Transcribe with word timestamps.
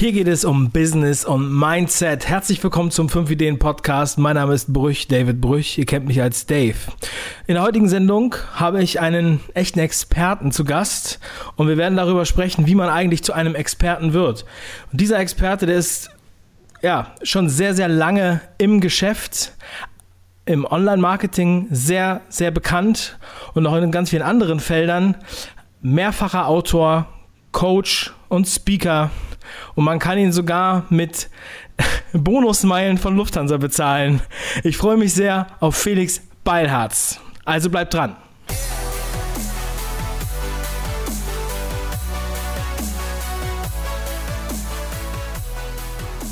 Hier 0.00 0.12
geht 0.12 0.28
es 0.28 0.46
um 0.46 0.70
Business 0.70 1.26
und 1.26 1.52
Mindset. 1.52 2.26
Herzlich 2.26 2.64
willkommen 2.64 2.90
zum 2.90 3.10
5 3.10 3.32
Ideen 3.32 3.58
Podcast. 3.58 4.16
Mein 4.16 4.36
Name 4.36 4.54
ist 4.54 4.72
Brüch, 4.72 5.08
David 5.08 5.42
Brüch. 5.42 5.76
Ihr 5.76 5.84
kennt 5.84 6.06
mich 6.06 6.22
als 6.22 6.46
Dave. 6.46 6.78
In 7.46 7.56
der 7.56 7.62
heutigen 7.62 7.86
Sendung 7.86 8.34
habe 8.54 8.82
ich 8.82 8.98
einen 8.98 9.40
echten 9.52 9.78
Experten 9.78 10.52
zu 10.52 10.64
Gast 10.64 11.20
und 11.56 11.68
wir 11.68 11.76
werden 11.76 11.98
darüber 11.98 12.24
sprechen, 12.24 12.66
wie 12.66 12.74
man 12.74 12.88
eigentlich 12.88 13.22
zu 13.22 13.34
einem 13.34 13.54
Experten 13.54 14.14
wird. 14.14 14.46
Und 14.90 15.02
dieser 15.02 15.18
Experte, 15.18 15.66
der 15.66 15.76
ist 15.76 16.10
ja 16.80 17.14
schon 17.22 17.50
sehr, 17.50 17.74
sehr 17.74 17.88
lange 17.88 18.40
im 18.56 18.80
Geschäft, 18.80 19.52
im 20.46 20.64
Online-Marketing 20.64 21.66
sehr, 21.72 22.22
sehr 22.30 22.50
bekannt 22.50 23.18
und 23.52 23.66
auch 23.66 23.76
in 23.76 23.90
ganz 23.90 24.08
vielen 24.08 24.22
anderen 24.22 24.60
Feldern. 24.60 25.14
Mehrfacher 25.82 26.46
Autor, 26.46 27.06
Coach 27.52 28.14
und 28.30 28.48
Speaker 28.48 29.10
und 29.74 29.84
man 29.84 29.98
kann 29.98 30.18
ihn 30.18 30.32
sogar 30.32 30.84
mit 30.90 31.30
Bonusmeilen 32.12 32.98
von 32.98 33.16
Lufthansa 33.16 33.56
bezahlen. 33.56 34.20
Ich 34.64 34.76
freue 34.76 34.96
mich 34.96 35.14
sehr 35.14 35.46
auf 35.60 35.76
Felix 35.76 36.22
Beilharz. 36.44 37.20
Also 37.44 37.70
bleibt 37.70 37.94
dran. 37.94 38.16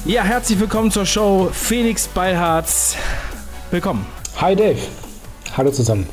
Ja, 0.04 0.22
herzlich 0.22 0.58
willkommen 0.58 0.90
zur 0.90 1.04
Show 1.04 1.50
Felix 1.52 2.08
Beilharz. 2.08 2.96
Willkommen. 3.70 4.06
Hi 4.40 4.56
Dave. 4.56 4.78
Hallo 5.54 5.70
zusammen. 5.70 6.06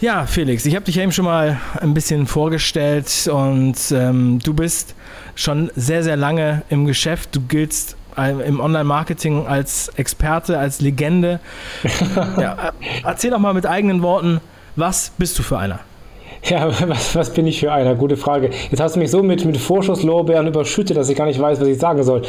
Ja, 0.00 0.26
Felix, 0.26 0.66
ich 0.66 0.74
habe 0.74 0.84
dich 0.84 0.98
eben 0.98 1.12
schon 1.12 1.26
mal 1.26 1.60
ein 1.80 1.94
bisschen 1.94 2.26
vorgestellt 2.26 3.30
und 3.32 3.76
ähm, 3.92 4.40
du 4.40 4.52
bist 4.52 4.96
schon 5.34 5.70
sehr, 5.76 6.02
sehr 6.02 6.16
lange 6.16 6.62
im 6.68 6.86
Geschäft. 6.86 7.34
Du 7.34 7.40
giltst 7.40 7.96
äh, 8.16 8.30
im 8.46 8.60
Online-Marketing 8.60 9.46
als 9.46 9.88
Experte, 9.96 10.58
als 10.58 10.80
Legende. 10.80 11.40
ja, 12.38 12.68
äh, 12.68 12.72
erzähl 13.04 13.30
doch 13.30 13.38
mal 13.38 13.54
mit 13.54 13.66
eigenen 13.66 14.02
Worten, 14.02 14.40
was 14.76 15.12
bist 15.18 15.38
du 15.38 15.42
für 15.42 15.58
einer? 15.58 15.80
Ja, 16.44 16.68
was, 16.88 17.14
was, 17.14 17.30
bin 17.30 17.46
ich 17.46 17.60
für 17.60 17.70
einer? 17.70 17.94
Gute 17.94 18.16
Frage. 18.16 18.50
Jetzt 18.68 18.80
hast 18.80 18.96
du 18.96 18.98
mich 18.98 19.12
so 19.12 19.22
mit, 19.22 19.44
mit 19.44 19.58
Vorschusslorbeeren 19.58 20.48
überschüttet, 20.48 20.96
dass 20.96 21.08
ich 21.08 21.16
gar 21.16 21.26
nicht 21.26 21.40
weiß, 21.40 21.60
was 21.60 21.68
ich 21.68 21.78
sagen 21.78 22.02
soll. 22.02 22.22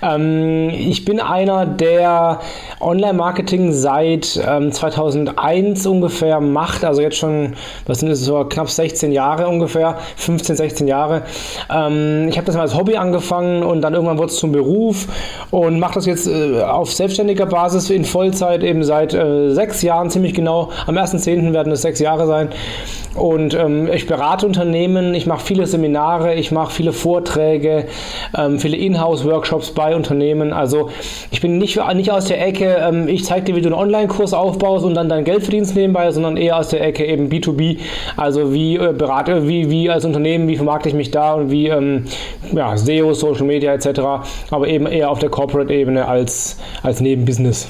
Ähm, 0.00 0.70
ich 0.70 1.04
bin 1.04 1.20
einer, 1.20 1.66
der 1.66 2.40
Online-Marketing 2.80 3.72
seit 3.72 4.40
ähm, 4.48 4.72
2001 4.72 5.86
ungefähr 5.86 6.40
macht, 6.40 6.82
also 6.82 7.02
jetzt 7.02 7.18
schon, 7.18 7.56
was 7.86 8.00
sind 8.00 8.08
es, 8.08 8.20
so 8.20 8.42
knapp 8.44 8.70
16 8.70 9.12
Jahre 9.12 9.48
ungefähr, 9.48 9.98
15, 10.16 10.56
16 10.56 10.88
Jahre. 10.88 11.24
Ähm, 11.70 12.26
ich 12.30 12.38
habe 12.38 12.46
das 12.46 12.54
mal 12.54 12.62
als 12.62 12.74
Hobby 12.74 12.96
angefangen 12.96 13.62
und 13.62 13.82
dann 13.82 13.92
irgendwann 13.92 14.16
wurde 14.16 14.32
es 14.32 14.38
zum 14.38 14.50
Beruf 14.50 15.08
und 15.50 15.78
mache 15.78 15.94
das 15.94 16.06
jetzt 16.06 16.26
äh, 16.26 16.62
auf 16.62 16.90
selbstständiger 16.90 17.44
Basis 17.44 17.90
in 17.90 18.06
Vollzeit 18.06 18.62
eben 18.62 18.82
seit 18.82 19.12
äh, 19.12 19.52
sechs 19.52 19.82
Jahren 19.82 20.08
ziemlich 20.08 20.32
genau. 20.32 20.70
Am 20.86 20.96
1.10. 20.96 21.52
werden 21.52 21.70
es 21.70 21.82
sechs 21.82 22.00
Jahre 22.00 22.26
sein. 22.26 22.48
Und 23.14 23.57
ähm, 23.58 23.88
ich 23.92 24.06
berate 24.06 24.46
Unternehmen, 24.46 25.14
ich 25.14 25.26
mache 25.26 25.44
viele 25.44 25.66
Seminare, 25.66 26.34
ich 26.34 26.52
mache 26.52 26.72
viele 26.72 26.92
Vorträge, 26.92 27.86
ähm, 28.36 28.58
viele 28.58 28.76
Inhouse-Workshops 28.76 29.72
bei 29.72 29.94
Unternehmen. 29.94 30.52
Also 30.52 30.90
ich 31.30 31.40
bin 31.40 31.58
nicht, 31.58 31.78
nicht 31.94 32.10
aus 32.10 32.26
der 32.26 32.44
Ecke, 32.44 32.76
ähm, 32.80 33.08
ich 33.08 33.24
zeige 33.24 33.46
dir, 33.46 33.56
wie 33.56 33.60
du 33.60 33.68
einen 33.68 33.74
Online-Kurs 33.74 34.32
aufbaust 34.32 34.84
und 34.84 34.94
dann 34.94 35.08
dein 35.08 35.24
Geld 35.24 35.42
verdienst 35.42 35.74
nebenbei, 35.74 36.10
sondern 36.12 36.36
eher 36.36 36.56
aus 36.56 36.68
der 36.68 36.82
Ecke 36.82 37.04
eben 37.04 37.28
B2B. 37.28 37.78
Also 38.16 38.52
wie 38.52 38.76
äh, 38.76 38.92
berate, 38.92 39.48
wie, 39.48 39.70
wie 39.70 39.90
als 39.90 40.04
Unternehmen, 40.04 40.48
wie 40.48 40.56
vermarkte 40.56 40.88
ich 40.88 40.94
mich 40.94 41.10
da 41.10 41.34
und 41.34 41.50
wie 41.50 41.68
ähm, 41.68 42.04
ja, 42.52 42.76
SEO, 42.76 43.12
Social 43.12 43.44
Media 43.44 43.74
etc. 43.74 44.00
Aber 44.50 44.68
eben 44.68 44.86
eher 44.86 45.10
auf 45.10 45.18
der 45.18 45.30
Corporate-Ebene 45.30 46.06
als, 46.06 46.58
als 46.82 47.00
Nebenbusiness. 47.00 47.68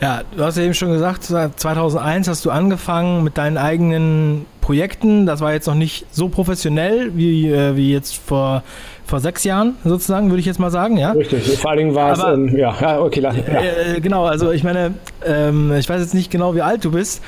Ja, 0.00 0.22
du 0.36 0.44
hast 0.44 0.56
ja 0.56 0.62
eben 0.62 0.74
schon 0.74 0.92
gesagt, 0.92 1.24
2001 1.24 2.28
hast 2.28 2.44
du 2.44 2.50
angefangen 2.50 3.24
mit 3.24 3.36
deinen 3.36 3.56
eigenen 3.56 4.46
Projekten. 4.60 5.26
Das 5.26 5.40
war 5.40 5.52
jetzt 5.52 5.66
noch 5.66 5.74
nicht 5.74 6.06
so 6.12 6.28
professionell 6.28 7.16
wie, 7.16 7.50
äh, 7.50 7.74
wie 7.74 7.92
jetzt 7.92 8.16
vor, 8.16 8.62
vor 9.04 9.18
sechs 9.18 9.42
Jahren, 9.42 9.74
sozusagen, 9.84 10.28
würde 10.28 10.38
ich 10.40 10.46
jetzt 10.46 10.60
mal 10.60 10.70
sagen. 10.70 10.98
Ja? 10.98 11.12
Richtig, 11.12 11.58
vor 11.58 11.70
allen 11.70 11.78
Dingen 11.78 11.94
war 11.96 12.12
es, 12.12 12.22
ähm, 12.22 12.56
ja, 12.56 12.76
ja, 12.80 13.00
okay, 13.00 13.20
lass, 13.20 13.36
ja. 13.38 13.42
Äh, 13.60 14.00
genau, 14.00 14.24
also 14.26 14.52
ich 14.52 14.62
meine, 14.62 14.94
ähm, 15.26 15.72
ich 15.72 15.88
weiß 15.88 16.00
jetzt 16.00 16.14
nicht 16.14 16.30
genau, 16.30 16.54
wie 16.54 16.62
alt 16.62 16.84
du 16.84 16.92
bist, 16.92 17.22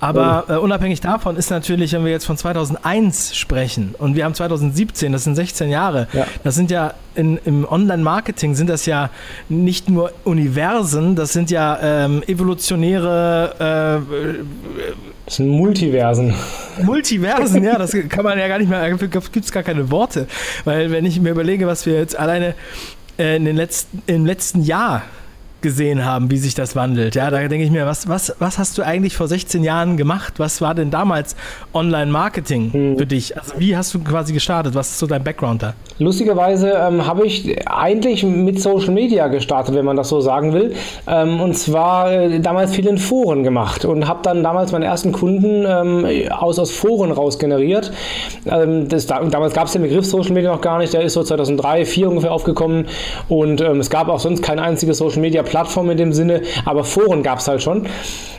aber 0.00 0.44
äh, 0.48 0.56
unabhängig 0.56 1.00
davon 1.00 1.36
ist 1.36 1.50
natürlich, 1.50 1.92
wenn 1.92 2.04
wir 2.04 2.12
jetzt 2.12 2.26
von 2.26 2.36
2001 2.36 3.34
sprechen 3.34 3.94
und 3.98 4.14
wir 4.16 4.24
haben 4.24 4.34
2017, 4.34 5.12
das 5.12 5.24
sind 5.24 5.34
16 5.36 5.70
Jahre, 5.70 6.08
ja. 6.12 6.26
das 6.44 6.54
sind 6.54 6.70
ja 6.70 6.94
in, 7.14 7.38
im 7.44 7.66
Online-Marketing 7.66 8.54
sind 8.54 8.68
das 8.68 8.84
ja 8.86 9.10
nicht 9.48 9.88
nur 9.88 10.12
Universen, 10.24 11.16
das 11.16 11.32
sind 11.32 11.50
ja 11.50 11.78
ähm, 11.80 12.22
evolutionäre 12.26 14.04
äh, 14.04 14.44
das 15.24 15.36
sind 15.36 15.48
Multiversen. 15.48 16.34
Multiversen, 16.82 17.64
ja, 17.64 17.78
das 17.78 17.90
kann 18.08 18.22
man 18.22 18.38
ja 18.38 18.46
gar 18.46 18.58
nicht 18.58 18.68
mehr, 18.68 18.88
gibt 18.92 19.36
es 19.36 19.50
gar 19.50 19.64
keine 19.64 19.90
Worte. 19.90 20.28
Weil 20.64 20.92
wenn 20.92 21.04
ich 21.04 21.20
mir 21.20 21.30
überlege, 21.30 21.66
was 21.66 21.84
wir 21.84 21.94
jetzt 21.94 22.16
alleine 22.16 22.54
äh, 23.18 23.36
in 23.36 23.44
den 23.44 23.56
letzten, 23.56 24.02
im 24.06 24.24
letzten 24.24 24.62
Jahr 24.62 25.02
gesehen 25.62 26.04
haben, 26.04 26.30
wie 26.30 26.38
sich 26.38 26.54
das 26.54 26.76
wandelt. 26.76 27.14
Ja, 27.14 27.30
da 27.30 27.38
denke 27.48 27.64
ich 27.64 27.70
mir, 27.70 27.86
was, 27.86 28.08
was, 28.08 28.34
was 28.38 28.58
hast 28.58 28.78
du 28.78 28.82
eigentlich 28.82 29.16
vor 29.16 29.28
16 29.28 29.64
Jahren 29.64 29.96
gemacht? 29.96 30.34
Was 30.38 30.60
war 30.60 30.74
denn 30.74 30.90
damals 30.90 31.36
Online-Marketing 31.74 32.72
hm. 32.72 32.98
für 32.98 33.06
dich? 33.06 33.36
Also 33.36 33.54
wie 33.58 33.76
hast 33.76 33.94
du 33.94 34.00
quasi 34.00 34.32
gestartet? 34.32 34.74
Was 34.74 34.90
ist 34.90 34.98
so 34.98 35.06
dein 35.06 35.24
Background 35.24 35.62
da? 35.62 35.74
Lustigerweise 35.98 36.72
ähm, 36.72 37.06
habe 37.06 37.26
ich 37.26 37.66
eigentlich 37.66 38.22
mit 38.22 38.60
Social 38.60 38.92
Media 38.92 39.28
gestartet, 39.28 39.74
wenn 39.74 39.84
man 39.84 39.96
das 39.96 40.08
so 40.08 40.20
sagen 40.20 40.52
will. 40.52 40.74
Ähm, 41.06 41.40
und 41.40 41.54
zwar 41.54 42.12
äh, 42.12 42.40
damals 42.40 42.74
viel 42.74 42.86
in 42.86 42.98
Foren 42.98 43.42
gemacht 43.42 43.84
und 43.84 44.06
habe 44.06 44.20
dann 44.22 44.42
damals 44.42 44.72
meine 44.72 44.84
ersten 44.84 45.12
Kunden 45.12 45.64
ähm, 45.66 46.30
aus, 46.30 46.58
aus 46.58 46.70
Foren 46.70 47.12
raus 47.12 47.38
generiert. 47.38 47.92
Ähm, 48.46 48.88
das, 48.88 49.06
damals 49.06 49.54
gab 49.54 49.66
es 49.66 49.72
den 49.72 49.82
Begriff 49.82 50.04
Social 50.04 50.32
Media 50.32 50.52
noch 50.52 50.60
gar 50.60 50.78
nicht, 50.78 50.92
der 50.92 51.02
ist 51.02 51.14
so 51.14 51.22
2003, 51.22 51.56
2004 51.84 52.08
ungefähr 52.08 52.32
aufgekommen 52.32 52.86
und 53.28 53.60
ähm, 53.60 53.80
es 53.80 53.90
gab 53.90 54.08
auch 54.08 54.20
sonst 54.20 54.42
kein 54.42 54.58
einziges 54.58 54.98
Social 54.98 55.20
Media 55.20 55.42
Plattform 55.46 55.90
in 55.90 55.96
dem 55.96 56.12
Sinne, 56.12 56.42
aber 56.64 56.84
Foren 56.84 57.22
gab 57.22 57.38
es 57.38 57.48
halt 57.48 57.62
schon 57.62 57.86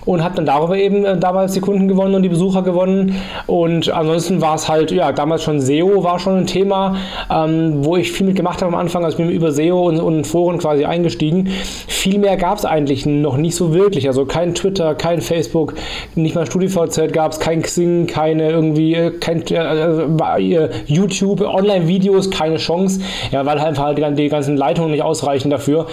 und 0.07 0.23
hat 0.23 0.37
dann 0.37 0.45
darüber 0.45 0.77
eben 0.77 1.05
äh, 1.05 1.17
damals 1.17 1.51
die 1.53 1.59
Kunden 1.59 1.87
gewonnen 1.87 2.15
und 2.15 2.23
die 2.23 2.29
Besucher 2.29 2.63
gewonnen 2.63 3.15
und 3.45 3.91
ansonsten 3.91 4.41
war 4.41 4.55
es 4.55 4.69
halt, 4.69 4.91
ja, 4.91 5.11
damals 5.11 5.43
schon 5.43 5.59
SEO 5.59 6.03
war 6.03 6.17
schon 6.17 6.37
ein 6.37 6.47
Thema, 6.47 6.95
ähm, 7.29 7.85
wo 7.85 7.97
ich 7.97 8.11
viel 8.11 8.25
mitgemacht 8.25 8.61
habe 8.61 8.73
am 8.73 8.79
Anfang, 8.79 9.03
also 9.03 9.17
ich 9.17 9.23
bin 9.23 9.35
über 9.35 9.51
SEO 9.51 9.87
und, 9.87 9.99
und 9.99 10.25
Foren 10.25 10.57
quasi 10.59 10.85
eingestiegen. 10.85 11.49
Viel 11.87 12.19
mehr 12.19 12.37
gab 12.37 12.57
es 12.57 12.65
eigentlich 12.65 13.05
noch 13.05 13.37
nicht 13.37 13.55
so 13.55 13.73
wirklich, 13.73 14.07
also 14.07 14.25
kein 14.25 14.55
Twitter, 14.55 14.95
kein 14.95 15.21
Facebook, 15.21 15.73
nicht 16.15 16.35
mal 16.35 16.45
StudiVZ 16.45 17.11
gab 17.11 17.33
es, 17.33 17.39
kein 17.39 17.61
Xing, 17.61 18.07
keine 18.07 18.49
irgendwie, 18.49 18.95
äh, 18.95 19.11
kein 19.11 19.45
äh, 19.47 20.69
YouTube, 20.85 21.41
Online-Videos, 21.41 22.31
keine 22.31 22.57
Chance, 22.57 23.01
ja, 23.31 23.45
weil 23.45 23.59
halt 23.59 23.67
einfach 23.67 23.83
halt 23.83 24.17
die 24.17 24.29
ganzen 24.29 24.55
Leitungen 24.55 24.91
nicht 24.91 25.03
ausreichen 25.03 25.49
dafür 25.49 25.87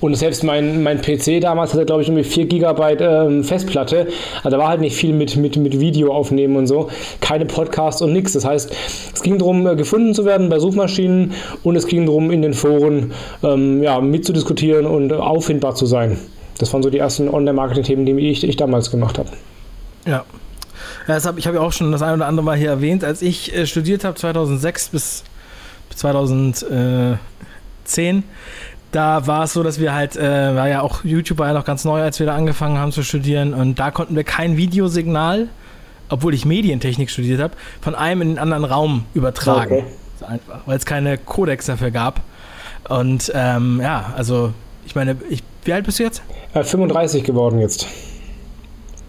und 0.00 0.14
selbst 0.14 0.42
mein 0.42 0.57
mein, 0.58 0.82
mein 0.82 1.00
PC 1.00 1.40
damals 1.40 1.72
hatte, 1.72 1.86
glaube 1.86 2.02
ich, 2.02 2.08
irgendwie 2.08 2.24
4 2.24 2.46
GB 2.46 2.94
ähm, 3.00 3.44
Festplatte. 3.44 4.08
Also 4.38 4.50
da 4.50 4.58
war 4.58 4.68
halt 4.68 4.80
nicht 4.80 4.96
viel 4.96 5.12
mit, 5.12 5.36
mit, 5.36 5.56
mit 5.56 5.78
Video 5.78 6.12
aufnehmen 6.12 6.56
und 6.56 6.66
so. 6.66 6.90
Keine 7.20 7.46
Podcasts 7.46 8.02
und 8.02 8.12
nichts. 8.12 8.32
Das 8.32 8.44
heißt, 8.44 8.72
es 9.14 9.22
ging 9.22 9.38
darum, 9.38 9.66
äh, 9.66 9.76
gefunden 9.76 10.14
zu 10.14 10.24
werden 10.24 10.48
bei 10.48 10.58
Suchmaschinen 10.58 11.32
und 11.62 11.76
es 11.76 11.86
ging 11.86 12.06
darum, 12.06 12.30
in 12.30 12.42
den 12.42 12.54
Foren 12.54 13.12
ähm, 13.42 13.82
ja, 13.82 14.00
mitzudiskutieren 14.00 14.86
und 14.86 15.12
auffindbar 15.12 15.74
zu 15.74 15.86
sein. 15.86 16.18
Das 16.58 16.72
waren 16.72 16.82
so 16.82 16.90
die 16.90 16.98
ersten 16.98 17.28
Online-Marketing-Themen, 17.28 18.04
die 18.04 18.30
ich, 18.30 18.42
ich 18.42 18.56
damals 18.56 18.90
gemacht 18.90 19.18
habe. 19.18 19.28
Ja. 20.06 20.24
Ja, 21.06 21.14
das 21.14 21.24
hab, 21.24 21.38
ich 21.38 21.46
habe 21.46 21.56
ja 21.56 21.62
auch 21.62 21.72
schon 21.72 21.92
das 21.92 22.02
ein 22.02 22.14
oder 22.14 22.26
andere 22.26 22.44
Mal 22.44 22.56
hier 22.56 22.68
erwähnt, 22.68 23.04
als 23.04 23.22
ich 23.22 23.54
äh, 23.54 23.66
studiert 23.66 24.04
habe, 24.04 24.16
2006 24.16 24.88
bis 24.88 25.24
2010, 25.94 27.18
da 28.92 29.26
war 29.26 29.44
es 29.44 29.52
so, 29.52 29.62
dass 29.62 29.80
wir 29.80 29.94
halt, 29.94 30.16
äh, 30.16 30.54
war 30.54 30.68
ja 30.68 30.80
auch 30.80 31.04
YouTube 31.04 31.38
war 31.38 31.48
ja 31.48 31.52
noch 31.52 31.64
ganz 31.64 31.84
neu, 31.84 32.00
als 32.00 32.18
wir 32.18 32.26
da 32.26 32.34
angefangen 32.34 32.78
haben 32.78 32.92
zu 32.92 33.02
studieren 33.02 33.54
und 33.54 33.78
da 33.78 33.90
konnten 33.90 34.16
wir 34.16 34.24
kein 34.24 34.56
Videosignal, 34.56 35.48
obwohl 36.08 36.34
ich 36.34 36.44
Medientechnik 36.44 37.10
studiert 37.10 37.40
habe, 37.40 37.54
von 37.80 37.94
einem 37.94 38.22
in 38.22 38.28
den 38.28 38.38
anderen 38.38 38.64
Raum 38.64 39.04
übertragen. 39.14 39.72
Okay. 39.72 39.84
So 40.18 40.26
einfach, 40.26 40.60
weil 40.66 40.76
es 40.76 40.86
keine 40.86 41.18
Codex 41.18 41.66
dafür 41.66 41.90
gab. 41.90 42.20
Und 42.88 43.30
ähm, 43.34 43.80
ja, 43.82 44.12
also 44.16 44.52
ich 44.86 44.94
meine, 44.94 45.16
ich, 45.28 45.42
wie 45.64 45.72
alt 45.72 45.84
bist 45.84 45.98
du 45.98 46.04
jetzt? 46.04 46.22
Äh, 46.54 46.64
35 46.64 47.24
geworden 47.24 47.60
jetzt. 47.60 47.86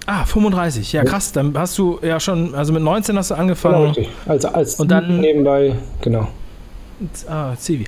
Ah, 0.06 0.26
35, 0.26 0.92
ja 0.92 1.04
krass. 1.04 1.32
Dann 1.32 1.56
hast 1.58 1.78
du 1.78 2.00
ja 2.02 2.20
schon, 2.20 2.56
also 2.56 2.74
mit 2.74 2.82
19 2.82 3.16
hast 3.18 3.32
du 3.32 3.36
angefangen. 3.36 3.76
Genau, 3.76 3.88
richtig. 3.88 4.10
Als, 4.28 4.46
als 4.46 4.76
und 4.76 4.90
dann 4.90 5.20
nebenbei, 5.20 5.76
genau. 6.02 6.28
Ah, 7.30 7.56
Civi. 7.56 7.86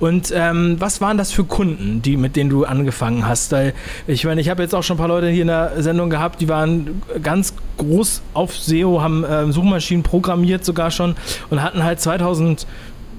Und 0.00 0.32
ähm, 0.34 0.76
was 0.78 1.00
waren 1.00 1.18
das 1.18 1.32
für 1.32 1.44
Kunden, 1.44 2.00
die, 2.00 2.16
mit 2.16 2.34
denen 2.34 2.48
du 2.48 2.64
angefangen 2.64 3.26
hast? 3.26 3.52
Weil 3.52 3.74
ich 4.06 4.24
meine, 4.24 4.40
ich 4.40 4.48
habe 4.48 4.62
jetzt 4.62 4.74
auch 4.74 4.82
schon 4.82 4.96
ein 4.96 4.98
paar 4.98 5.08
Leute 5.08 5.28
hier 5.28 5.42
in 5.42 5.48
der 5.48 5.82
Sendung 5.82 6.08
gehabt, 6.08 6.40
die 6.40 6.48
waren 6.48 7.02
ganz 7.22 7.54
groß 7.76 8.22
auf 8.32 8.56
SEO, 8.56 9.02
haben 9.02 9.24
ähm, 9.28 9.52
Suchmaschinen 9.52 10.02
programmiert 10.02 10.64
sogar 10.64 10.90
schon 10.90 11.14
und 11.50 11.62
hatten 11.62 11.82
halt 11.82 12.00
2000 12.00 12.66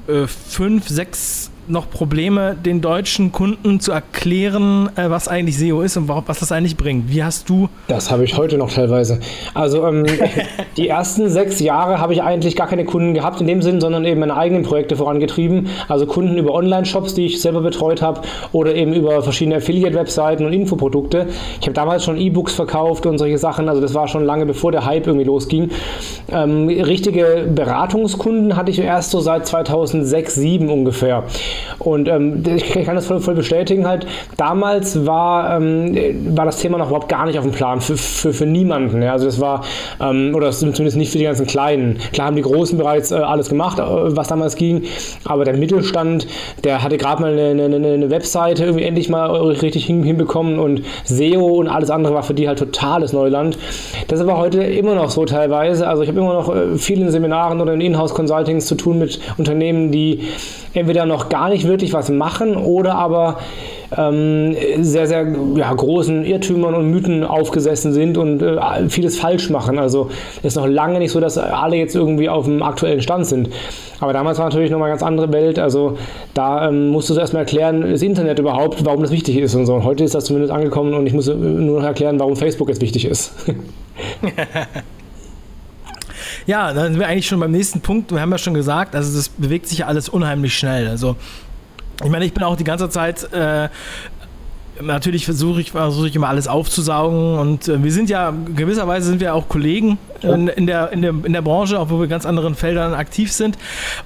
äh, 0.07 0.27
fünf, 0.27 0.88
sechs 0.88 1.51
noch 1.67 1.89
Probleme, 1.89 2.56
den 2.56 2.81
deutschen 2.81 3.31
Kunden 3.31 3.79
zu 3.79 3.91
erklären, 3.91 4.89
äh, 4.95 5.09
was 5.09 5.27
eigentlich 5.27 5.57
SEO 5.57 5.81
ist 5.81 5.97
und 5.97 6.07
was 6.07 6.39
das 6.39 6.51
eigentlich 6.51 6.77
bringt. 6.77 7.12
Wie 7.12 7.23
hast 7.23 7.50
du. 7.50 7.69
Das 7.88 8.12
habe 8.12 8.23
ich 8.23 8.38
heute 8.38 8.57
noch 8.57 8.71
teilweise. 8.71 9.19
Also 9.53 9.85
ähm, 9.88 10.06
die 10.77 10.88
ersten 10.88 11.29
sechs 11.29 11.59
Jahre 11.59 12.00
habe 12.00 12.13
ich 12.13 12.21
eigentlich 12.21 12.56
gar 12.56 12.67
keine 12.67 12.85
Kunden 12.85 13.13
gehabt 13.13 13.41
in 13.41 13.47
dem 13.47 13.62
Sinn, 13.62 13.81
sondern 13.81 14.06
eben 14.06 14.19
meine 14.19 14.35
eigenen 14.35 14.63
Projekte 14.63 14.95
vorangetrieben. 14.95 15.67
Also 15.88 16.06
Kunden 16.06 16.38
über 16.38 16.53
Online-Shops, 16.53 17.13
die 17.13 17.25
ich 17.25 17.41
selber 17.41 17.62
betreut 17.62 18.01
habe 18.01 18.21
oder 18.51 18.75
eben 18.75 18.94
über 18.94 19.21
verschiedene 19.21 19.57
Affiliate-Webseiten 19.57 20.45
und 20.45 20.53
Infoprodukte. 20.53 21.27
Ich 21.59 21.68
habe 21.68 21.73
damals 21.73 22.03
schon 22.03 22.18
E-Books 22.18 22.53
verkauft 22.53 23.06
und 23.06 23.18
solche 23.18 23.38
Sachen. 23.38 23.69
Also 23.69 23.81
das 23.81 23.94
war 23.94 24.07
schon 24.07 24.25
lange 24.25 24.45
bevor 24.45 24.71
der 24.71 24.85
Hype 24.85 25.07
irgendwie 25.07 25.25
losging. 25.25 25.71
Ähm, 26.31 26.68
richtige 26.68 27.47
Beratungskunden 27.53 28.56
hatte 28.56 28.71
ich 28.71 28.79
erst 28.79 29.11
so 29.11 29.19
seit 29.19 29.47
2006, 29.47 30.35
2007 30.35 30.69
ungefähr. 30.69 31.23
Und 31.80 32.07
ähm, 32.07 32.44
ich 32.56 32.74
kann 32.86 32.96
das 32.96 33.07
voll, 33.07 33.19
voll, 33.19 33.36
bestätigen 33.36 33.88
halt. 33.88 34.07
Damals 34.38 35.06
war, 35.06 35.57
ähm, 35.57 36.36
war 36.36 36.46
das 36.46 36.57
Thema 36.57 36.78
noch 36.78 36.88
überhaupt 36.88 37.10
gar 37.10 37.25
nicht 37.25 37.38
auf 37.38 37.46
dem 37.46 37.52
Plan 37.52 37.81
für, 37.81 37.98
für, 37.98 38.34
für 38.34 38.46
niemanden. 38.46 39.02
Ja? 39.02 39.13
Also 39.13 39.25
das 39.25 39.40
war, 39.40 39.63
ähm, 40.00 40.34
oder 40.36 40.52
zumindest 40.52 40.98
nicht 40.98 41.12
für 41.12 41.18
die 41.18 41.25
ganzen 41.25 41.48
Kleinen. 41.48 41.98
Klar 42.13 42.28
haben 42.28 42.36
die 42.36 42.42
Großen 42.42 42.78
bereits 42.78 43.12
äh, 43.12 43.16
alles 43.16 43.50
gemacht, 43.50 43.80
äh, 43.80 43.84
was 43.84 44.28
damals 44.28 44.56
ging, 44.56 44.84
aber 45.25 45.46
der 45.46 45.56
Mittelstand, 45.57 46.28
der 46.63 46.84
hatte 46.84 46.98
gerade 46.98 47.22
mal 47.22 47.31
eine, 47.31 47.63
eine, 47.63 47.75
eine, 47.75 48.10
Webseite 48.10 48.66
irgendwie 48.66 48.84
endlich 48.84 49.10
mal 49.10 49.28
richtig 49.28 49.86
hin, 49.86 50.04
hinbekommen 50.04 50.60
und 50.60 50.81
SEO 51.04 51.46
und 51.46 51.68
alles 51.68 51.90
andere 51.90 52.13
war 52.13 52.24
für 52.24 52.34
die 52.34 52.48
halt 52.48 52.60
totales 52.60 53.13
Neuland. 53.13 53.57
Das 54.07 54.19
ist 54.19 54.28
aber 54.28 54.38
heute 54.38 54.63
immer 54.63 54.96
noch 54.96 55.10
so 55.10 55.25
teilweise. 55.25 55.88
Also 55.88 56.04
ich 56.04 56.10
habe 56.10 56.19
immer 56.19 56.34
noch 56.34 56.54
äh, 56.54 56.78
viele 56.78 57.10
Seminaren 57.12 57.62
oder 57.62 57.74
in 57.74 57.81
Inhouse-Consultings 57.81 58.66
zu 58.66 58.75
tun 58.75 59.00
mit 59.00 59.19
Unternehmen, 59.38 59.92
die 59.92 60.22
entweder 60.74 61.06
noch 61.06 61.30
gar 61.30 61.44
nicht 61.50 61.68
wirklich 61.68 61.94
was 61.94 62.09
machen 62.09 62.56
oder 62.56 62.95
aber 62.95 63.38
ähm, 63.97 64.56
sehr, 64.81 65.07
sehr 65.07 65.27
ja, 65.56 65.74
großen 65.74 66.25
Irrtümern 66.25 66.74
und 66.75 66.89
Mythen 66.89 67.24
aufgesessen 67.24 67.94
sind 67.94 68.18
und 68.18 68.42
äh, 68.42 68.89
vieles 68.89 69.19
falsch 69.19 69.50
machen. 69.50 69.80
Also 69.80 70.09
ist 70.44 70.56
noch 70.56 70.68
lange 70.68 71.00
nicht 71.00 71.12
so, 71.12 71.19
dass 71.19 71.38
alle 71.38 71.75
jetzt 71.75 71.95
irgendwie 71.95 72.30
auf 72.30 72.45
dem 72.45 72.63
aktuellen 72.63 73.01
Stand 73.01 73.27
sind. 73.27 73.50
Aber 74.00 74.13
damals 74.13 74.38
war 74.38 74.45
natürlich 74.45 74.71
noch 74.71 74.80
mal 74.80 74.86
eine 74.86 74.94
ganz 74.94 75.03
andere 75.03 75.31
Welt. 75.31 75.59
Also 75.59 75.97
da 76.33 76.68
ähm, 76.69 76.89
musstest 76.89 77.18
du 77.18 77.21
erstmal 77.21 77.44
erklären, 77.44 77.81
das 77.89 78.01
Internet 78.01 78.39
überhaupt, 78.39 78.86
warum 78.86 79.01
das 79.01 79.12
wichtig 79.12 79.38
ist 79.38 79.56
und 79.56 79.65
so. 79.65 79.75
Und 79.75 79.83
heute 79.83 80.03
ist 80.03 80.15
das 80.15 80.25
zumindest 80.25 80.53
angekommen 80.53 80.94
und 80.94 81.07
ich 81.07 81.13
muss 81.13 81.27
nur 81.27 81.80
noch 81.80 81.88
erklären, 81.88 82.19
warum 82.19 82.36
Facebook 82.36 82.69
jetzt 82.69 82.81
wichtig 82.81 83.06
ist. 83.06 83.33
Ja, 86.45 86.74
dann 86.74 86.92
sind 86.92 87.00
wir 87.00 87.07
eigentlich 87.07 87.27
schon 87.27 87.39
beim 87.39 87.51
nächsten 87.51 87.81
Punkt. 87.81 88.12
Wir 88.12 88.21
haben 88.21 88.31
ja 88.31 88.38
schon 88.38 88.53
gesagt, 88.53 88.95
also 88.95 89.15
das 89.15 89.30
bewegt 89.30 89.68
sich 89.68 89.80
ja 89.80 89.88
alles 89.88 90.09
unheimlich 90.09 90.57
schnell. 90.57 90.88
Also 90.88 91.15
ich 92.03 92.09
meine, 92.09 92.25
ich 92.25 92.33
bin 92.33 92.44
auch 92.44 92.56
die 92.56 92.63
ganze 92.63 92.89
Zeit 92.89 93.31
äh, 93.33 93.69
natürlich 94.81 95.25
versuche 95.25 95.62
ich, 95.62 95.72
versuche 95.72 96.07
ich 96.07 96.16
immer 96.16 96.30
alles 96.30 96.48
aufzusaugen 96.48 97.38
und 97.38 97.68
äh, 97.68 97.83
wir 97.83 97.92
sind 97.92 98.10
ja, 98.10 98.33
gewisserweise 98.56 99.07
sind 99.10 99.19
wir 99.19 99.33
auch 99.33 99.48
Kollegen 99.48 99.98
in, 100.22 100.48
in, 100.48 100.68
der, 100.68 100.92
in, 100.92 101.01
der, 101.01 101.13
in 101.24 101.33
der 101.33 101.42
Branche, 101.42 101.80
auch 101.80 101.89
wo 101.89 101.98
wir 101.98 102.06
in 102.06 102.10
ganz 102.10 102.25
anderen 102.25 102.56
Feldern 102.56 102.94
aktiv 102.94 103.31
sind 103.31 103.57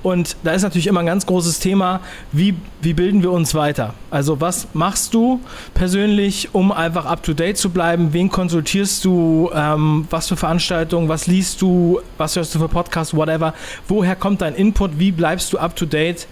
und 0.04 0.36
da 0.44 0.52
ist 0.52 0.64
natürlich 0.64 0.88
immer 0.88 1.00
ein 1.00 1.06
ganz 1.06 1.26
großes 1.26 1.60
Thema, 1.60 2.02
wie, 2.32 2.56
wie 2.82 2.94
bilden 2.94 3.24
wir 3.24 3.32
uns 3.32 3.56
weiter? 3.56 3.94
Also 4.12 4.42
was 4.42 4.68
machst 4.74 5.14
du 5.14 5.40
persönlich, 5.74 6.50
um 6.54 6.72
einfach 6.72 7.06
up-to-date 7.06 7.58
zu 7.58 7.70
bleiben? 7.70 8.14
Wen 8.14 8.30
konsultierst 8.30 9.06
du? 9.06 9.52
Ähm, 9.54 10.08
was 10.10 10.28
für 10.28 10.38
Veranstaltungen? 10.38 11.10
Was 11.10 11.28
liest 11.28 11.62
du? 11.62 12.00
Was 12.18 12.36
hörst 12.36 12.56
du 12.56 12.60
für 12.60 12.68
Podcasts? 12.68 13.16
Whatever. 13.16 13.54
Woher 13.88 14.16
kommt 14.16 14.42
dein 14.42 14.56
Input? 14.56 14.98
Wie 14.98 15.12
bleibst 15.12 15.54
du 15.54 15.58
up-to-date 15.58 16.28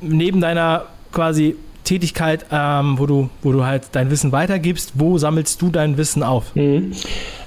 neben 0.00 0.40
deiner 0.40 0.86
quasi 1.12 1.56
Tätigkeit, 1.84 2.46
ähm, 2.50 2.98
wo, 2.98 3.06
du, 3.06 3.30
wo 3.42 3.52
du 3.52 3.64
halt 3.64 3.84
dein 3.92 4.10
Wissen 4.10 4.32
weitergibst. 4.32 4.92
Wo 4.94 5.18
sammelst 5.18 5.60
du 5.60 5.70
dein 5.70 5.96
Wissen 5.96 6.22
auf? 6.22 6.54
Mhm. 6.54 6.92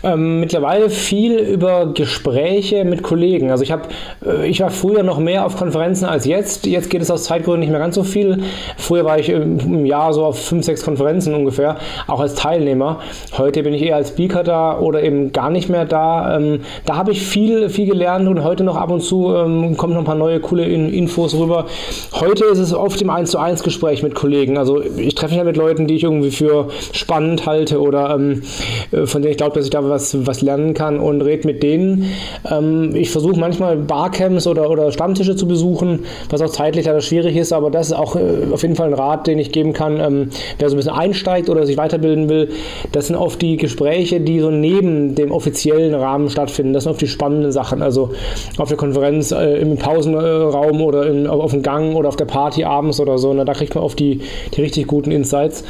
Ähm, 0.05 0.39
mittlerweile 0.39 0.91
viel 0.91 1.39
über 1.39 1.87
Gespräche 1.87 2.85
mit 2.85 3.01
Kollegen. 3.01 3.49
Also 3.49 3.63
ich 3.63 3.71
habe, 3.71 3.87
äh, 4.23 4.47
ich 4.47 4.61
war 4.61 4.69
früher 4.69 5.01
noch 5.01 5.17
mehr 5.17 5.47
auf 5.47 5.57
Konferenzen 5.57 6.05
als 6.05 6.25
jetzt. 6.25 6.67
Jetzt 6.67 6.91
geht 6.91 7.01
es 7.01 7.09
aus 7.09 7.23
Zeitgründen 7.23 7.61
nicht 7.61 7.71
mehr 7.71 7.79
ganz 7.79 7.95
so 7.95 8.03
viel. 8.03 8.43
Früher 8.77 9.03
war 9.03 9.17
ich 9.17 9.29
im 9.29 9.83
Jahr 9.83 10.13
so 10.13 10.23
auf 10.23 10.39
fünf, 10.39 10.63
sechs 10.63 10.83
Konferenzen 10.83 11.33
ungefähr, 11.33 11.77
auch 12.05 12.19
als 12.19 12.35
Teilnehmer. 12.35 12.99
Heute 13.35 13.63
bin 13.63 13.73
ich 13.73 13.81
eher 13.81 13.95
als 13.95 14.09
Speaker 14.09 14.43
da 14.43 14.77
oder 14.77 15.01
eben 15.01 15.31
gar 15.31 15.49
nicht 15.49 15.69
mehr 15.69 15.85
da. 15.85 16.37
Ähm, 16.37 16.59
da 16.85 16.97
habe 16.97 17.11
ich 17.11 17.23
viel, 17.23 17.69
viel 17.69 17.87
gelernt 17.87 18.27
und 18.27 18.43
heute 18.43 18.63
noch 18.63 18.75
ab 18.75 18.91
und 18.91 19.01
zu 19.01 19.33
ähm, 19.33 19.75
kommen 19.75 19.93
noch 19.93 20.01
ein 20.01 20.05
paar 20.05 20.13
neue 20.13 20.39
coole 20.39 20.65
Infos 20.65 21.33
rüber. 21.33 21.65
Heute 22.11 22.45
ist 22.45 22.59
es 22.59 22.75
oft 22.75 23.01
im 23.01 23.09
1 23.09 23.31
zu 23.31 23.39
1 23.39 23.63
Gespräch 23.63 24.03
mit 24.03 24.13
Kollegen. 24.13 24.59
Also 24.59 24.83
ich 24.83 25.15
treffe 25.15 25.31
mich 25.31 25.39
ja 25.39 25.43
mit 25.43 25.57
Leuten, 25.57 25.87
die 25.87 25.95
ich 25.95 26.03
irgendwie 26.03 26.29
für 26.29 26.67
spannend 26.91 27.47
halte 27.47 27.81
oder 27.81 28.13
ähm, 28.13 28.43
äh, 28.91 29.07
von 29.07 29.23
denen 29.23 29.31
ich 29.31 29.37
glaube, 29.37 29.55
dass 29.55 29.65
ich 29.65 29.71
da 29.71 29.83
was 29.94 29.94
was, 29.95 30.27
was 30.27 30.41
lernen 30.41 30.73
kann 30.73 30.99
und 30.99 31.21
red 31.21 31.45
mit 31.45 31.63
denen. 31.63 32.11
Ähm, 32.49 32.95
ich 32.95 33.09
versuche 33.09 33.39
manchmal 33.39 33.77
Barcamps 33.77 34.45
oder, 34.45 34.69
oder 34.69 34.91
Stammtische 34.91 35.35
zu 35.35 35.47
besuchen, 35.47 36.05
was 36.29 36.41
auch 36.41 36.49
zeitlich 36.49 36.85
leider 36.85 37.01
schwierig 37.01 37.35
ist, 37.35 37.53
aber 37.53 37.71
das 37.71 37.87
ist 37.87 37.93
auch 37.93 38.15
äh, 38.15 38.19
auf 38.51 38.61
jeden 38.61 38.75
Fall 38.75 38.87
ein 38.87 38.93
Rat, 38.93 39.27
den 39.27 39.39
ich 39.39 39.51
geben 39.51 39.73
kann, 39.73 39.99
ähm, 39.99 40.29
wer 40.59 40.69
so 40.69 40.75
ein 40.75 40.77
bisschen 40.77 40.93
einsteigt 40.93 41.49
oder 41.49 41.65
sich 41.65 41.77
weiterbilden 41.77 42.29
will. 42.29 42.49
Das 42.91 43.07
sind 43.07 43.15
oft 43.15 43.41
die 43.41 43.57
Gespräche, 43.57 44.19
die 44.19 44.39
so 44.39 44.51
neben 44.51 45.15
dem 45.15 45.31
offiziellen 45.31 45.95
Rahmen 45.95 46.29
stattfinden. 46.29 46.73
Das 46.73 46.83
sind 46.83 46.91
oft 46.91 47.01
die 47.01 47.07
spannenden 47.07 47.51
Sachen. 47.51 47.81
Also 47.81 48.11
auf 48.57 48.67
der 48.67 48.77
Konferenz, 48.77 49.31
äh, 49.31 49.59
im 49.59 49.77
Pausenraum 49.77 50.81
oder 50.81 51.07
in, 51.07 51.27
auf 51.27 51.51
dem 51.51 51.61
Gang 51.61 51.95
oder 51.95 52.09
auf 52.09 52.15
der 52.15 52.25
Party 52.25 52.63
abends 52.63 52.99
oder 52.99 53.17
so. 53.17 53.33
Na, 53.33 53.45
da 53.45 53.53
kriegt 53.53 53.75
man 53.75 53.83
oft 53.83 53.99
die, 53.99 54.21
die 54.53 54.61
richtig 54.61 54.87
guten 54.87 55.11
Insights. 55.11 55.63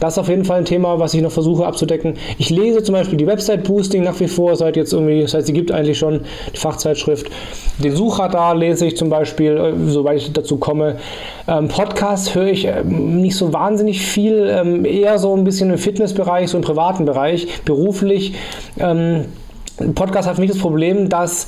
Das 0.00 0.14
ist 0.14 0.18
auf 0.18 0.28
jeden 0.28 0.44
Fall 0.44 0.58
ein 0.58 0.64
Thema, 0.64 0.98
was 0.98 1.14
ich 1.14 1.22
noch 1.22 1.30
versuche 1.30 1.66
abzudecken. 1.66 2.14
Ich 2.38 2.50
lese 2.50 2.82
zum 2.82 2.94
Beispiel 2.94 3.18
die 3.18 3.26
Website 3.26 3.59
Boosting 3.60 4.02
nach 4.02 4.18
wie 4.20 4.28
vor, 4.28 4.56
seit 4.56 4.76
jetzt 4.76 4.92
irgendwie, 4.92 5.22
das 5.22 5.34
heißt, 5.34 5.46
sie 5.46 5.52
gibt 5.52 5.72
eigentlich 5.72 5.98
schon 5.98 6.20
die 6.54 6.58
Fachzeitschrift. 6.58 7.30
Den 7.78 7.94
Suchradar 7.94 8.54
lese 8.54 8.86
ich 8.86 8.96
zum 8.96 9.08
Beispiel, 9.08 9.56
äh, 9.56 9.90
soweit 9.90 10.18
ich 10.18 10.32
dazu 10.32 10.56
komme. 10.56 10.96
Ähm, 11.48 11.68
Podcasts 11.68 12.34
höre 12.34 12.48
ich 12.48 12.66
ähm, 12.66 13.20
nicht 13.20 13.36
so 13.36 13.52
wahnsinnig 13.52 14.00
viel, 14.00 14.48
ähm, 14.50 14.84
eher 14.84 15.18
so 15.18 15.34
ein 15.36 15.44
bisschen 15.44 15.70
im 15.70 15.78
Fitnessbereich, 15.78 16.50
so 16.50 16.56
im 16.56 16.62
privaten 16.62 17.04
Bereich, 17.04 17.62
beruflich. 17.64 18.34
Ähm, 18.78 19.26
Podcast 19.94 20.28
hat 20.28 20.34
für 20.34 20.42
mich 20.42 20.50
das 20.50 20.60
Problem, 20.60 21.08
dass 21.08 21.46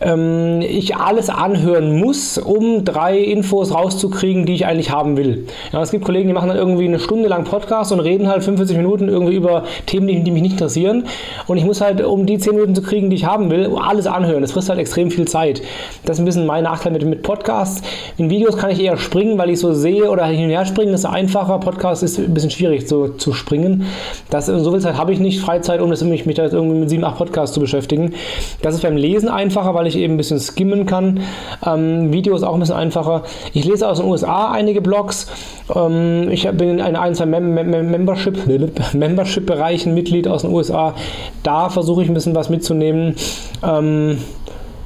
ähm, 0.00 0.60
ich 0.60 0.96
alles 0.96 1.30
anhören 1.30 1.98
muss, 1.98 2.36
um 2.38 2.84
drei 2.84 3.18
Infos 3.18 3.72
rauszukriegen, 3.74 4.44
die 4.44 4.54
ich 4.54 4.66
eigentlich 4.66 4.90
haben 4.90 5.16
will. 5.16 5.46
Ja, 5.72 5.80
es 5.82 5.90
gibt 5.90 6.04
Kollegen, 6.04 6.28
die 6.28 6.34
machen 6.34 6.48
dann 6.48 6.58
irgendwie 6.58 6.86
eine 6.86 6.98
Stunde 6.98 7.28
lang 7.28 7.44
Podcast 7.44 7.92
und 7.92 8.00
reden 8.00 8.28
halt 8.28 8.44
45 8.44 8.76
Minuten 8.76 9.08
irgendwie 9.08 9.34
über 9.34 9.64
Themen, 9.86 10.06
die, 10.06 10.22
die 10.22 10.30
mich 10.30 10.42
nicht 10.42 10.52
interessieren. 10.52 11.04
Und 11.46 11.56
ich 11.56 11.64
muss 11.64 11.80
halt, 11.80 12.04
um 12.04 12.26
die 12.26 12.38
10 12.38 12.54
Minuten 12.54 12.74
zu 12.74 12.82
kriegen, 12.82 13.08
die 13.08 13.16
ich 13.16 13.24
haben 13.24 13.50
will, 13.50 13.70
alles 13.76 14.06
anhören. 14.06 14.42
Das 14.42 14.52
frisst 14.52 14.68
halt 14.68 14.78
extrem 14.78 15.10
viel 15.10 15.26
Zeit. 15.26 15.62
Das 16.04 16.16
ist 16.16 16.22
ein 16.22 16.26
bisschen 16.26 16.46
mein 16.46 16.64
Nachteil 16.64 16.92
mit, 16.92 17.04
mit 17.04 17.22
Podcasts. 17.22 17.82
In 18.18 18.28
Videos 18.28 18.56
kann 18.58 18.70
ich 18.70 18.82
eher 18.82 18.98
springen, 18.98 19.38
weil 19.38 19.50
ich 19.50 19.60
so 19.60 19.72
sehe 19.72 20.10
oder 20.10 20.26
hin 20.26 20.44
und 20.44 20.50
her 20.50 20.66
springen. 20.66 20.92
Das 20.92 21.02
ist 21.02 21.06
einfacher. 21.06 21.58
Podcast 21.58 22.02
ist 22.02 22.18
ein 22.18 22.34
bisschen 22.34 22.50
schwierig 22.50 22.86
so, 22.86 23.08
zu 23.08 23.32
springen. 23.32 23.86
Das, 24.28 24.46
so 24.46 24.70
viel 24.70 24.80
Zeit 24.80 24.98
habe 24.98 25.12
ich 25.12 25.20
nicht, 25.20 25.40
Freizeit, 25.40 25.80
um 25.80 25.90
das, 25.90 26.04
mich, 26.04 26.26
mich 26.26 26.36
da 26.36 26.44
irgendwie 26.44 26.80
mit 26.80 26.90
7, 26.90 27.02
8 27.02 27.16
Podcasts 27.16 27.54
zu 27.54 27.60
beschäftigen. 27.60 28.14
Das 28.60 28.74
ist 28.74 28.82
beim 28.82 28.96
Lesen 28.96 29.28
einfacher 29.28 29.69
einfacher, 29.70 29.74
weil 29.74 29.86
ich 29.86 29.96
eben 29.96 30.14
ein 30.14 30.16
bisschen 30.16 30.40
skimmen 30.40 30.86
kann. 30.86 31.20
Ähm, 31.64 32.12
Video 32.12 32.34
ist 32.34 32.42
auch 32.42 32.54
ein 32.54 32.60
bisschen 32.60 32.76
einfacher. 32.76 33.22
Ich 33.52 33.64
lese 33.64 33.88
aus 33.88 33.98
den 33.98 34.06
USA 34.06 34.50
einige 34.50 34.80
Blogs. 34.80 35.26
Ähm, 35.74 36.28
ich 36.30 36.48
bin 36.50 36.78
in 36.78 36.96
ein, 36.96 37.14
zwei 37.14 37.26
Mem 37.26 37.54
Mem 37.54 37.90
Membership, 37.90 38.38
Membership-Bereichen 38.92 39.94
Mitglied 39.94 40.28
aus 40.28 40.42
den 40.42 40.52
USA. 40.52 40.94
Da 41.42 41.68
versuche 41.68 42.02
ich 42.02 42.08
ein 42.08 42.14
bisschen 42.14 42.34
was 42.34 42.50
mitzunehmen. 42.50 43.14
Ähm, 43.62 44.18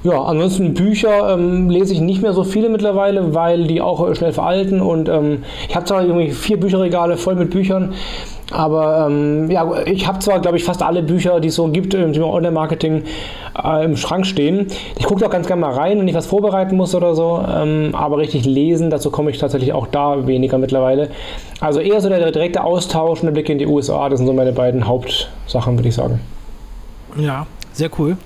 ja, 0.05 0.23
ansonsten 0.23 0.75
Bücher 0.75 1.33
ähm, 1.33 1.71
lese 1.71 1.95
ich 1.95 2.01
nicht 2.01 2.21
mehr 2.21 2.35
so 2.35 2.45
viele 2.45 2.69
mittlerweile, 2.69 3.35
weil 3.35 3.67
die 3.67 3.81
auch 3.81 4.15
schnell 4.15 4.35
veralten 4.35 4.83
und 4.83 5.09
ähm, 5.09 5.45
ich 5.67 5.75
habe 5.75 5.87
zwar 5.87 6.03
irgendwie 6.05 6.31
vier 6.31 6.61
Bücherregale 6.61 7.17
voll 7.17 7.37
mit 7.37 7.49
Büchern, 7.49 7.95
aber 8.51 9.07
ähm, 9.09 9.51
ja, 9.51 9.83
ich 9.87 10.07
habe 10.07 10.19
zwar, 10.19 10.41
glaube 10.41 10.57
ich, 10.57 10.65
fast 10.65 10.83
alle 10.83 11.03
Bücher, 11.03 11.41
die 11.41 11.49
es 11.49 11.55
so 11.55 11.69
gibt 11.69 11.95
im 11.95 12.15
Online-Marketing 12.23 13.05
äh, 13.63 13.85
im 13.85 13.97
Schrank 13.97 14.27
stehen. 14.27 14.67
Ich 14.99 15.07
gucke 15.07 15.25
auch 15.25 15.31
ganz 15.31 15.47
gerne 15.47 15.61
mal 15.61 15.73
rein, 15.73 15.99
wenn 15.99 16.09
ich 16.09 16.15
was 16.15 16.27
vorbereiten 16.27 16.77
muss 16.77 16.95
oder 16.95 17.15
so, 17.15 17.45
ähm, 17.49 17.95
aber 17.95 18.19
richtig 18.19 18.45
lesen, 18.45 18.91
dazu 18.91 19.11
komme 19.11 19.31
ich 19.31 19.39
tatsächlich 19.39 19.73
auch 19.73 19.87
da 19.87 20.27
weniger 20.27 20.59
mittlerweile. 20.59 21.11
Also 21.61 21.81
eher 21.81 22.01
so 22.01 22.09
der 22.09 22.31
direkte 22.31 22.63
Austausch 22.63 23.21
und 23.21 23.27
der 23.27 23.33
Blick 23.33 23.49
in 23.49 23.59
die 23.59 23.67
USA, 23.67 24.09
das 24.09 24.19
sind 24.19 24.27
so 24.27 24.33
meine 24.33 24.53
beiden 24.53 24.87
Hauptsachen, 24.87 25.79
würde 25.79 25.89
ich 25.89 25.95
sagen. 25.95 26.21
Ja, 27.17 27.47
sehr 27.73 27.91
cool. 27.99 28.17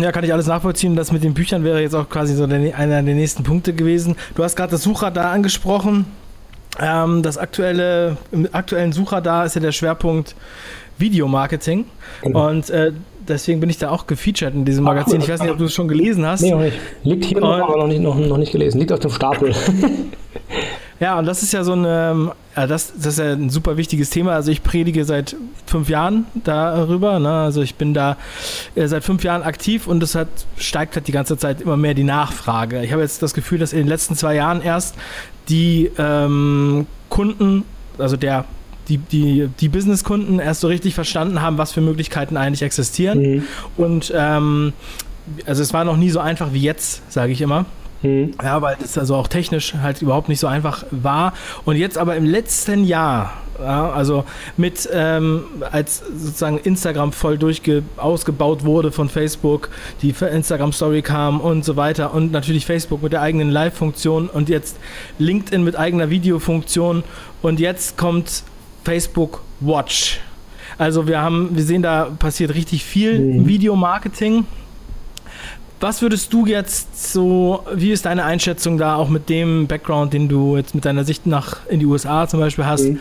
Ja, 0.00 0.12
kann 0.12 0.24
ich 0.24 0.32
alles 0.32 0.46
nachvollziehen. 0.46 0.96
Das 0.96 1.12
mit 1.12 1.22
den 1.22 1.34
Büchern 1.34 1.62
wäre 1.62 1.80
jetzt 1.80 1.94
auch 1.94 2.08
quasi 2.08 2.34
so 2.34 2.46
der, 2.46 2.76
einer 2.78 3.02
der 3.02 3.14
nächsten 3.14 3.42
Punkte 3.42 3.74
gewesen. 3.74 4.16
Du 4.34 4.42
hast 4.42 4.56
gerade 4.56 4.70
das 4.70 4.82
Suchradar 4.82 5.30
angesprochen. 5.30 6.06
Ähm, 6.80 7.22
das 7.22 7.38
aktuelle, 7.38 8.16
im 8.32 8.48
aktuellen 8.52 8.92
Sucher 8.92 9.20
da 9.20 9.44
ist 9.44 9.54
ja 9.54 9.60
der 9.60 9.72
Schwerpunkt 9.72 10.34
Videomarketing. 10.98 11.86
Genau. 12.22 12.48
Und 12.48 12.70
äh, 12.70 12.92
deswegen 13.26 13.60
bin 13.60 13.70
ich 13.70 13.78
da 13.78 13.90
auch 13.90 14.06
gefeatured 14.06 14.54
in 14.54 14.64
diesem 14.64 14.84
Magazin. 14.84 15.20
Ich 15.20 15.28
weiß 15.28 15.42
nicht, 15.42 15.50
ob 15.50 15.58
du 15.58 15.64
es 15.64 15.74
schon 15.74 15.88
gelesen 15.88 16.26
hast. 16.26 16.42
Nee, 16.42 16.50
noch 16.50 16.60
nicht. 16.60 16.76
Liegt 17.02 17.24
hier 17.24 17.40
noch, 17.40 17.60
aber 17.60 17.78
noch 17.78 17.86
nicht, 17.86 18.00
noch, 18.00 18.16
noch 18.16 18.38
nicht 18.38 18.52
gelesen. 18.52 18.78
Liegt 18.78 18.92
auf 18.92 19.00
dem 19.00 19.10
Stapel. 19.10 19.54
Ja, 21.00 21.18
und 21.18 21.26
das 21.26 21.42
ist 21.42 21.52
ja 21.52 21.64
so 21.64 21.72
ein, 21.72 21.84
ähm, 21.86 22.32
ja, 22.56 22.66
das, 22.66 22.92
das 22.94 23.06
ist 23.06 23.18
ja 23.18 23.32
ein 23.32 23.50
super 23.50 23.76
wichtiges 23.76 24.10
Thema. 24.10 24.32
Also 24.32 24.52
ich 24.52 24.62
predige 24.62 25.04
seit 25.04 25.34
fünf 25.66 25.88
Jahren 25.88 26.26
darüber. 26.44 27.18
Ne? 27.18 27.30
Also 27.30 27.62
ich 27.62 27.74
bin 27.74 27.94
da 27.94 28.16
äh, 28.76 28.86
seit 28.86 29.02
fünf 29.02 29.24
Jahren 29.24 29.42
aktiv 29.42 29.88
und 29.88 30.02
es 30.02 30.14
hat, 30.14 30.28
steigt 30.56 30.94
halt 30.94 31.08
die 31.08 31.12
ganze 31.12 31.36
Zeit 31.36 31.60
immer 31.60 31.76
mehr 31.76 31.94
die 31.94 32.04
Nachfrage. 32.04 32.82
Ich 32.84 32.92
habe 32.92 33.02
jetzt 33.02 33.22
das 33.22 33.34
Gefühl, 33.34 33.58
dass 33.58 33.72
in 33.72 33.80
den 33.80 33.88
letzten 33.88 34.14
zwei 34.14 34.36
Jahren 34.36 34.62
erst 34.62 34.94
die 35.48 35.90
ähm, 35.98 36.86
Kunden, 37.08 37.64
also 37.98 38.16
der 38.16 38.44
die, 38.88 38.98
die, 38.98 39.48
die 39.60 39.68
Businesskunden 39.68 40.38
erst 40.38 40.60
so 40.60 40.68
richtig 40.68 40.94
verstanden 40.94 41.40
haben, 41.40 41.58
was 41.58 41.72
für 41.72 41.80
Möglichkeiten 41.80 42.36
eigentlich 42.36 42.62
existieren. 42.62 43.36
Mhm. 43.36 43.42
Und 43.76 44.12
ähm, 44.14 44.72
also 45.46 45.62
es 45.62 45.72
war 45.72 45.84
noch 45.84 45.96
nie 45.96 46.10
so 46.10 46.20
einfach 46.20 46.52
wie 46.52 46.60
jetzt, 46.60 47.10
sage 47.10 47.32
ich 47.32 47.40
immer. 47.40 47.66
Mhm. 48.04 48.34
Ja, 48.42 48.60
weil 48.62 48.76
das 48.80 48.96
also 48.98 49.16
auch 49.16 49.28
technisch 49.28 49.74
halt 49.74 50.02
überhaupt 50.02 50.28
nicht 50.28 50.40
so 50.40 50.46
einfach 50.46 50.84
war. 50.90 51.32
Und 51.64 51.76
jetzt 51.76 51.98
aber 51.98 52.16
im 52.16 52.24
letzten 52.24 52.84
Jahr, 52.84 53.32
ja, 53.58 53.90
also 53.90 54.24
mit, 54.56 54.88
ähm, 54.92 55.44
als 55.70 56.02
sozusagen 56.16 56.58
Instagram 56.58 57.12
voll 57.12 57.38
durchge 57.38 57.82
ausgebaut 57.96 58.64
wurde 58.64 58.92
von 58.92 59.08
Facebook, 59.08 59.70
die 60.02 60.14
Instagram 60.20 60.72
Story 60.72 61.02
kam 61.02 61.40
und 61.40 61.64
so 61.64 61.76
weiter 61.76 62.12
und 62.12 62.32
natürlich 62.32 62.66
Facebook 62.66 63.02
mit 63.02 63.12
der 63.12 63.22
eigenen 63.22 63.50
Live-Funktion 63.50 64.28
und 64.28 64.48
jetzt 64.48 64.76
LinkedIn 65.18 65.64
mit 65.64 65.76
eigener 65.76 66.10
Videofunktion 66.10 67.04
und 67.42 67.60
jetzt 67.60 67.96
kommt 67.96 68.42
Facebook 68.84 69.40
Watch. 69.60 70.20
Also 70.76 71.06
wir 71.06 71.20
haben, 71.20 71.50
wir 71.54 71.62
sehen, 71.62 71.82
da 71.82 72.10
passiert 72.18 72.54
richtig 72.54 72.84
viel 72.84 73.18
mhm. 73.18 73.46
Videomarketing. 73.46 74.44
Was 75.80 76.02
würdest 76.02 76.32
du 76.32 76.46
jetzt 76.46 77.12
so, 77.12 77.64
wie 77.72 77.92
ist 77.92 78.06
deine 78.06 78.24
Einschätzung 78.24 78.78
da 78.78 78.96
auch 78.96 79.08
mit 79.08 79.28
dem 79.28 79.66
Background, 79.66 80.12
den 80.12 80.28
du 80.28 80.56
jetzt 80.56 80.74
mit 80.74 80.84
deiner 80.84 81.04
Sicht 81.04 81.26
nach 81.26 81.66
in 81.68 81.80
die 81.80 81.86
USA 81.86 82.26
zum 82.26 82.40
Beispiel 82.40 82.64
hast? 82.64 82.84
Mhm. 82.84 83.00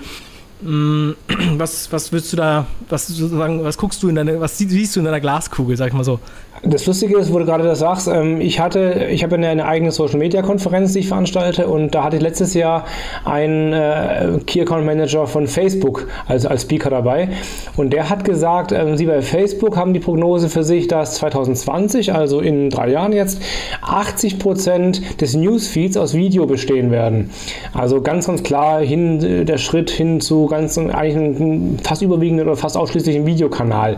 Mm, 0.64 1.12
was, 1.58 1.92
was 1.92 2.12
willst 2.12 2.32
du 2.34 2.38
da, 2.38 2.66
was 2.90 3.08
sozusagen, 3.08 3.64
was 3.64 3.78
guckst 3.78 4.02
du 4.02 4.10
in 4.10 4.16
deine, 4.16 4.40
was 4.40 4.58
siehst 4.58 4.96
du 4.96 5.00
in 5.00 5.06
deiner 5.06 5.20
Glaskugel, 5.20 5.76
sag 5.76 5.88
ich 5.88 5.94
mal 5.94 6.04
so? 6.04 6.20
Das 6.66 6.86
Lustige 6.86 7.18
ist, 7.18 7.34
wo 7.34 7.40
du 7.40 7.46
gerade 7.46 7.66
das 7.66 7.80
sagst, 7.80 8.08
ähm, 8.08 8.40
ich 8.40 8.62
hatte, 8.62 9.08
ich 9.12 9.22
habe 9.26 9.36
eine, 9.36 9.66
eigene 9.66 9.92
Social 9.92 10.18
Media 10.18 10.42
Konferenz, 10.42 10.94
die 10.94 11.00
ich 11.00 11.10
veranstalte, 11.10 11.68
und 11.68 11.94
da 11.94 12.06
hatte 12.06 12.16
ich 12.16 12.22
letztes 12.22 12.54
Jahr 12.54 12.86
einen 13.26 13.74
äh, 13.74 14.40
Key 14.48 14.62
Account 14.62 14.86
Manager 14.86 15.28
von 15.28 15.48
Facebook 15.48 16.08
also 16.26 16.48
als 16.48 16.62
Speaker 16.62 16.90
dabei. 16.90 17.28
Und 17.76 17.92
der 17.92 18.10
hat 18.10 18.24
gesagt, 18.24 18.72
äh, 18.72 18.96
sie 18.96 19.08
bei 19.08 19.22
Facebook 19.22 19.76
haben 19.76 19.94
die 19.94 20.00
Prognose 20.00 20.48
für 20.48 20.64
sich, 20.64 20.88
dass 20.88 21.16
2020, 21.16 22.14
also 22.14 22.40
in 22.40 22.70
drei 22.70 22.92
Jahren 22.92 23.12
jetzt, 23.12 23.42
80 23.82 24.40
Prozent 24.40 25.20
des 25.20 25.36
Newsfeeds 25.36 25.98
aus 25.98 26.14
Video 26.14 26.46
bestehen 26.46 26.92
werden. 26.92 27.32
Also 27.74 28.00
ganz, 28.00 28.28
ganz 28.28 28.42
klar 28.42 28.80
hin, 28.80 29.22
äh, 29.22 29.44
der 29.44 29.58
Schritt 29.58 29.90
hin 29.90 30.22
zu 30.22 30.46
ganz 30.54 30.78
eigentlich 30.78 31.16
einem 31.16 31.80
fast 31.80 32.02
überwiegenden 32.02 32.48
oder 32.48 32.56
fast 32.56 32.78
ausschließlichen 32.78 33.26
Videokanal. 33.26 33.98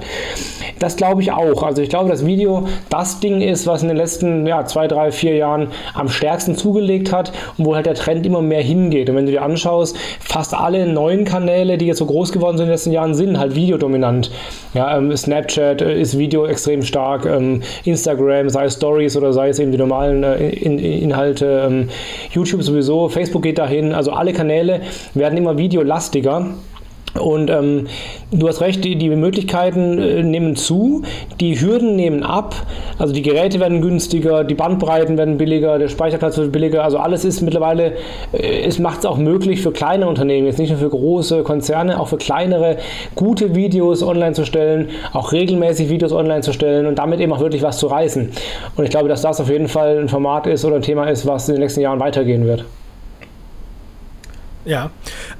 Das 0.79 0.95
glaube 0.95 1.21
ich 1.21 1.31
auch. 1.31 1.63
Also 1.63 1.81
ich 1.81 1.89
glaube, 1.89 2.09
dass 2.09 2.25
Video 2.25 2.67
das 2.89 3.19
Ding 3.19 3.41
ist, 3.41 3.67
was 3.67 3.81
in 3.81 3.87
den 3.87 3.97
letzten 3.97 4.45
ja, 4.47 4.65
zwei, 4.65 4.87
drei, 4.87 5.11
vier 5.11 5.35
Jahren 5.35 5.67
am 5.93 6.09
stärksten 6.09 6.55
zugelegt 6.55 7.11
hat 7.11 7.31
und 7.57 7.65
wo 7.65 7.75
halt 7.75 7.85
der 7.85 7.95
Trend 7.95 8.25
immer 8.25 8.41
mehr 8.41 8.61
hingeht. 8.61 9.09
Und 9.09 9.15
wenn 9.15 9.25
du 9.25 9.31
dir 9.31 9.41
anschaust, 9.41 9.97
fast 10.19 10.53
alle 10.53 10.85
neuen 10.85 11.25
Kanäle, 11.25 11.77
die 11.77 11.87
jetzt 11.87 11.99
so 11.99 12.05
groß 12.05 12.31
geworden 12.31 12.57
sind 12.57 12.65
in 12.65 12.69
den 12.69 12.73
letzten 12.73 12.91
Jahren, 12.91 13.15
sind 13.15 13.39
halt 13.39 13.55
videodominant. 13.55 14.31
Ja, 14.73 14.97
ähm, 14.97 15.15
Snapchat 15.15 15.81
äh, 15.81 15.99
ist 15.99 16.17
Video 16.17 16.45
extrem 16.45 16.83
stark, 16.83 17.25
ähm, 17.25 17.61
Instagram, 17.85 18.49
sei 18.49 18.65
es 18.65 18.73
Stories 18.73 19.15
oder 19.15 19.33
sei 19.33 19.49
es 19.49 19.59
eben 19.59 19.71
die 19.71 19.77
normalen 19.77 20.23
äh, 20.23 20.49
in, 20.49 20.79
Inhalte, 20.79 21.65
ähm, 21.67 21.89
YouTube 22.31 22.63
sowieso, 22.63 23.09
Facebook 23.09 23.43
geht 23.43 23.57
dahin. 23.57 23.93
Also 23.93 24.11
alle 24.11 24.33
Kanäle 24.33 24.81
werden 25.13 25.37
immer 25.37 25.57
videolastiger. 25.57 26.34
Und 27.19 27.49
ähm, 27.49 27.87
du 28.31 28.47
hast 28.47 28.59
recht, 28.59 28.83
die, 28.83 28.97
die 28.97 29.09
Möglichkeiten 29.09 29.99
äh, 29.99 30.21
nehmen 30.21 30.55
zu, 30.55 31.03
die 31.39 31.59
Hürden 31.59 31.95
nehmen 31.95 32.23
ab, 32.23 32.55
also 32.99 33.13
die 33.13 33.21
Geräte 33.21 33.59
werden 33.59 33.81
günstiger, 33.81 34.43
die 34.43 34.53
Bandbreiten 34.53 35.17
werden 35.17 35.37
billiger, 35.37 35.79
der 35.79 35.87
Speicherplatz 35.87 36.37
wird 36.37 36.51
billiger, 36.51 36.83
also 36.83 36.97
alles 36.97 37.23
ist 37.23 37.41
mittlerweile, 37.41 37.93
äh, 38.33 38.63
es 38.65 38.79
macht 38.79 38.99
es 38.99 39.05
auch 39.05 39.17
möglich 39.17 39.61
für 39.61 39.71
kleine 39.71 40.07
Unternehmen, 40.07 40.45
jetzt 40.45 40.59
nicht 40.59 40.71
nur 40.71 40.79
für 40.79 40.89
große 40.89 41.43
Konzerne, 41.43 42.01
auch 42.01 42.09
für 42.09 42.17
kleinere, 42.17 42.77
gute 43.15 43.55
Videos 43.55 44.03
online 44.03 44.33
zu 44.33 44.45
stellen, 44.45 44.89
auch 45.13 45.31
regelmäßig 45.31 45.89
Videos 45.89 46.11
online 46.11 46.41
zu 46.41 46.51
stellen 46.51 46.85
und 46.85 46.99
damit 46.99 47.21
eben 47.21 47.31
auch 47.31 47.39
wirklich 47.39 47.61
was 47.61 47.77
zu 47.77 47.87
reißen. 47.87 48.29
Und 48.75 48.83
ich 48.83 48.89
glaube, 48.89 49.07
dass 49.07 49.21
das 49.21 49.39
auf 49.39 49.49
jeden 49.49 49.69
Fall 49.69 49.99
ein 49.99 50.09
Format 50.09 50.47
ist 50.47 50.65
oder 50.65 50.75
ein 50.75 50.81
Thema 50.81 51.05
ist, 51.05 51.25
was 51.25 51.47
in 51.47 51.55
den 51.55 51.61
nächsten 51.61 51.79
Jahren 51.79 52.01
weitergehen 52.01 52.45
wird. 52.45 52.65
Ja. 54.65 54.89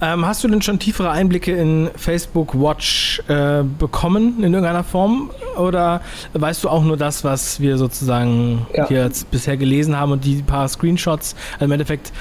Ähm, 0.01 0.25
hast 0.25 0.44
du 0.44 0.48
denn 0.48 0.62
schon 0.62 0.79
tiefere 0.79 1.10
Einblicke 1.10 1.51
in 1.51 1.89
Facebook 1.96 2.53
Watch 2.60 3.22
äh, 3.27 3.63
bekommen 3.63 4.38
in 4.38 4.53
irgendeiner 4.53 4.84
Form? 4.84 5.32
Oder 5.58 6.01
weißt 6.34 6.63
du 6.63 6.70
auch 6.70 6.84
nur 6.84 6.96
das, 6.96 7.24
was 7.24 7.60
wir 7.60 7.77
sozusagen 7.77 8.67
ja. 8.74 8.88
hier 8.88 9.03
jetzt 9.03 9.32
bisher 9.32 9.58
gelesen 9.58 9.98
haben 9.98 10.12
und 10.12 10.24
die 10.24 10.41
paar 10.44 10.67
Screenshots? 10.67 11.36
Also 11.53 11.65
im 11.65 11.72
Endeffekt 11.72 12.13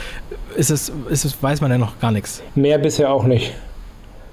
ist 0.57 0.71
es, 0.71 0.93
ist 1.11 1.25
es, 1.25 1.43
weiß 1.43 1.61
man 1.61 1.71
ja 1.71 1.79
noch 1.79 1.99
gar 2.01 2.11
nichts. 2.11 2.43
Mehr 2.55 2.79
bisher 2.79 3.11
auch 3.11 3.25
nicht. 3.25 3.53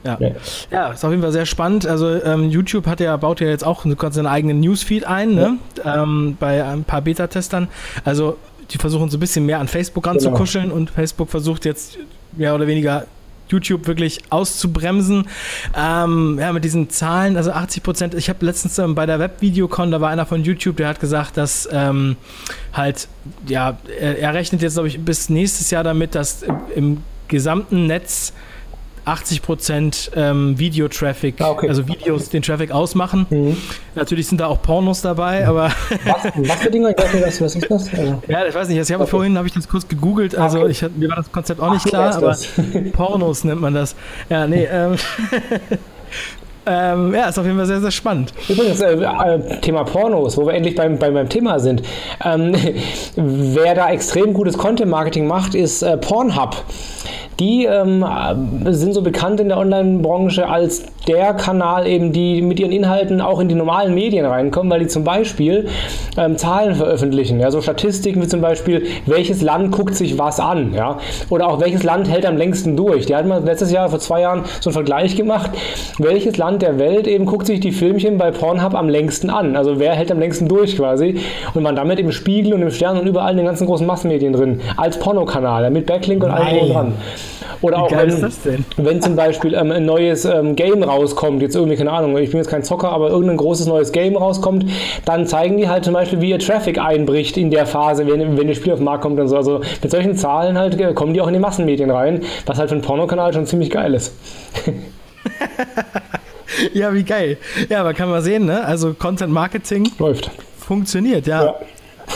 Ja. 0.04 0.18
Nee. 0.20 0.34
ja, 0.72 0.92
ist 0.92 1.06
auf 1.06 1.12
jeden 1.12 1.22
Fall 1.22 1.32
sehr 1.32 1.46
spannend. 1.46 1.86
Also 1.86 2.24
ähm, 2.24 2.50
YouTube 2.50 2.88
hat 2.88 3.00
ja, 3.00 3.16
baut 3.18 3.40
ja 3.40 3.48
jetzt 3.48 3.64
auch 3.64 3.86
seinen 3.86 4.28
eigenen 4.28 4.60
Newsfeed 4.60 5.06
ein, 5.06 5.36
ne? 5.36 5.58
Ja. 5.84 6.02
Ähm, 6.02 6.38
bei 6.40 6.64
ein 6.66 6.84
paar 6.84 7.02
Beta-Testern. 7.02 7.68
Also 8.04 8.38
die 8.70 8.78
versuchen 8.78 9.10
so 9.10 9.18
ein 9.18 9.20
bisschen 9.20 9.46
mehr 9.46 9.60
an 9.60 9.68
Facebook 9.68 10.06
ranzukuscheln 10.08 10.66
genau. 10.66 10.76
und 10.76 10.90
Facebook 10.90 11.30
versucht 11.30 11.66
jetzt 11.66 11.98
mehr 12.34 12.56
oder 12.56 12.68
weniger 12.68 13.06
YouTube 13.52 13.88
wirklich 13.88 14.22
auszubremsen. 14.30 15.28
Ähm, 15.76 16.38
ja, 16.40 16.54
mit 16.54 16.64
diesen 16.64 16.90
Zahlen, 16.90 17.38
also 17.38 17.52
80 17.52 17.84
Prozent. 17.84 18.14
Ich 18.14 18.30
habe 18.30 18.46
letztens 18.46 18.78
ähm, 18.80 18.96
bei 18.96 19.06
der 19.06 19.20
Webvideocon, 19.20 19.92
da 19.92 20.02
war 20.02 20.10
einer 20.10 20.26
von 20.26 20.44
YouTube, 20.44 20.78
der 20.78 20.88
hat 20.88 21.00
gesagt, 21.00 21.38
dass 21.38 21.68
ähm, 21.72 22.16
halt, 22.74 23.08
ja, 23.48 23.78
er, 24.00 24.18
er 24.18 24.34
rechnet 24.34 24.62
jetzt, 24.62 24.74
glaube 24.74 24.88
ich, 24.88 25.00
bis 25.00 25.30
nächstes 25.30 25.70
Jahr 25.70 25.84
damit, 25.84 26.16
dass 26.16 26.44
im, 26.44 26.58
im 26.76 26.98
gesamten 27.28 27.88
Netz 27.88 28.34
80 29.06 29.42
Prozent 29.42 30.12
ähm, 30.16 30.58
Videotraffic, 30.60 31.42
ah, 31.42 31.52
okay. 31.52 31.68
also 31.68 31.88
Videos 31.88 32.30
den 32.30 32.42
Traffic 32.42 32.72
ausmachen. 32.72 33.26
Mhm. 33.30 33.58
Natürlich 33.96 34.28
sind 34.28 34.40
da 34.40 34.48
auch 34.48 34.62
Pornos 34.62 35.02
dabei, 35.02 35.48
aber. 35.48 35.72
was, 36.06 36.24
was 36.36 36.56
für 36.62 36.70
Dinge? 36.72 36.92
Ich 36.92 36.98
weiß 36.98 37.14
nicht, 37.14 37.26
was, 37.26 37.42
was 37.42 37.56
ist 37.56 37.72
das? 37.72 37.94
Also 37.94 38.22
ja, 38.28 38.46
ich 38.46 38.54
weiß 38.54 38.68
nicht. 38.68 38.78
Ich 38.78 38.92
habe 38.92 39.04
okay. 39.04 39.10
vorhin 39.10 39.38
habe 39.38 39.48
ich 39.48 39.54
das 39.54 39.68
kurz 39.68 39.88
gegoogelt, 39.88 40.36
also 40.36 40.62
okay. 40.62 40.72
ich, 40.72 40.86
mir 40.96 41.10
war 41.10 41.18
das 41.18 41.32
Konzept 41.32 41.60
auch 41.62 41.72
nicht 41.74 41.86
Ach, 41.88 41.90
klar, 41.90 42.16
aber 42.16 42.38
Pornos 42.94 43.44
nennt 43.44 43.62
man 43.62 43.74
das. 43.74 43.96
Ja, 44.30 44.46
nee, 44.46 44.68
ähm, 44.72 44.96
Ähm, 46.66 47.14
ja, 47.14 47.30
ist 47.30 47.40
auf 47.40 47.46
jeden 47.46 47.58
Fall 47.58 47.66
sehr, 47.66 47.82
sehr 47.82 47.92
spannend. 47.92 48.34
Übrigens, 48.48 48.82
äh, 48.82 48.94
äh, 48.94 49.60
Thema 49.62 49.84
Pornos, 49.84 50.38
wo 50.38 50.46
wir 50.46 50.54
endlich 50.54 50.76
beim, 50.76 51.00
beim, 51.00 51.14
beim 51.14 51.28
Thema 51.28 51.60
sind. 51.60 51.82
Ähm, 52.24 52.54
wer 53.16 53.74
da 53.76 53.90
extrem 53.90 54.34
gutes 54.34 54.58
Content-Marketing 54.58 55.28
macht, 55.28 55.56
ist 55.56 55.82
äh, 55.82 55.98
Pornhub 55.98 56.64
die 57.42 57.66
ähm, 57.66 58.06
sind 58.66 58.94
so 58.94 59.02
bekannt 59.02 59.40
in 59.40 59.50
der 59.50 59.58
Online-Branche 59.58 60.48
als 60.48 60.84
der 61.08 61.34
Kanal, 61.34 61.88
eben 61.88 62.14
die 62.14 62.40
mit 62.44 62.60
ihren 62.60 62.72
Inhalten 62.72 63.20
auch 63.20 63.40
in 63.40 63.50
die 63.50 63.56
normalen 63.56 63.96
Medien 63.96 64.28
reinkommen, 64.28 64.72
weil 64.72 64.82
die 64.82 64.88
zum 64.88 65.04
Beispiel 65.04 65.68
ähm, 66.18 66.38
Zahlen 66.38 66.76
veröffentlichen, 66.76 67.40
ja, 67.40 67.50
so 67.50 67.60
Statistiken 67.60 68.22
wie 68.22 68.28
zum 68.28 68.42
Beispiel, 68.42 68.86
welches 69.08 69.42
Land 69.42 69.72
guckt 69.72 69.96
sich 69.96 70.20
was 70.20 70.40
an, 70.40 70.76
ja, 70.76 71.00
oder 71.30 71.48
auch 71.48 71.60
welches 71.60 71.82
Land 71.82 72.08
hält 72.08 72.28
am 72.28 72.38
längsten 72.38 72.78
durch. 72.78 73.08
Die 73.08 73.16
hatten 73.16 73.30
mal 73.30 73.44
letztes 73.44 73.72
Jahr, 73.72 73.90
vor 73.90 74.00
zwei 74.00 74.22
Jahren, 74.22 74.44
so 74.60 74.70
einen 74.70 74.76
Vergleich 74.76 75.16
gemacht, 75.16 75.50
welches 75.98 76.38
Land 76.38 76.51
der 76.60 76.80
Welt 76.80 77.08
eben 77.08 77.26
guckt 77.26 77.48
sich 77.48 77.60
die 77.60 77.72
Filmchen 77.72 78.18
bei 78.18 78.32
Pornhub 78.32 78.74
am 78.74 78.90
längsten 78.90 79.30
an, 79.30 79.56
also 79.56 79.80
wer 79.80 79.94
hält 79.94 80.12
am 80.12 80.20
längsten 80.20 80.48
durch 80.48 80.78
quasi 80.78 81.20
und 81.54 81.64
man 81.64 81.76
damit 81.76 82.00
im 82.00 82.12
Spiegel 82.12 82.54
und 82.54 82.62
im 82.62 82.72
Stern 82.72 82.98
und 82.98 83.08
überall 83.08 83.32
in 83.32 83.38
den 83.38 83.46
ganzen 83.46 83.68
großen 83.68 83.86
Massenmedien 83.86 84.34
drin, 84.34 84.62
als 84.78 85.00
Pornokanal, 85.00 85.70
mit 85.72 85.86
Backlink 85.86 86.24
und 86.24 86.32
allem 86.32 86.70
dran. 86.72 86.94
Oder 87.62 87.78
Wie 87.78 87.82
auch 87.82 87.92
wenn, 87.92 88.66
wenn 88.78 89.02
zum 89.02 89.16
Beispiel 89.16 89.54
ähm, 89.54 89.72
ein 89.72 89.86
neues 89.86 90.26
ähm, 90.26 90.56
Game 90.56 90.82
rauskommt, 90.82 91.42
jetzt 91.44 91.56
irgendwie, 91.56 91.76
keine 91.78 91.92
Ahnung, 91.92 92.18
ich 92.18 92.32
bin 92.32 92.40
jetzt 92.40 92.50
kein 92.50 92.64
Zocker, 92.64 92.90
aber 92.90 93.10
irgendein 93.10 93.38
großes 93.38 93.68
neues 93.68 93.92
Game 93.92 94.16
rauskommt, 94.16 94.66
dann 95.06 95.28
zeigen 95.28 95.58
die 95.58 95.70
halt 95.70 95.86
zum 95.86 95.94
Beispiel, 95.94 96.22
wie 96.22 96.30
ihr 96.32 96.40
Traffic 96.40 96.80
einbricht 96.80 97.38
in 97.38 97.52
der 97.52 97.68
Phase, 97.68 98.08
wenn, 98.08 98.38
wenn 98.38 98.48
das 98.48 98.58
Spiel 98.58 98.74
auf 98.74 98.80
den 98.80 98.86
Markt 98.86 99.04
kommt 99.04 99.20
und 99.20 99.28
so. 99.28 99.38
Also 99.38 99.62
mit 99.82 99.92
solchen 99.92 100.16
Zahlen 100.16 100.58
halt 100.58 100.80
äh, 100.80 100.94
kommen 100.94 101.14
die 101.14 101.22
auch 101.22 101.28
in 101.28 101.34
die 101.34 101.40
Massenmedien 101.40 101.92
rein, 101.92 102.22
was 102.48 102.58
halt 102.58 102.70
für 102.70 102.76
einen 102.76 102.84
Pornokanal 102.84 103.32
schon 103.34 103.46
ziemlich 103.46 103.70
geil 103.70 103.94
ist. 103.94 104.16
ja, 106.74 106.94
wie 106.94 107.04
geil. 107.04 107.38
Ja, 107.70 107.82
aber 107.82 107.94
kann 107.94 108.10
man 108.10 108.22
sehen, 108.22 108.46
ne? 108.46 108.64
Also 108.64 108.94
Content 108.94 109.34
Marketing 109.34 109.90
läuft. 110.00 110.32
Funktioniert, 110.60 111.28
ja. 111.28 111.46
ja. 111.46 111.56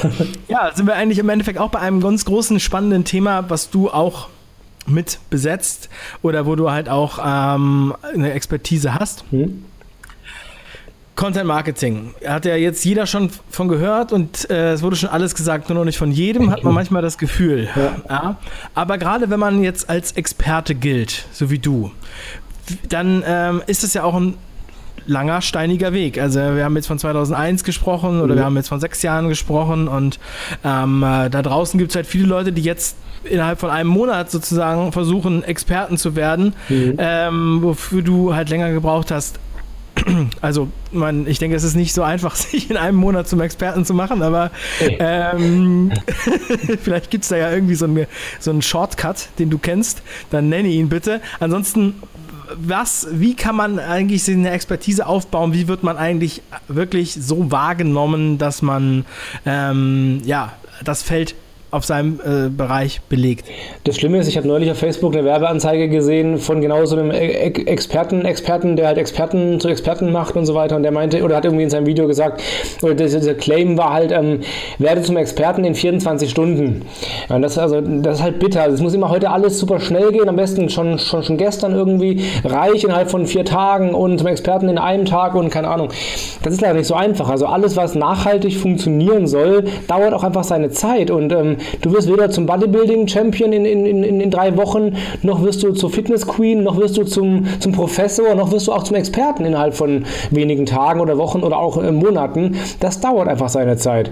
ja, 0.48 0.72
sind 0.74 0.88
wir 0.88 0.96
eigentlich 0.96 1.20
im 1.20 1.30
Endeffekt 1.30 1.60
auch 1.60 1.70
bei 1.70 1.80
einem 1.80 2.02
ganz 2.02 2.26
großen, 2.26 2.60
spannenden 2.60 3.06
Thema, 3.06 3.50
was 3.50 3.70
du 3.70 3.90
auch 3.90 4.30
mit 4.88 5.20
besetzt 5.30 5.90
oder 6.22 6.46
wo 6.46 6.56
du 6.56 6.72
halt 6.72 6.90
auch 6.90 7.20
ähm, 7.20 7.96
eine 8.14 8.34
Expertise 8.34 8.94
hast. 8.94 9.32
Mhm. 9.32 9.66
Content 11.16 11.48
Marketing. 11.48 12.14
Hat 12.26 12.44
ja 12.44 12.56
jetzt 12.56 12.84
jeder 12.84 13.08
schon 13.08 13.30
von 13.50 13.70
gehört 13.70 14.12
und 14.12 14.50
äh, 14.50 14.74
es 14.74 14.84
wurde 14.84 14.98
schon 14.98 15.10
alles 15.10 15.34
gesagt, 15.34 15.70
nur 15.70 15.78
noch 15.78 15.86
nicht 15.86 15.98
von 15.98 16.12
jedem, 16.12 16.52
hat 16.52 16.64
man 16.64 16.74
manchmal 16.76 17.02
das 17.02 17.18
Gefühl. 17.18 17.70
Ja. 17.74 17.96
ja. 18.10 18.38
Aber 18.74 18.98
gerade 18.98 19.30
wenn 19.30 19.40
man 19.40 19.64
jetzt 19.64 19.90
als 19.90 20.12
Experte 20.12 20.76
gilt, 20.76 21.26
so 21.32 21.50
wie 21.50 21.60
du, 21.60 21.92
dann 22.90 23.24
ähm, 23.26 23.62
ist 23.68 23.84
es 23.84 23.94
ja 23.94 24.04
auch 24.04 24.16
ein 24.16 24.36
langer, 25.08 25.42
steiniger 25.42 25.94
Weg. 25.94 26.20
Also 26.20 26.40
wir 26.40 26.64
haben 26.64 26.76
jetzt 26.76 26.88
von 26.88 26.98
2001 26.98 27.64
gesprochen 27.64 28.22
oder 28.22 28.34
mhm. 28.34 28.40
wir 28.40 28.46
haben 28.46 28.56
jetzt 28.56 28.70
von 28.70 28.80
sechs 28.80 29.02
Jahren 29.02 29.30
gesprochen 29.30 29.88
und 29.88 30.20
ähm, 30.64 31.04
äh, 31.04 31.30
da 31.30 31.42
draußen 31.42 31.78
gibt 31.78 31.92
es 31.92 31.96
halt 31.96 32.08
viele 32.08 32.26
Leute, 32.26 32.52
die 32.52 32.62
jetzt 32.62 32.98
innerhalb 33.24 33.60
von 33.60 33.70
einem 33.70 33.90
Monat 33.90 34.32
sozusagen 34.32 34.92
versuchen, 34.92 35.44
Experten 35.44 35.98
zu 35.98 36.16
werden, 36.16 36.54
mhm. 36.70 36.96
ähm, 36.98 37.60
wofür 37.62 38.02
du 38.02 38.36
halt 38.36 38.50
länger 38.50 38.72
gebraucht 38.72 39.12
hast. 39.12 39.40
Also, 40.42 40.68
man, 40.92 41.26
ich 41.26 41.40
denke, 41.40 41.56
es 41.56 41.64
ist 41.64 41.76
nicht 41.76 41.94
so 41.94 42.04
einfach, 42.04 42.36
sich 42.36 42.70
in 42.70 42.78
einem 42.78 42.98
Monat 42.98 43.28
zum 43.28 43.42
Experten 43.42 43.86
zu 43.86 43.94
machen, 43.94 44.22
aber 44.22 44.52
ähm, 44.82 45.92
vielleicht 46.84 47.10
gibt 47.10 47.24
es 47.24 47.30
da 47.30 47.38
ja 47.38 47.50
irgendwie 47.50 47.76
so, 47.76 47.86
eine, 47.86 48.08
so 48.40 48.52
einen 48.52 48.62
Shortcut, 48.62 49.30
den 49.40 49.50
du 49.50 49.58
kennst. 49.58 50.02
Dann 50.32 50.50
nenne 50.50 50.68
ihn 50.68 50.90
bitte. 50.90 51.22
Ansonsten, 51.40 51.96
was, 52.56 53.08
wie 53.12 53.36
kann 53.36 53.56
man 53.56 53.80
eigentlich 53.80 54.30
eine 54.30 54.52
Expertise 54.52 55.06
aufbauen? 55.06 55.54
Wie 55.54 55.68
wird 55.68 55.84
man 55.84 55.98
eigentlich 55.98 56.42
wirklich 56.68 57.14
so 57.14 57.52
wahrgenommen, 57.52 58.38
dass 58.38 58.62
man 58.62 59.06
ähm, 59.46 60.22
ja, 60.26 60.54
das 60.84 61.04
Feld 61.04 61.36
auf 61.76 61.86
seinem 61.86 62.20
äh, 62.24 62.50
Bereich 62.50 63.02
belegt. 63.10 63.46
Das 63.84 63.98
Schlimme 63.98 64.18
ist, 64.20 64.28
ich 64.28 64.38
habe 64.38 64.48
neulich 64.48 64.72
auf 64.72 64.78
Facebook 64.78 65.14
eine 65.14 65.26
Werbeanzeige 65.26 65.90
gesehen 65.90 66.38
von 66.38 66.62
genau 66.62 66.86
so 66.86 66.96
einem 66.98 67.12
e-, 67.12 67.18
e-, 67.18 67.66
Experten, 67.66 68.24
Experten, 68.24 68.76
der 68.78 68.88
halt 68.88 68.98
Experten 68.98 69.60
zu 69.60 69.68
Experten 69.68 70.12
macht 70.12 70.36
und 70.36 70.46
so 70.46 70.56
weiter. 70.56 70.78
Und 70.78 70.84
der 70.84 70.92
meinte, 70.92 71.22
oder 71.24 71.36
hat 71.36 71.46
irgendwie 71.46 71.64
in 71.64 71.70
seinem 71.70 71.86
Video 71.86 72.08
gesagt, 72.08 72.42
oder 72.82 72.94
dieser 72.94 73.34
Claim 73.34 73.78
war 73.78 73.92
halt, 73.92 74.12
ähm, 74.12 74.40
werde 74.80 75.02
zum 75.02 75.18
Experten 75.18 75.66
in 75.66 75.76
24 75.76 76.30
Stunden. 76.30 76.84
Ja, 77.30 77.40
das, 77.40 77.58
also, 77.58 77.82
das 77.82 78.20
ist 78.20 78.24
halt 78.24 78.40
bitter. 78.40 78.68
Es 78.68 78.82
muss 78.82 78.94
immer 78.94 79.10
heute 79.10 79.30
alles 79.30 79.60
super 79.60 79.80
schnell 79.80 80.12
gehen, 80.12 80.30
am 80.30 80.38
besten 80.38 80.70
schon, 80.70 80.98
schon, 80.98 81.24
schon 81.24 81.38
gestern 81.38 81.74
irgendwie 81.74 82.24
reich 82.46 82.84
innerhalb 82.86 83.12
von 83.12 83.26
vier 83.26 83.44
Tagen 83.44 83.94
und 83.94 84.18
zum 84.20 84.28
Experten 84.28 84.70
in 84.70 84.78
einem 84.78 85.06
Tag 85.06 85.36
und 85.36 85.50
keine 85.50 85.68
Ahnung. 85.68 85.90
Das 86.42 86.54
ist 86.54 86.62
leider 86.62 86.76
nicht 86.76 86.88
so 86.88 86.96
einfach. 86.96 87.30
Also 87.30 87.48
alles, 87.48 87.76
was 87.76 87.96
nachhaltig 87.96 88.56
funktionieren 88.56 89.28
soll, 89.28 89.66
dauert 89.88 90.14
auch 90.14 90.24
einfach 90.24 90.44
seine 90.44 90.70
Zeit. 90.70 91.12
Und 91.12 91.34
ähm, 91.34 91.58
Du 91.82 91.92
wirst 91.94 92.12
weder 92.12 92.30
zum 92.30 92.46
Bodybuilding-Champion 92.46 93.54
in, 93.54 93.66
in, 93.66 94.04
in, 94.04 94.22
in 94.22 94.32
drei 94.32 94.56
Wochen, 94.58 94.96
noch 95.22 95.42
wirst 95.44 95.64
du 95.64 95.72
zur 95.74 95.90
Fitness-Queen, 95.90 96.64
noch 96.64 96.78
wirst 96.78 96.98
du 96.98 97.04
zum, 97.04 97.46
zum 97.60 97.72
Professor, 97.72 98.36
noch 98.36 98.52
wirst 98.52 98.68
du 98.68 98.74
auch 98.74 98.84
zum 98.84 98.96
Experten 98.96 99.46
innerhalb 99.46 99.74
von 99.74 100.06
wenigen 100.32 100.66
Tagen 100.66 101.00
oder 101.00 101.18
Wochen 101.18 101.44
oder 101.44 101.58
auch 101.58 101.82
äh, 101.82 101.92
Monaten. 101.92 102.56
Das 102.80 103.00
dauert 103.00 103.28
einfach 103.28 103.50
seine 103.50 103.78
Zeit. 103.78 104.10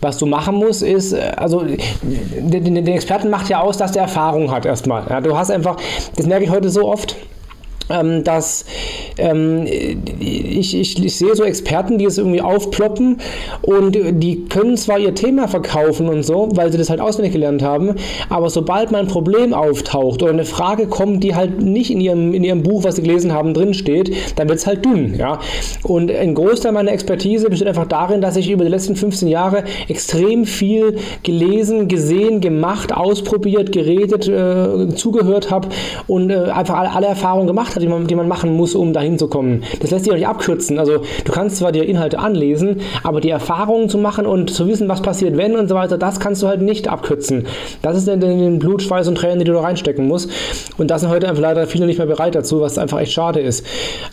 Was 0.00 0.18
du 0.18 0.26
machen 0.26 0.56
musst, 0.56 0.82
ist, 0.82 1.12
äh, 1.12 1.32
also 1.36 1.62
den, 1.62 2.74
den 2.74 2.86
Experten 2.86 3.30
macht 3.30 3.48
ja 3.48 3.60
aus, 3.60 3.76
dass 3.76 3.92
der 3.92 4.02
Erfahrung 4.02 4.50
hat 4.50 4.66
erstmal. 4.66 5.04
Ja, 5.08 5.20
du 5.20 5.36
hast 5.36 5.50
einfach, 5.50 5.76
das 6.16 6.26
merke 6.26 6.44
ich 6.44 6.50
heute 6.50 6.70
so 6.70 6.86
oft, 6.86 7.16
ähm, 7.90 8.24
dass 8.24 8.64
ähm, 9.18 9.66
ich, 9.66 10.76
ich, 10.76 11.02
ich, 11.02 11.16
sehe 11.16 11.34
so 11.34 11.44
Experten, 11.44 11.98
die 11.98 12.04
es 12.04 12.18
irgendwie 12.18 12.40
aufploppen 12.40 13.18
und 13.62 13.92
die 13.94 14.44
können 14.46 14.76
zwar 14.76 14.98
ihr 14.98 15.14
Thema 15.14 15.48
verkaufen 15.48 16.08
und 16.08 16.22
so, 16.22 16.48
weil 16.54 16.72
sie 16.72 16.78
das 16.78 16.90
halt 16.90 17.00
auswendig 17.00 17.32
gelernt 17.32 17.62
haben, 17.62 17.94
aber 18.28 18.50
sobald 18.50 18.90
mal 18.90 18.98
ein 18.98 19.08
Problem 19.08 19.52
auftaucht 19.54 20.22
oder 20.22 20.32
eine 20.32 20.44
Frage 20.44 20.86
kommt, 20.86 21.24
die 21.24 21.34
halt 21.34 21.60
nicht 21.60 21.90
in 21.90 22.00
ihrem, 22.00 22.34
in 22.34 22.44
ihrem 22.44 22.62
Buch, 22.62 22.84
was 22.84 22.96
sie 22.96 23.02
gelesen 23.02 23.32
haben, 23.32 23.54
drinsteht, 23.54 24.14
dann 24.36 24.48
wird 24.48 24.58
es 24.58 24.66
halt 24.66 24.84
dünn. 24.84 25.16
Ja? 25.16 25.38
Und 25.82 26.10
ein 26.10 26.34
Großteil 26.34 26.72
meiner 26.72 26.92
Expertise 26.92 27.50
besteht 27.50 27.68
einfach 27.68 27.86
darin, 27.86 28.20
dass 28.20 28.36
ich 28.36 28.50
über 28.50 28.64
die 28.64 28.70
letzten 28.70 28.96
15 28.96 29.28
Jahre 29.28 29.64
extrem 29.88 30.44
viel 30.44 30.96
gelesen, 31.22 31.88
gesehen, 31.88 32.40
gemacht, 32.40 32.92
ausprobiert, 32.92 33.72
geredet, 33.72 34.28
äh, 34.28 34.94
zugehört 34.94 35.50
habe 35.50 35.68
und 36.06 36.30
äh, 36.30 36.36
einfach 36.36 36.78
alle, 36.78 36.92
alle 36.92 37.06
Erfahrungen 37.06 37.46
gemacht 37.46 37.74
habe 37.74 37.79
die 37.80 37.88
man, 37.88 38.06
die 38.06 38.14
man 38.14 38.28
machen 38.28 38.56
muss, 38.56 38.74
um 38.74 38.92
dahin 38.92 39.18
zu 39.18 39.28
kommen. 39.28 39.64
Das 39.80 39.90
lässt 39.90 40.04
sich 40.04 40.12
auch 40.12 40.16
nicht 40.16 40.28
abkürzen. 40.28 40.78
Also 40.78 41.02
du 41.24 41.32
kannst 41.32 41.56
zwar 41.56 41.72
dir 41.72 41.84
Inhalte 41.84 42.18
anlesen, 42.18 42.80
aber 43.02 43.20
die 43.20 43.30
Erfahrungen 43.30 43.88
zu 43.88 43.98
machen 43.98 44.26
und 44.26 44.50
zu 44.50 44.68
wissen, 44.68 44.88
was 44.88 45.02
passiert, 45.02 45.36
wenn 45.36 45.56
und 45.56 45.68
so 45.68 45.74
weiter, 45.74 45.98
das 45.98 46.20
kannst 46.20 46.42
du 46.42 46.48
halt 46.48 46.62
nicht 46.62 46.88
abkürzen. 46.88 47.46
Das 47.82 47.96
ist 47.96 48.08
dann 48.08 48.20
den 48.20 48.58
Blut, 48.58 48.82
Schweiß 48.82 49.08
und 49.08 49.16
Tränen, 49.16 49.38
die 49.38 49.44
du 49.44 49.52
da 49.52 49.60
reinstecken 49.60 50.06
musst. 50.06 50.30
Und 50.78 50.90
da 50.90 50.98
sind 50.98 51.10
heute 51.10 51.28
einfach 51.28 51.42
leider 51.42 51.66
viele 51.66 51.86
nicht 51.86 51.98
mehr 51.98 52.06
bereit 52.06 52.34
dazu, 52.34 52.60
was 52.60 52.78
einfach 52.78 53.00
echt 53.00 53.12
schade 53.12 53.40
ist. 53.40 53.64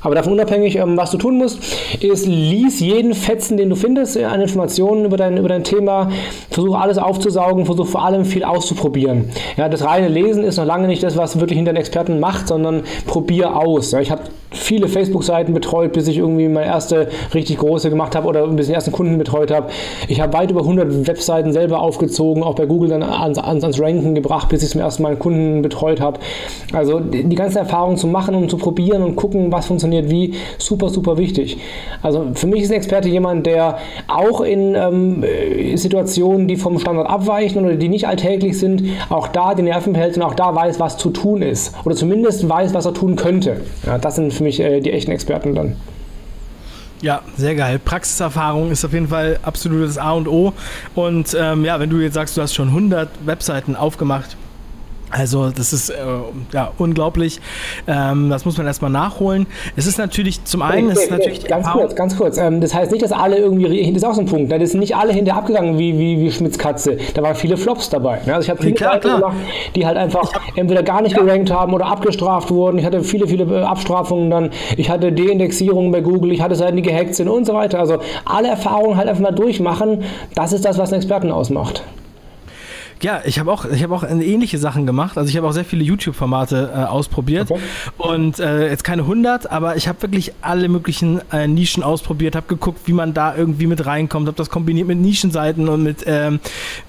Aber 0.02 0.16
davon 0.16 0.34
unabhängig, 0.34 0.76
ähm, 0.78 0.98
was 0.98 1.12
du 1.12 1.18
tun 1.18 1.38
musst, 1.38 1.60
ist, 2.02 2.26
lies 2.26 2.80
jeden 2.80 3.14
Fetzen, 3.14 3.58
den 3.58 3.70
du 3.70 3.76
findest, 3.76 4.18
an 4.18 4.42
Informationen 4.42 5.06
über 5.06 5.18
dein, 5.18 5.38
über 5.38 5.50
dein 5.50 5.64
Thema. 5.64 6.10
Versuche 6.50 6.78
alles 6.78 6.98
aufzusaugen, 6.98 7.66
versuche 7.66 7.88
vor 7.88 8.06
allem 8.06 8.26
viel 8.26 8.44
auszuprobieren. 8.44 9.30
Ja, 9.58 9.70
das 9.70 9.84
reine 9.84 10.08
Lesen 10.08 10.44
ist 10.44 10.58
noch 10.58 10.66
lange 10.66 10.88
nicht 10.88 11.04
das, 11.04 11.18
was 11.18 11.40
wirklich 11.40 11.58
hinter 11.58 11.74
den 11.74 11.78
Experten 11.78 12.20
macht, 12.20 12.48
sondern 12.48 12.84
probier 13.06 13.56
aus. 13.58 13.92
Ja, 13.92 14.00
ich 14.00 14.12
habe 14.12 14.24
viele 14.52 14.88
Facebook-Seiten 14.88 15.54
betreut, 15.54 15.94
bis 15.94 16.08
ich 16.08 16.18
irgendwie 16.18 16.48
meine 16.48 16.68
erste 16.68 17.10
richtig 17.34 17.58
große 17.58 17.90
gemacht 17.90 18.16
habe 18.16 18.28
oder 18.28 18.48
bis 18.48 18.66
ich 18.66 18.68
den 18.68 18.76
ersten 18.76 18.92
Kunden 18.92 19.18
betreut 19.18 19.52
habe. 19.52 19.68
Ich 20.08 20.22
habe 20.22 20.34
weit 20.34 20.52
über 20.52 20.62
100 20.62 21.08
Webseiten 21.08 21.52
selber 21.52 21.80
aufgezogen, 21.80 22.44
auch 22.44 22.56
bei 22.56 22.66
Google 22.66 22.90
dann 22.90 23.04
ans, 23.04 23.38
ans, 23.38 23.64
ans 23.64 23.80
Ranken 23.80 24.16
gebracht, 24.16 24.50
bis 24.50 24.64
ich 24.64 24.70
zum 24.70 24.82
ersten 24.82 25.04
Mal 25.04 25.10
einen 25.10 25.20
Kunden 25.20 25.62
betreut 25.62 26.00
habe. 26.00 26.20
Also 26.74 27.00
die, 27.00 27.36
ganze 27.36 27.60
Erfahrung 27.60 27.98
zu 27.98 28.08
machen 28.08 28.36
und 28.36 28.50
zu 28.50 28.58
probieren 28.58 29.04
und 29.04 29.16
gucken, 29.16 29.52
was 29.52 29.68
funktioniert 29.68 30.10
wie, 30.10 30.34
super, 30.58 30.90
super 30.90 31.18
wichtig. 31.18 31.58
Also 32.02 32.28
für 32.34 32.48
mich 32.48 32.64
ist 32.64 32.72
ein 32.72 32.78
Experte 32.78 33.10
jemand, 33.10 33.46
der 33.46 33.78
auch 34.08 34.42
in 34.42 34.76
ähm, 34.76 35.24
Situationen, 35.76 36.48
die 36.48 36.56
vom 36.56 36.80
Standard 36.80 37.08
abweichen 37.08 37.64
oder 37.64 37.76
die 37.76 37.90
nicht 37.90 38.08
alltäglich 38.08 38.58
sind, 38.58 38.84
auch 39.10 39.28
da 39.28 39.54
die 39.54 39.62
Nerven 39.62 39.94
behält 39.94 40.18
und 40.18 40.24
auch 40.24 40.34
da 40.34 40.56
weiß, 40.56 40.80
was 40.80 40.98
zu 40.98 41.10
tun 41.10 41.42
ist. 41.42 41.74
Oder 41.86 41.96
zumindest 41.96 42.48
weiß, 42.48 42.74
was 42.74 42.86
er 42.86 42.94
tun 42.94 43.16
könnte. 43.16 43.62
Ja, 43.86 43.98
das 43.98 44.16
sind 44.16 44.37
für 44.38 44.44
mich 44.44 44.60
äh, 44.60 44.80
die 44.80 44.92
echten 44.92 45.12
Experten 45.12 45.56
dann. 45.56 45.76
Ja, 47.02 47.22
sehr 47.36 47.54
geil. 47.56 47.80
Praxiserfahrung 47.84 48.72
ist 48.72 48.84
auf 48.84 48.94
jeden 48.94 49.10
Fall 49.10 49.40
absolutes 49.44 49.98
A 49.98 50.14
und 50.14 50.28
O. 50.28 50.54
Und 50.96 51.36
ähm, 51.40 51.64
ja, 51.64 51.80
wenn 51.80 51.90
du 51.90 51.98
jetzt 51.98 52.16
sagst, 52.16 52.38
du 52.38 52.42
hast 52.42 52.56
schon 52.56 52.70
100 52.70 53.10
Webseiten 53.26 53.76
aufgemacht, 53.76 54.36
also 55.10 55.50
das 55.50 55.72
ist 55.72 55.90
äh, 55.90 55.96
ja 56.54 56.72
unglaublich. 56.78 57.40
Ähm, 57.88 58.30
das 58.30 58.46
muss 58.46 58.58
man 58.58 58.68
erstmal 58.68 58.92
nachholen. 58.92 59.48
Es 59.76 59.86
ist 59.86 59.98
natürlich 59.98 60.44
zum 60.44 60.62
einen, 60.62 60.92
okay, 60.92 61.00
okay, 61.06 61.12
natürlich 61.12 61.46
ganz 61.46 61.68
kurz, 61.70 61.96
ganz 61.96 62.18
kurz. 62.18 62.38
Ähm, 62.38 62.60
das 62.60 62.74
heißt 62.74 62.92
nicht, 62.92 63.04
dass 63.04 63.12
alle 63.12 63.38
irgendwie, 63.38 63.92
das 63.94 63.98
ist 63.98 64.04
auch 64.04 64.14
so 64.14 64.22
ein 64.22 64.28
Punkt. 64.28 64.50
Ne? 64.50 64.60
Das 64.60 64.72
sind 64.72 64.82
nicht 64.82 64.96
alle 64.96 65.14
hinter 65.14 65.36
abgegangen 65.36 65.78
wie, 65.78 65.98
wie, 65.98 66.20
wie 66.20 66.32
Schmitz 66.32 66.58
Katze. 66.58 66.98
Da 67.14 67.22
waren 67.24 67.36
viele 67.36 67.56
Flops 67.56 67.90
dabei. 67.90 68.20
Ne? 68.26 68.36
Also 68.36 68.46
ich 68.46 68.50
habe 68.50 68.62
viele 68.62 68.76
klar, 68.76 69.00
klar. 69.00 69.20
gemacht, 69.20 69.38
die 69.76 69.86
halt 69.86 69.98
einfach 69.98 70.32
entweder 70.56 70.84
gar 70.84 71.02
nicht 71.02 71.16
ja. 71.16 71.24
gerankt 71.24 71.52
haben 71.52 71.74
oder 71.74 71.86
abgestraft 71.86 72.52
wurden. 72.52 72.78
Ich 72.78 72.86
hatte 72.86 73.04
viele, 73.04 73.28
viele 73.28 73.44
äh, 73.44 73.64
Abstrafungen 73.64 74.30
dann. 74.30 74.50
Ich 74.76 74.90
hatte 74.90 75.14
Deindexierungen 75.14 75.92
bei 75.92 76.02
Google. 76.02 76.32
Ich 76.34 76.42
hatte 76.42 76.56
Seiten, 76.56 76.76
die 76.76 76.82
gehackt 76.82 77.16
sind 77.16 77.30
und 77.30 77.46
so 77.46 77.54
weiter. 77.54 77.80
Also 77.80 78.00
alle 78.26 78.50
Erfahrungen 78.50 78.98
halt 78.98 79.08
einfach 79.08 79.24
mal 79.24 79.32
durchmachen. 79.32 80.04
Das 80.36 80.52
ist 80.52 80.66
das, 80.66 80.78
was 80.78 80.92
einen 80.92 81.02
Experten 81.02 81.32
ausmacht. 81.32 81.84
Ja, 83.02 83.22
ich 83.26 83.40
habe 83.40 83.52
auch, 83.52 83.66
ich 83.66 83.84
habe 83.84 83.94
auch 83.94 84.04
ähnliche 84.04 84.58
Sachen 84.58 84.86
gemacht. 84.86 85.18
Also 85.18 85.30
ich 85.30 85.38
habe 85.38 85.48
auch 85.48 85.52
sehr 85.52 85.66
viele 85.66 85.84
YouTube-Formate 85.84 86.72
äh, 86.74 86.78
ausprobiert 86.84 87.52
okay. 87.52 87.62
und 87.98 88.40
äh, 88.40 88.70
jetzt 88.70 88.84
keine 88.84 89.04
100, 89.04 89.52
aber 89.52 89.76
ich 89.76 89.88
habe 89.88 90.02
wirklich 90.02 90.34
alle 90.42 90.70
möglichen 90.70 91.22
äh, 91.32 91.48
Nischen 91.48 91.84
ausprobiert, 91.84 92.36
habe 92.36 92.48
geguckt, 92.48 92.82
wie 92.86 92.94
man 92.94 93.14
da 93.14 93.36
irgendwie 93.36 93.68
mit 93.68 93.86
reinkommt, 93.86 94.28
habe 94.28 94.38
das 94.38 94.50
kombiniert 94.50 94.88
mit 94.88 94.98
Nischenseiten 94.98 95.70
und 95.70 95.84
mit 95.84 96.04
ähm, 96.06 96.40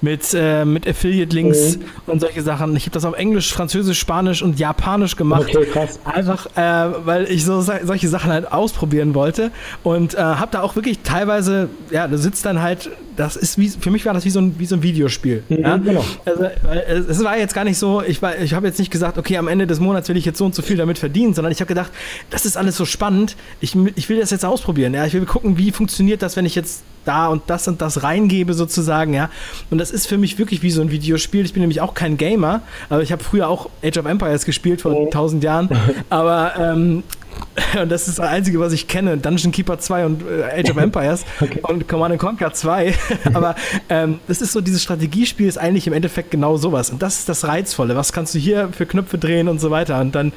mit 0.01 0.33
äh, 0.33 0.65
mit 0.65 0.87
Affiliate-Links 0.87 1.77
mhm. 1.77 1.83
und 2.07 2.19
solche 2.19 2.41
Sachen. 2.41 2.75
Ich 2.75 2.83
habe 2.83 2.91
das 2.91 3.05
auf 3.05 3.15
Englisch, 3.15 3.53
Französisch, 3.53 3.99
Spanisch 3.99 4.41
und 4.41 4.59
Japanisch 4.59 5.15
gemacht. 5.15 5.49
Okay, 5.55 5.65
krass. 5.65 5.99
Einfach, 6.05 6.47
äh, 6.55 7.05
weil 7.05 7.25
ich 7.25 7.45
so 7.45 7.61
solche 7.61 8.07
Sachen 8.07 8.31
halt 8.31 8.51
ausprobieren 8.51 9.13
wollte 9.13 9.51
und 9.83 10.15
äh, 10.15 10.17
habe 10.17 10.51
da 10.51 10.61
auch 10.61 10.75
wirklich 10.75 10.99
teilweise, 11.03 11.69
ja, 11.91 12.07
da 12.07 12.17
sitzt 12.17 12.45
dann 12.45 12.61
halt, 12.61 12.89
das 13.15 13.35
ist 13.35 13.57
wie, 13.57 13.69
für 13.69 13.91
mich 13.91 14.05
war 14.05 14.13
das 14.13 14.25
wie 14.25 14.29
so 14.29 14.39
ein 14.39 14.55
wie 14.57 14.65
so 14.65 14.75
ein 14.75 14.83
Videospiel. 14.83 15.43
Mhm, 15.49 15.57
ja? 15.57 15.77
genau. 15.77 15.98
Genau. 16.25 16.49
Also, 16.65 17.09
es 17.09 17.23
war 17.23 17.37
jetzt 17.37 17.53
gar 17.53 17.63
nicht 17.63 17.77
so, 17.77 18.01
ich, 18.01 18.21
ich 18.41 18.53
habe 18.53 18.67
jetzt 18.67 18.79
nicht 18.79 18.91
gesagt, 18.91 19.17
okay, 19.17 19.37
am 19.37 19.47
Ende 19.47 19.67
des 19.67 19.79
Monats 19.79 20.09
will 20.09 20.17
ich 20.17 20.25
jetzt 20.25 20.37
so 20.37 20.45
und 20.45 20.55
so 20.55 20.61
viel 20.61 20.77
damit 20.77 20.97
verdienen, 20.97 21.33
sondern 21.33 21.51
ich 21.51 21.59
habe 21.59 21.67
gedacht, 21.67 21.91
das 22.29 22.45
ist 22.45 22.57
alles 22.57 22.77
so 22.77 22.85
spannend, 22.85 23.35
ich, 23.61 23.75
ich 23.95 24.09
will 24.09 24.19
das 24.19 24.31
jetzt 24.31 24.45
ausprobieren. 24.45 24.93
Ja? 24.93 25.05
Ich 25.05 25.13
will 25.13 25.25
gucken, 25.25 25.57
wie 25.57 25.71
funktioniert 25.71 26.21
das, 26.21 26.35
wenn 26.35 26.45
ich 26.45 26.55
jetzt 26.55 26.83
da 27.05 27.27
und 27.27 27.43
das 27.47 27.67
und 27.67 27.81
das 27.81 28.03
reingebe 28.03 28.53
sozusagen, 28.53 29.13
ja. 29.13 29.29
Und 29.69 29.77
das 29.77 29.89
ist 29.89 30.05
für 30.05 30.17
mich 30.17 30.37
wirklich 30.37 30.61
wie 30.61 30.69
so 30.69 30.81
ein 30.81 30.91
Videospiel. 30.91 31.45
Ich 31.45 31.53
bin 31.53 31.61
nämlich 31.61 31.81
auch 31.81 31.93
kein 31.93 32.17
Gamer, 32.17 32.61
aber 32.89 33.01
ich 33.01 33.11
habe 33.11 33.23
früher 33.23 33.47
auch 33.47 33.69
Age 33.83 33.97
of 33.97 34.05
Empires 34.05 34.45
gespielt 34.45 34.81
vor 34.81 35.09
tausend 35.09 35.43
Jahren. 35.43 35.69
Aber 36.09 36.53
ähm, 36.57 37.03
Und 37.81 37.89
das 37.89 38.07
ist 38.07 38.19
das 38.19 38.25
Einzige, 38.25 38.59
was 38.59 38.73
ich 38.73 38.87
kenne. 38.87 39.17
Dungeon 39.17 39.51
Keeper 39.51 39.79
2 39.79 40.05
und 40.05 40.23
äh, 40.23 40.59
Age 40.59 40.71
of 40.71 40.77
Empires 40.81 41.25
okay. 41.39 41.59
und 41.63 41.87
Command 41.87 42.17
Conquer 42.19 42.53
2. 42.53 42.93
Aber 43.33 43.55
ähm, 43.89 44.19
das 44.27 44.41
ist 44.41 44.53
so, 44.53 44.61
dieses 44.61 44.81
Strategiespiel 44.83 45.47
ist 45.47 45.57
eigentlich 45.57 45.87
im 45.87 45.93
Endeffekt 45.93 46.31
genau 46.31 46.57
sowas. 46.57 46.89
Und 46.89 47.01
das 47.01 47.19
ist 47.19 47.29
das 47.29 47.45
Reizvolle. 47.47 47.95
Was 47.95 48.13
kannst 48.13 48.33
du 48.35 48.39
hier 48.39 48.69
für 48.71 48.85
Knöpfe 48.85 49.17
drehen 49.17 49.47
und 49.47 49.59
so 49.59 49.71
weiter. 49.71 49.99
Und 49.99 50.15
dann 50.15 50.33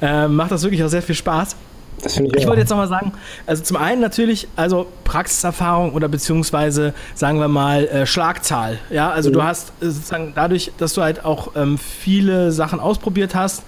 äh, 0.00 0.28
macht 0.28 0.50
das 0.50 0.62
wirklich 0.62 0.82
auch 0.84 0.88
sehr 0.88 1.02
viel 1.02 1.14
Spaß. 1.14 1.56
Das 2.02 2.18
ich, 2.18 2.34
ich 2.34 2.46
wollte 2.46 2.60
jetzt 2.60 2.70
nochmal 2.70 2.88
sagen, 2.88 3.12
also 3.46 3.62
zum 3.62 3.76
einen 3.76 4.00
natürlich, 4.00 4.48
also 4.56 4.86
Praxiserfahrung 5.04 5.92
oder 5.92 6.08
beziehungsweise, 6.08 6.94
sagen 7.14 7.38
wir 7.38 7.48
mal, 7.48 7.86
äh, 7.86 8.06
Schlagzahl. 8.06 8.78
Ja, 8.90 9.10
also 9.10 9.30
mhm. 9.30 9.34
du 9.34 9.42
hast 9.44 9.70
äh, 9.80 9.86
sozusagen 9.86 10.32
dadurch, 10.34 10.72
dass 10.78 10.94
du 10.94 11.02
halt 11.02 11.24
auch 11.24 11.52
ähm, 11.56 11.78
viele 11.78 12.52
Sachen 12.52 12.80
ausprobiert 12.80 13.34
hast, 13.34 13.62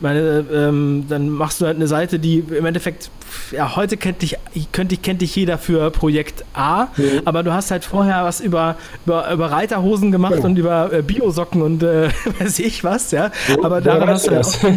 meine, 0.00 0.44
ähm, 0.52 1.06
dann 1.08 1.28
machst 1.30 1.60
du 1.60 1.66
halt 1.66 1.76
eine 1.76 1.86
Seite, 1.86 2.18
die 2.18 2.38
im 2.38 2.64
Endeffekt, 2.64 3.10
ja, 3.50 3.76
heute 3.76 3.96
kennt 3.96 4.22
dich, 4.22 4.38
könnte, 4.72 4.96
kennt 4.96 5.22
dich 5.22 5.34
jeder 5.36 5.58
für 5.58 5.90
Projekt 5.90 6.44
A, 6.54 6.88
mhm. 6.96 7.22
aber 7.24 7.42
du 7.42 7.52
hast 7.52 7.70
halt 7.70 7.84
vorher 7.84 8.24
was 8.24 8.40
über, 8.40 8.76
über, 9.04 9.30
über 9.32 9.50
Reiterhosen 9.50 10.12
gemacht 10.12 10.34
genau. 10.34 10.46
und 10.46 10.58
über 10.58 10.92
äh, 10.92 11.02
Biosocken 11.02 11.62
und 11.62 11.82
äh, 11.82 12.08
weiß 12.38 12.58
ich 12.60 12.84
was, 12.84 13.10
ja. 13.10 13.30
Aber 13.62 13.80
daran 13.80 14.08
hast 14.08 14.26
du 14.26 14.30
das. 14.30 14.58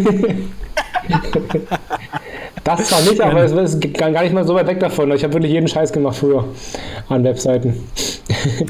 Das 2.67 2.83
zwar 2.89 3.01
nicht, 3.01 3.21
aber 3.21 3.43
es 3.43 3.53
ist 3.53 3.93
gar 3.93 4.09
nicht 4.09 4.33
mal 4.33 4.45
so 4.45 4.53
weit 4.53 4.67
weg 4.67 4.81
davon. 4.81 5.09
Ich 5.13 5.23
habe 5.23 5.33
wirklich 5.33 5.53
jeden 5.53 5.69
Scheiß 5.69 5.93
gemacht 5.93 6.17
früher 6.17 6.43
an 7.07 7.23
Webseiten. 7.23 7.87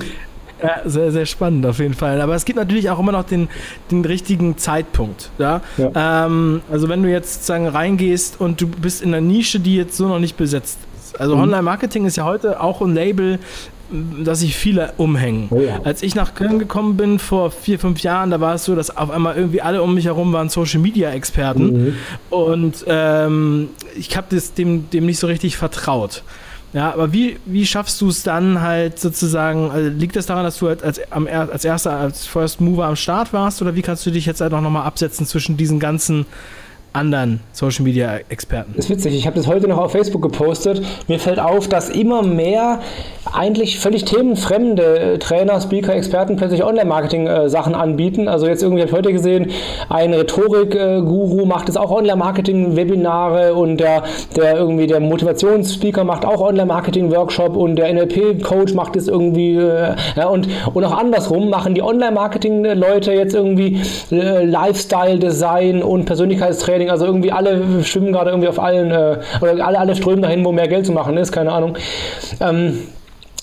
Ja, 0.60 0.82
sehr, 0.86 1.12
sehr 1.12 1.28
spannend 1.28 1.68
auf 1.68 1.78
jeden 1.78 1.94
Fall. 1.94 2.20
Aber 2.20 2.34
es 2.34 2.44
gibt 2.44 2.58
natürlich 2.58 2.90
auch 2.90 2.98
immer 2.98 3.12
noch 3.12 3.26
den, 3.26 3.48
den 3.92 4.04
richtigen 4.04 4.58
Zeitpunkt. 4.58 5.30
Ja? 5.38 5.62
ja. 5.78 6.26
Ähm, 6.26 6.62
also 6.72 6.90
wenn 6.90 7.04
du 7.04 7.12
jetzt 7.12 7.36
sozusagen 7.36 7.68
reingehst 7.68 8.42
und 8.42 8.60
du 8.60 8.68
bist 8.68 9.04
in 9.04 9.14
einer 9.14 9.22
Nische, 9.22 9.60
die 9.60 9.76
jetzt 9.76 9.96
so 9.96 10.08
noch 10.08 10.18
nicht 10.18 10.36
besetzt 10.36 10.80
ist. 10.98 11.22
Also 11.22 11.36
mhm. 11.36 11.44
Online-Marketing 11.44 12.08
ist 12.08 12.16
ja 12.16 12.26
heute 12.26 12.60
auch 12.60 12.82
ein 12.82 12.96
Label, 12.96 13.38
dass 13.90 14.40
sich 14.40 14.56
viele 14.56 14.94
umhängen. 14.98 15.48
Oh 15.50 15.62
ja. 15.62 15.80
Als 15.84 16.04
ich 16.04 16.16
nach 16.16 16.36
Köln 16.36 16.60
gekommen 16.60 16.98
bin 16.98 17.20
vor 17.20 17.52
vier, 17.52 17.80
fünf 17.80 18.02
Jahren, 18.02 18.32
da 18.32 18.40
war 18.42 18.56
es 18.56 18.66
so, 18.66 18.76
dass 18.76 18.96
auf 18.96 19.10
einmal 19.10 19.36
irgendwie 19.36 19.62
alle 19.62 19.82
um 19.82 19.94
mich 19.94 20.06
herum 20.06 20.34
waren 20.34 20.50
Social 20.50 20.80
Media 20.80 21.12
Experten 21.12 21.86
mhm. 21.86 21.96
und 22.30 22.86
ähm, 22.88 23.70
ich 23.98 24.16
habe 24.18 24.28
dem, 24.58 24.90
dem 24.90 25.06
nicht 25.06 25.20
so 25.20 25.28
richtig 25.28 25.58
vertraut. 25.58 26.24
Ja, 26.74 26.94
aber 26.94 27.14
wie, 27.14 27.38
wie 27.46 27.66
schaffst 27.66 28.02
du 28.02 28.10
es 28.10 28.24
dann 28.24 28.62
halt 28.62 29.00
sozusagen, 29.00 29.72
also 29.72 29.90
liegt 29.90 30.18
das 30.18 30.26
daran, 30.26 30.44
dass 30.44 30.60
du 30.60 30.68
halt 30.68 30.84
als, 30.84 31.00
als 31.10 31.64
erster, 31.64 31.98
als 31.98 32.26
First 32.26 32.60
Mover 32.60 32.86
am 32.86 32.98
Start 32.98 33.32
warst 33.32 33.62
oder 33.62 33.74
wie 33.76 33.82
kannst 33.82 34.06
du 34.06 34.12
dich 34.12 34.26
jetzt 34.26 34.42
halt 34.42 34.54
auch 34.54 34.62
nochmal 34.62 34.86
absetzen 34.86 35.26
zwischen 35.26 35.56
diesen 35.56 35.80
ganzen 35.80 36.26
anderen 36.94 37.42
Social 37.54 37.84
Media 37.84 38.20
Experten. 38.30 38.74
Das 38.76 38.86
ist 38.86 38.90
witzig, 38.90 39.16
ich 39.16 39.28
habe 39.28 39.38
das 39.38 39.48
heute 39.48 39.68
noch 39.68 39.78
auf 39.78 39.92
Facebook 39.92 40.22
gepostet. 40.22 40.82
Mir 41.08 41.20
fällt 41.20 41.40
auf, 41.40 41.68
dass 41.68 41.90
immer 41.90 42.24
mehr 42.24 42.80
eigentlich 43.34 43.80
völlig 43.80 44.06
themenfremde 44.06 45.18
Trainer, 45.20 45.60
Speaker, 45.62 45.96
Experten 45.96 46.36
plötzlich 46.36 46.64
Online-Marketing-Sachen 46.64 47.76
anbieten. 47.76 48.28
Also 48.28 48.48
jetzt 48.48 48.64
irgendwie 48.64 48.82
habe 48.82 48.90
ich 48.90 48.96
heute 48.96 49.14
gesehen, 49.14 49.52
ein 49.90 50.14
Rhetorik-Guru 50.14 51.46
macht 51.46 51.68
jetzt 51.68 51.78
auch 51.78 51.92
Online-Marketing-Webinare 51.92 53.54
und 53.54 53.78
der, 53.78 54.04
der 54.36 54.58
irgendwie 54.58 54.88
der 54.88 55.00
Motivationsspeaker 55.00 56.04
macht 56.04 56.26
auch 56.26 56.42
Online-Marketing-Workshop 56.42 57.56
und 57.56 57.76
der 57.76 57.94
NLP-Coach 57.94 58.74
macht 58.74 58.96
es 58.96 59.08
irgendwie 59.08 59.56
äh, 59.58 59.96
ja, 60.16 60.28
und, 60.28 60.48
und 60.74 60.84
auch 60.84 60.98
andersrum 60.98 61.50
machen 61.50 61.74
die 61.74 61.82
Online-Marketing-Leute 61.82 63.14
jetzt 63.14 63.36
irgendwie 63.36 63.82
äh, 64.12 64.46
Lifestyle-Design 64.46 65.84
und 65.84 66.06
Persönlichkeitstraining 66.06 66.87
Marketing, 66.88 66.90
also 66.90 67.06
irgendwie 67.06 67.32
alle 67.32 67.84
schwimmen 67.84 68.12
gerade 68.12 68.32
irgendwie 68.32 68.50
auf 68.50 68.60
allen, 68.60 68.92
äh, 68.92 69.18
oder 69.42 69.66
alle, 69.66 69.80
alle 69.80 69.96
strömen 69.96 70.22
dahin, 70.22 70.44
wo 70.44 70.52
mehr 70.52 70.68
Geld 70.68 70.86
zu 70.86 70.92
machen 70.92 71.18
ist, 71.18 71.32
keine 71.32 71.52
Ahnung. 71.52 71.78
Ähm, 72.40 72.80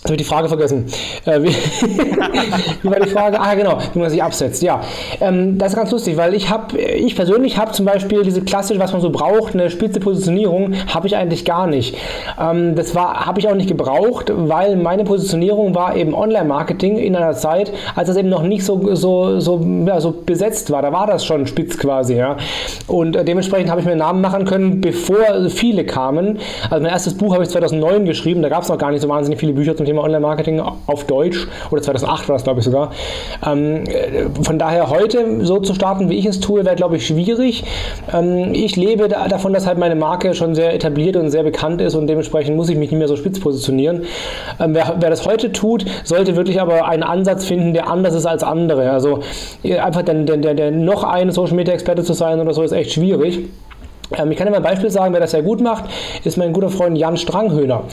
Jetzt 0.05 0.11
habe 0.11 0.21
ich 0.21 0.29
die 0.29 0.35
Frage 0.35 0.49
vergessen. 0.49 0.85
Äh, 1.25 1.41
wie, 2.83 2.91
war 2.91 3.01
die 3.01 3.09
Frage? 3.09 3.41
Ah, 3.41 3.55
genau, 3.55 3.79
wie 3.95 3.99
man 3.99 4.11
sich 4.11 4.23
absetzt. 4.23 4.63
Ja, 4.63 4.83
ähm, 5.23 5.57
das 5.57 5.73
ist 5.73 5.77
ganz 5.77 5.91
lustig, 5.93 6.19
weil 6.19 6.35
ich 6.35 6.51
habe, 6.51 6.79
ich 6.79 7.17
persönlich 7.17 7.57
habe 7.57 7.73
zum 7.73 7.87
Beispiel 7.87 8.23
diese 8.23 8.43
klassische, 8.43 8.79
was 8.79 8.93
man 8.93 9.01
so 9.01 9.09
braucht, 9.09 9.55
eine 9.55 9.71
spitze 9.71 10.01
Positionierung, 10.01 10.75
habe 10.93 11.07
ich 11.07 11.17
eigentlich 11.17 11.47
gar 11.47 11.67
nicht. 11.67 11.97
Ähm, 12.39 12.75
das 12.75 12.95
war, 12.95 13.25
habe 13.25 13.41
ich 13.41 13.49
auch 13.49 13.55
nicht 13.55 13.67
gebraucht, 13.67 14.31
weil 14.31 14.77
meine 14.77 15.05
Positionierung 15.05 15.75
war 15.75 15.97
eben 15.97 16.15
Online-Marketing 16.15 16.99
in 16.99 17.17
einer 17.17 17.33
Zeit, 17.33 17.73
als 17.95 18.09
das 18.09 18.19
eben 18.19 18.29
noch 18.29 18.43
nicht 18.43 18.63
so, 18.63 18.95
so, 18.95 19.41
so, 19.41 19.67
ja, 19.87 20.03
so 20.03 20.11
besetzt 20.11 20.71
war. 20.71 20.83
Da 20.83 20.93
war 20.93 21.07
das 21.07 21.25
schon 21.25 21.47
spitz 21.47 21.79
quasi, 21.79 22.17
ja. 22.17 22.37
Und 22.89 23.17
äh, 23.17 23.25
dementsprechend 23.25 23.71
habe 23.71 23.81
ich 23.81 23.87
mir 23.87 23.93
einen 23.93 24.01
Namen 24.01 24.21
machen 24.21 24.45
können, 24.45 24.83
bevor 24.83 25.49
viele 25.49 25.87
kamen. 25.87 26.41
Also 26.69 26.83
mein 26.83 26.93
erstes 26.93 27.17
Buch 27.17 27.33
habe 27.33 27.45
ich 27.45 27.49
2009 27.49 28.05
geschrieben, 28.05 28.43
da 28.43 28.51
gab 28.51 28.65
es 28.65 28.69
noch 28.69 28.77
gar 28.77 28.91
nicht 28.91 29.01
so 29.01 29.09
wahnsinnig 29.09 29.41
viele 29.41 29.55
Bücher 29.55 29.75
zum 29.75 29.87
Thema 29.87 29.94
Thema 29.95 30.05
Online-Marketing 30.05 30.61
auf 30.61 31.05
Deutsch 31.05 31.47
oder 31.71 31.81
2008 31.81 32.29
war 32.29 32.35
das, 32.35 32.45
glaube 32.45 32.59
ich, 32.59 32.65
sogar. 32.65 32.91
Ähm, 33.47 33.85
von 34.43 34.59
daher 34.59 34.91
heute 34.91 35.45
so 35.45 35.61
zu 35.61 35.75
starten, 35.75 36.11
wie 36.11 36.19
ich 36.19 36.27
es 36.27 36.41
tue, 36.41 36.65
wäre, 36.65 36.75
glaube 36.75 36.97
ich, 36.97 37.07
schwierig. 37.07 37.65
Ähm, 38.13 38.55
ich 38.55 38.75
lebe 38.77 39.09
da, 39.09 39.29
davon, 39.29 39.53
dass 39.53 39.67
halt 39.67 39.79
meine 39.79 39.95
Marke 39.95 40.35
schon 40.35 40.55
sehr 40.55 40.75
etabliert 40.75 41.17
und 41.17 41.31
sehr 41.31 41.45
bekannt 41.45 41.81
ist 41.81 41.95
und 41.95 42.09
dementsprechend 42.09 42.57
muss 42.57 42.69
ich 42.69 42.77
mich 42.77 42.91
nicht 42.91 42.99
mehr 42.99 43.09
so 43.09 43.17
spitz 43.17 43.39
positionieren. 43.39 44.03
Ähm, 44.59 44.75
wer, 44.75 44.97
wer, 44.99 45.11
das 45.11 45.27
heute 45.27 45.53
tut, 45.53 45.85
sollte 46.03 46.35
wirklich 46.37 46.61
aber 46.61 46.87
einen 46.89 47.05
Ansatz 47.05 47.45
finden, 47.45 47.73
der 47.73 47.89
anders 47.89 48.15
ist 48.15 48.27
als 48.27 48.43
andere. 48.43 48.91
Also 48.91 49.21
einfach 49.81 50.03
der, 50.03 50.15
der, 50.15 50.55
der 50.55 50.71
noch 50.73 51.05
ein 51.05 51.31
Social-Media-Experte 51.31 52.03
zu 52.03 52.15
sein 52.15 52.41
oder 52.41 52.53
so 52.53 52.63
ist 52.63 52.73
echt 52.73 52.93
schwierig. 52.93 53.45
Ähm, 54.17 54.31
ich 54.31 54.37
kann 54.39 54.47
dir 54.47 54.51
mal 54.51 54.59
ein 54.59 54.63
Beispiel 54.63 54.91
sagen, 54.91 55.13
wer 55.13 55.21
das 55.21 55.33
sehr 55.33 55.43
gut 55.43 55.61
macht, 55.61 55.85
ist 56.25 56.37
mein 56.37 56.53
guter 56.53 56.71
Freund 56.71 56.97
Jan 56.99 57.17
Stranghöhner. 57.17 57.85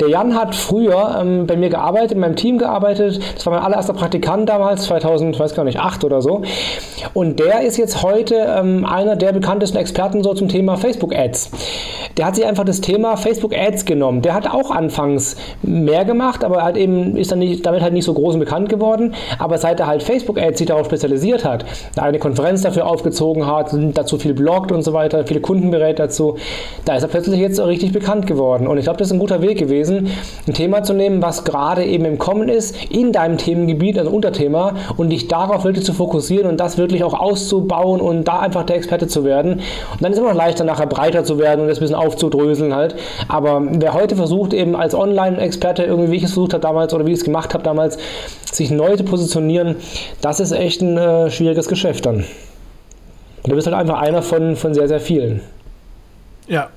Der 0.00 0.08
Jan 0.08 0.34
hat 0.34 0.54
früher 0.54 1.18
ähm, 1.20 1.46
bei 1.46 1.56
mir 1.56 1.68
gearbeitet, 1.68 2.12
in 2.12 2.20
meinem 2.20 2.36
Team 2.36 2.58
gearbeitet. 2.58 3.20
Das 3.34 3.46
war 3.46 3.54
mein 3.54 3.62
allererster 3.62 3.92
Praktikant 3.92 4.48
damals, 4.48 4.84
2000, 4.84 5.38
weiß 5.38 5.54
gar 5.54 5.64
nicht, 5.64 5.78
8 5.78 6.04
oder 6.04 6.22
so. 6.22 6.42
Und 7.14 7.38
der 7.38 7.62
ist 7.62 7.76
jetzt 7.76 8.02
heute 8.02 8.34
ähm, 8.34 8.84
einer 8.84 9.16
der 9.16 9.32
bekanntesten 9.32 9.76
Experten 9.76 10.22
so 10.22 10.34
zum 10.34 10.48
Thema 10.48 10.76
Facebook 10.76 11.14
Ads. 11.14 11.50
Der 12.16 12.26
hat 12.26 12.36
sich 12.36 12.46
einfach 12.46 12.64
das 12.64 12.80
Thema 12.80 13.16
Facebook 13.16 13.54
Ads 13.54 13.84
genommen. 13.84 14.22
Der 14.22 14.34
hat 14.34 14.48
auch 14.48 14.70
anfangs 14.70 15.36
mehr 15.62 16.04
gemacht, 16.04 16.42
aber 16.42 16.64
hat 16.64 16.76
eben, 16.76 17.16
ist 17.16 17.30
dann 17.30 17.38
nicht, 17.38 17.64
damit 17.64 17.82
halt 17.82 17.92
nicht 17.92 18.04
so 18.04 18.14
groß 18.14 18.34
und 18.34 18.40
bekannt 18.40 18.68
geworden. 18.68 19.14
Aber 19.38 19.58
seit 19.58 19.80
er 19.80 19.86
halt 19.86 20.02
Facebook 20.02 20.40
Ads 20.40 20.58
sich 20.58 20.66
darauf 20.66 20.86
spezialisiert 20.86 21.44
hat, 21.44 21.64
eine 21.96 22.18
Konferenz 22.18 22.62
dafür 22.62 22.86
aufgezogen 22.86 23.46
hat, 23.46 23.70
dazu 23.94 24.18
viel 24.18 24.34
bloggt 24.34 24.72
und 24.72 24.82
so 24.82 24.92
weiter, 24.92 25.26
viele 25.26 25.40
Kunden 25.40 25.58
Kunden 25.58 25.70
berät 25.70 25.98
dazu. 25.98 26.36
Da 26.84 26.94
ist 26.94 27.02
er 27.02 27.08
plötzlich 27.08 27.40
jetzt 27.40 27.60
richtig 27.60 27.92
bekannt 27.92 28.26
geworden. 28.26 28.66
Und 28.68 28.78
ich 28.78 28.84
glaube, 28.84 28.98
das 28.98 29.08
ist 29.08 29.12
ein 29.12 29.18
guter 29.18 29.42
Weg 29.42 29.58
gewesen, 29.58 30.08
ein 30.46 30.54
Thema 30.54 30.84
zu 30.84 30.94
nehmen, 30.94 31.20
was 31.20 31.44
gerade 31.44 31.84
eben 31.84 32.04
im 32.04 32.18
Kommen 32.18 32.48
ist, 32.48 32.76
in 32.90 33.12
deinem 33.12 33.38
Themengebiet, 33.38 33.98
also 33.98 34.10
Unterthema, 34.10 34.74
und 34.96 35.10
dich 35.10 35.26
darauf 35.28 35.64
wirklich 35.64 35.84
zu 35.84 35.92
fokussieren 35.92 36.48
und 36.48 36.58
das 36.58 36.78
wirklich 36.78 36.87
auch 37.04 37.14
auszubauen 37.14 38.00
und 38.00 38.24
da 38.24 38.40
einfach 38.40 38.64
der 38.64 38.76
Experte 38.76 39.06
zu 39.06 39.24
werden. 39.24 39.54
Und 39.92 40.02
dann 40.02 40.12
ist 40.12 40.18
es 40.18 40.22
immer 40.22 40.32
noch 40.32 40.38
leichter, 40.38 40.64
nachher 40.64 40.86
breiter 40.86 41.24
zu 41.24 41.38
werden 41.38 41.60
und 41.60 41.68
das 41.68 41.78
ein 41.78 41.80
bisschen 41.80 41.96
aufzudröseln 41.96 42.74
halt. 42.74 42.96
Aber 43.28 43.62
wer 43.70 43.94
heute 43.94 44.16
versucht, 44.16 44.52
eben 44.52 44.76
als 44.76 44.94
Online-Experte, 44.94 45.84
irgendwie 45.84 46.10
wie 46.12 46.16
ich 46.16 46.24
es 46.24 46.32
versucht 46.32 46.54
habe 46.54 46.62
damals 46.62 46.94
oder 46.94 47.06
wie 47.06 47.12
ich 47.12 47.18
es 47.18 47.24
gemacht 47.24 47.54
habe 47.54 47.64
damals, 47.64 47.98
sich 48.50 48.70
neu 48.70 48.96
zu 48.96 49.04
positionieren, 49.04 49.76
das 50.20 50.40
ist 50.40 50.52
echt 50.52 50.82
ein 50.82 50.96
äh, 50.96 51.30
schwieriges 51.30 51.68
Geschäft 51.68 52.06
dann. 52.06 52.24
Und 53.42 53.50
du 53.50 53.54
bist 53.54 53.66
halt 53.66 53.76
einfach 53.76 54.00
einer 54.00 54.22
von, 54.22 54.56
von 54.56 54.74
sehr, 54.74 54.88
sehr 54.88 55.00
vielen. 55.00 55.40
Ja. 56.48 56.68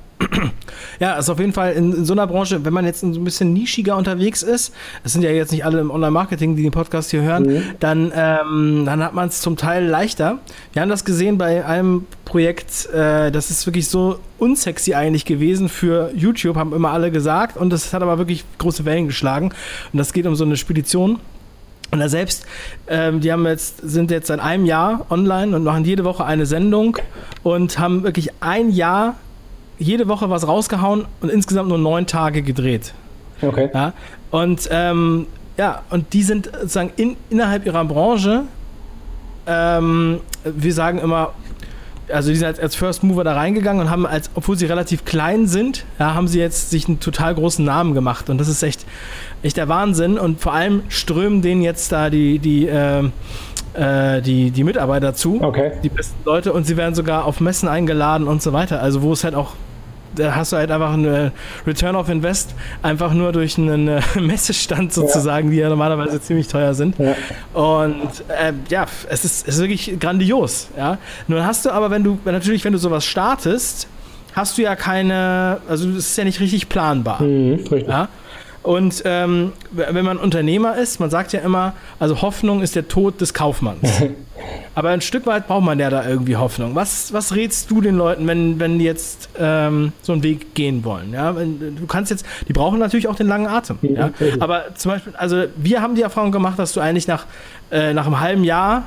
Ja, 1.00 1.16
ist 1.16 1.30
auf 1.30 1.40
jeden 1.40 1.54
Fall 1.54 1.74
in, 1.74 1.94
in, 1.94 2.06
so 2.06 2.14
einer 2.14 2.28
Branche, 2.28 2.64
wenn 2.64 2.74
man 2.74 2.86
jetzt 2.86 3.02
ein 3.02 3.24
bisschen 3.24 3.54
nischiger 3.54 3.98
unterwegs 3.98 4.44
ist, 4.44 4.72
es 5.04 5.14
sind 5.14 5.24
ja 5.24 5.32
jetzt 5.32 5.52
nicht 5.52 5.66
alle 5.66 5.80
im 5.80 5.90
Online-Marketing, 5.90 6.56
die 6.56 6.62
den 6.62 6.72
Podcast 6.72 7.10
hier 7.10 7.24
hören, 7.24 7.44
mhm. 7.44 7.64
dann, 7.80 8.14
ähm, 8.16 8.84
dann 8.86 9.04
hat 9.04 9.16
man 9.16 9.28
es 9.28 9.42
zum 9.42 9.58
Teil 9.58 9.86
leichter. 9.86 10.38
Wir 10.74 10.82
haben 10.84 10.90
das 10.90 11.04
gesehen 11.04 11.40
bei 11.40 11.66
einem 11.66 12.06
Projekt, 12.26 12.88
äh, 12.94 13.32
das 13.32 13.50
ist 13.50 13.66
wirklich 13.66 13.88
so 13.88 14.20
unsexy 14.38 14.94
eigentlich 14.94 15.26
gewesen 15.26 15.70
für 15.70 16.12
YouTube, 16.16 16.56
haben 16.56 16.74
immer 16.74 16.92
alle 16.92 17.10
gesagt, 17.10 17.58
und 17.58 17.72
das 17.72 17.94
hat 17.94 18.04
aber 18.04 18.20
wirklich 18.20 18.46
große 18.60 18.86
Wellen 18.86 19.08
geschlagen. 19.08 19.52
Und 19.92 19.98
das 19.98 20.14
geht 20.14 20.28
um 20.28 20.36
so 20.36 20.44
eine 20.44 20.56
Spedition 20.56 21.20
und 21.92 22.00
da 22.00 22.08
selbst, 22.08 22.46
ähm, 22.88 23.20
die 23.20 23.32
haben 23.32 23.46
jetzt, 23.46 23.80
sind 23.82 24.12
jetzt 24.12 24.28
seit 24.28 24.40
einem 24.40 24.66
Jahr 24.66 25.06
online 25.10 25.56
und 25.56 25.64
machen 25.64 25.84
jede 25.84 26.06
Woche 26.06 26.24
eine 26.24 26.46
Sendung 26.46 26.98
und 27.44 27.80
haben 27.80 28.04
wirklich 28.04 28.30
ein 28.40 28.70
Jahr 28.72 29.16
jede 29.82 30.08
Woche 30.08 30.30
was 30.30 30.48
rausgehauen 30.48 31.06
und 31.22 31.30
insgesamt 31.30 31.70
nur 31.70 31.78
neun 31.78 32.06
Tage 32.06 32.42
gedreht. 32.42 32.94
Okay. 33.42 33.70
Ja, 33.74 33.94
und 34.30 34.70
ähm, 34.72 35.28
ja, 35.58 35.82
und 35.90 36.14
die 36.14 36.24
sind 36.24 36.46
sozusagen 36.46 36.92
in, 36.96 37.18
innerhalb 37.30 37.66
ihrer 37.66 37.84
Branche, 37.86 38.44
ähm, 39.48 40.20
wir 40.44 40.74
sagen 40.74 41.00
immer, 41.00 41.34
also 42.12 42.30
die 42.30 42.36
sind 42.36 42.48
als, 42.48 42.60
als, 42.60 42.76
First 42.76 43.04
Mover 43.04 43.24
da 43.24 43.34
reingegangen 43.34 43.82
und 43.82 43.90
haben, 43.90 44.06
als, 44.06 44.30
obwohl 44.36 44.58
sie 44.58 44.66
relativ 44.66 45.06
klein 45.06 45.48
sind, 45.48 45.86
ja, 45.98 46.14
haben 46.14 46.28
sie 46.28 46.40
jetzt 46.40 46.70
sich 46.70 46.88
einen 46.88 47.00
total 47.00 47.34
großen 47.36 47.64
Namen 47.64 47.94
gemacht. 47.94 48.30
Und 48.30 48.38
das 48.38 48.48
ist 48.48 48.62
echt, 48.64 48.86
echt 49.44 49.58
der 49.58 49.70
Wahnsinn. 49.70 50.18
Und 50.18 50.42
vor 50.42 50.54
allem 50.54 50.84
strömen 50.90 51.42
denen 51.42 51.62
jetzt 51.62 51.92
da 51.92 52.10
die, 52.10 52.40
die, 52.40 52.68
äh, 52.68 53.10
äh, 53.74 54.22
die, 54.22 54.52
die 54.52 54.64
Mitarbeiter 54.64 55.14
zu, 55.14 55.42
okay. 55.42 55.74
die 55.84 55.90
besten 55.90 56.18
Leute, 56.26 56.54
und 56.54 56.66
sie 56.66 56.76
werden 56.76 56.96
sogar 56.96 57.26
auf 57.26 57.40
Messen 57.40 57.70
eingeladen 57.70 58.28
und 58.28 58.42
so 58.42 58.52
weiter. 58.52 58.82
Also 58.82 59.02
wo 59.02 59.14
es 59.14 59.24
halt 59.24 59.36
auch 59.36 59.54
da 60.16 60.36
hast 60.36 60.52
du 60.52 60.58
halt 60.58 60.72
einfach 60.72 60.94
eine 60.94 61.32
Return 61.66 61.96
of 61.96 62.10
Invest, 62.10 62.54
einfach 62.82 63.14
nur 63.14 63.32
durch 63.32 63.58
einen 63.58 63.88
äh, 63.88 64.02
Messestand 64.20 64.94
sozusagen, 64.94 65.48
ja. 65.48 65.52
die 65.52 65.58
ja 65.58 65.70
normalerweise 65.70 66.22
ziemlich 66.22 66.48
teuer 66.48 66.74
sind. 66.74 66.96
Ja. 66.98 67.16
Und 67.54 68.10
äh, 68.30 68.54
ja, 68.70 68.86
es 69.10 69.26
ist, 69.26 69.48
es 69.48 69.56
ist 69.56 69.62
wirklich 69.62 70.00
grandios. 70.00 70.68
Ja? 70.78 70.98
Nun 71.28 71.46
hast 71.46 71.66
du 71.66 71.72
aber, 71.72 71.90
wenn 71.92 72.04
du, 72.04 72.20
natürlich, 72.26 72.64
wenn 72.66 72.74
du 72.74 72.80
sowas 72.80 73.06
startest, 73.06 73.88
hast 74.34 74.58
du 74.58 74.62
ja 74.62 74.76
keine, 74.76 75.58
also 75.68 75.88
das 75.88 76.06
ist 76.06 76.18
ja 76.18 76.24
nicht 76.24 76.40
richtig 76.40 76.70
planbar. 76.70 77.22
Mhm, 77.22 77.54
richtig. 77.56 77.88
Ja? 77.88 78.10
Und 78.64 79.02
ähm, 79.06 79.54
wenn 79.72 80.06
man 80.06 80.18
Unternehmer 80.18 80.76
ist, 80.76 81.00
man 81.00 81.10
sagt 81.10 81.34
ja 81.34 81.40
immer, 81.40 81.74
also 82.00 82.22
Hoffnung 82.22 82.62
ist 82.62 82.76
der 82.76 82.88
Tod 82.88 83.20
des 83.20 83.34
Kaufmanns. 83.34 83.90
Aber 84.74 84.90
ein 84.90 85.02
Stück 85.02 85.26
weit 85.26 85.48
braucht 85.48 85.64
man 85.64 85.80
ja 85.80 85.90
da 85.90 86.08
irgendwie 86.08 86.38
Hoffnung. 86.38 86.76
Was, 86.76 87.12
was 87.14 87.36
rätst 87.36 87.70
du 87.72 87.82
den 87.82 87.96
Leuten, 87.96 88.26
wenn, 88.28 88.60
wenn 88.60 88.80
die 88.80 88.86
jetzt 88.86 89.30
ähm, 89.38 89.92
so 90.02 90.14
einen 90.14 90.24
Weg 90.24 90.56
gehen 90.56 90.84
wollen? 90.84 91.14
Ja, 91.14 91.34
du 91.34 91.86
kannst 91.88 92.12
jetzt, 92.12 92.26
die 92.48 92.54
brauchen 92.54 92.80
natürlich 92.80 93.08
auch 93.08 93.16
den 93.16 93.28
langen 93.28 93.48
Atem. 93.48 93.78
Ja? 93.82 94.12
Aber 94.40 94.76
zum 94.76 94.92
Beispiel, 94.92 95.14
also 95.16 95.44
wir 95.58 95.82
haben 95.82 95.96
die 95.96 96.02
Erfahrung 96.02 96.32
gemacht, 96.32 96.58
dass 96.58 96.74
du 96.74 96.80
eigentlich 96.80 97.08
nach, 97.08 97.26
äh, 97.72 97.94
nach 97.94 98.06
einem 98.06 98.20
halben 98.20 98.44
Jahr, 98.44 98.86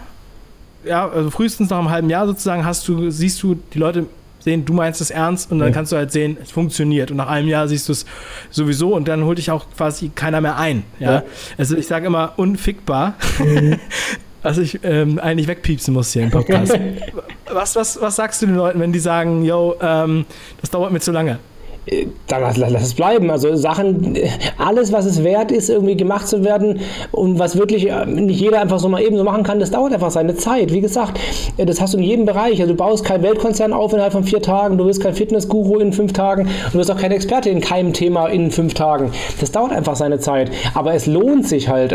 ja, 0.85 1.09
also 1.09 1.31
frühestens 1.31 1.71
nach 1.71 1.79
einem 1.79 1.91
halben 1.91 2.11
Jahr 2.11 2.27
sozusagen, 2.27 2.65
hast 2.65 2.87
du, 2.89 3.11
siehst 3.11 3.43
du 3.43 3.57
die 3.73 3.79
Leute 3.79 4.07
sehen, 4.45 4.65
du 4.65 4.75
meinst 4.75 5.01
es 5.01 5.11
ernst 5.11 5.51
und 5.51 5.59
dann 5.59 5.69
ja. 5.69 5.75
kannst 5.75 5.91
du 5.93 5.97
halt 5.97 6.13
sehen, 6.13 6.37
es 6.41 6.51
funktioniert. 6.51 7.11
Und 7.11 7.17
nach 7.17 7.29
einem 7.29 7.49
Jahr 7.49 7.67
siehst 7.67 7.89
du 7.89 7.93
es 7.93 8.05
sowieso 8.51 8.95
und 8.95 9.09
dann 9.09 9.25
holt 9.25 9.39
dich 9.39 9.51
auch 9.51 9.67
quasi 9.77 10.11
keiner 10.15 10.41
mehr 10.41 10.57
ein. 10.57 10.85
Ja? 11.01 11.13
ja. 11.13 11.23
Also 11.59 11.77
ich 11.77 11.87
sage 11.87 12.07
immer 12.07 12.35
unfickbar. 12.37 13.15
Mhm. 13.39 13.79
was 14.45 14.59
ich 14.59 14.79
ähm, 14.85 15.19
eigentlich 15.19 15.49
wegpiepsen 15.49 15.93
muss 15.93 16.13
hier 16.13 16.23
im 16.23 16.31
Podcast. 16.31 16.79
was, 17.53 17.75
was, 17.75 18.01
was 18.01 18.17
sagst 18.17 18.43
du 18.43 18.47
den 18.47 18.57
Leuten, 18.57 18.79
wenn 18.79 18.93
die 18.93 19.01
sagen, 19.01 19.45
yo, 19.45 19.75
ähm, 19.81 20.27
das 20.61 20.71
dauert 20.71 20.93
mir 20.93 21.01
zu 21.01 21.11
lange? 21.11 21.39
dann 22.29 22.41
lass, 22.41 22.57
lass, 22.57 22.71
lass, 22.71 22.83
es 22.83 22.95
bleiben. 22.95 23.31
Also 23.31 23.55
Sachen, 23.57 24.17
alles, 24.57 24.93
was 24.93 25.05
es 25.05 25.23
wert 25.23 25.53
ist, 25.53 25.69
irgendwie 25.69 25.97
gemacht 25.97 26.27
zu 26.27 26.45
werden 26.45 26.81
und 27.13 27.39
was 27.39 27.57
wirklich 27.59 27.91
äh, 27.91 28.07
nicht 28.07 28.41
jeder 28.41 28.61
einfach 28.61 28.79
so 28.79 28.89
mal 28.89 29.03
eben 29.03 29.17
so 29.17 29.25
machen 29.25 29.43
kann, 29.43 29.61
das 29.61 29.71
dauert 29.71 29.93
einfach 29.93 30.11
seine 30.11 30.35
Zeit. 30.35 30.73
Wie 30.73 30.81
gesagt, 30.81 31.21
äh, 31.59 31.67
das 31.67 31.81
hast 31.81 31.95
du 31.95 31.99
in 31.99 32.05
jedem 32.05 32.25
Bereich. 32.25 32.61
Also 32.61 32.73
du 32.73 32.77
baust 32.77 33.05
kein 33.05 33.23
Weltkonzern 33.23 33.73
auf 33.73 33.93
innerhalb 33.93 34.13
von 34.13 34.25
vier 34.25 34.41
Tagen, 34.41 34.79
du 34.79 34.87
wirst 34.87 35.03
kein 35.03 35.15
Fitnessguru 35.15 35.79
in 35.79 35.93
fünf 35.93 36.15
Tagen, 36.15 36.49
du 36.73 36.79
wirst 36.79 36.91
auch 36.91 36.99
kein 36.99 37.13
Experte 37.13 37.51
in 37.51 37.61
keinem 37.61 37.93
Thema 37.93 38.29
in 38.29 38.51
fünf 38.51 38.75
Tagen. 38.75 39.11
Das 39.41 39.53
dauert 39.53 39.73
einfach 39.73 39.97
seine 39.97 40.19
Zeit. 40.19 40.51
Aber 40.75 40.95
es 40.95 41.07
lohnt 41.07 41.47
sich 41.47 41.69
halt. 41.69 41.93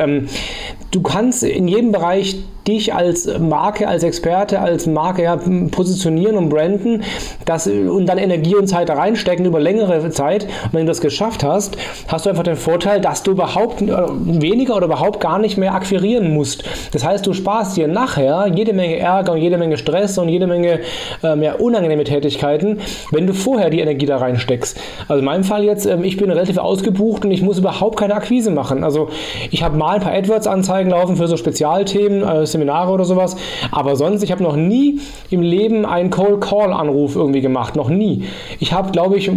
Du 0.91 1.01
kannst 1.01 1.43
in 1.43 1.67
jedem 1.67 1.91
Bereich 1.91 2.43
dich 2.67 2.93
als 2.93 3.27
Marke, 3.39 3.87
als 3.87 4.03
Experte, 4.03 4.59
als 4.59 4.85
Marke 4.85 5.23
ja, 5.23 5.37
positionieren 5.71 6.37
und 6.37 6.49
branden 6.49 7.03
das, 7.45 7.67
und 7.67 8.05
dann 8.05 8.17
Energie 8.17 8.55
und 8.55 8.67
Zeit 8.67 8.89
da 8.89 8.93
reinstecken 8.93 9.45
über 9.45 9.59
längere 9.59 10.09
Zeit. 10.11 10.43
Und 10.43 10.73
wenn 10.73 10.85
du 10.85 10.91
das 10.91 11.01
geschafft 11.01 11.43
hast, 11.43 11.77
hast 12.07 12.25
du 12.25 12.29
einfach 12.29 12.43
den 12.43 12.55
Vorteil, 12.55 13.01
dass 13.01 13.23
du 13.23 13.31
überhaupt 13.31 13.81
äh, 13.81 13.87
weniger 13.87 14.75
oder 14.75 14.85
überhaupt 14.85 15.19
gar 15.19 15.39
nicht 15.39 15.57
mehr 15.57 15.73
akquirieren 15.73 16.33
musst. 16.33 16.63
Das 16.91 17.03
heißt, 17.03 17.25
du 17.25 17.33
sparst 17.33 17.75
dir 17.75 17.87
nachher 17.87 18.47
jede 18.53 18.73
Menge 18.73 18.97
Ärger 18.97 19.33
und 19.33 19.39
jede 19.39 19.57
Menge 19.57 19.77
Stress 19.77 20.17
und 20.17 20.29
jede 20.29 20.45
Menge 20.45 20.81
ähm, 21.23 21.41
ja, 21.41 21.53
unangenehme 21.53 22.03
Tätigkeiten, 22.03 22.79
wenn 23.11 23.25
du 23.25 23.33
vorher 23.33 23.69
die 23.69 23.79
Energie 23.79 24.05
da 24.05 24.17
reinsteckst. 24.17 24.77
Also 25.07 25.19
in 25.19 25.25
meinem 25.25 25.43
Fall 25.43 25.63
jetzt, 25.63 25.85
ähm, 25.85 26.03
ich 26.03 26.17
bin 26.17 26.29
relativ 26.29 26.57
ausgebucht 26.57 27.25
und 27.25 27.31
ich 27.31 27.41
muss 27.41 27.57
überhaupt 27.57 27.97
keine 27.99 28.13
Akquise 28.13 28.51
machen. 28.51 28.83
Also 28.83 29.09
ich 29.49 29.63
habe 29.63 29.75
mal 29.75 29.95
ein 29.95 30.01
paar 30.01 30.13
AdWords-Anzeigen 30.13 30.78
laufen 30.87 31.17
für 31.17 31.27
so 31.27 31.35
Spezialthemen, 31.35 32.23
äh, 32.23 32.45
Seminare 32.45 32.91
oder 32.91 33.03
sowas. 33.03 33.35
Aber 33.71 33.95
sonst, 33.95 34.23
ich 34.23 34.31
habe 34.31 34.43
noch 34.43 34.55
nie 34.55 34.99
im 35.29 35.41
Leben 35.41 35.85
einen 35.85 36.09
Cold 36.09 36.41
Call 36.41 36.71
Anruf 36.71 37.15
irgendwie 37.15 37.41
gemacht. 37.41 37.75
Noch 37.75 37.89
nie. 37.89 38.23
Ich 38.59 38.71
habe, 38.71 38.91
glaube 38.91 39.17
ich, 39.17 39.29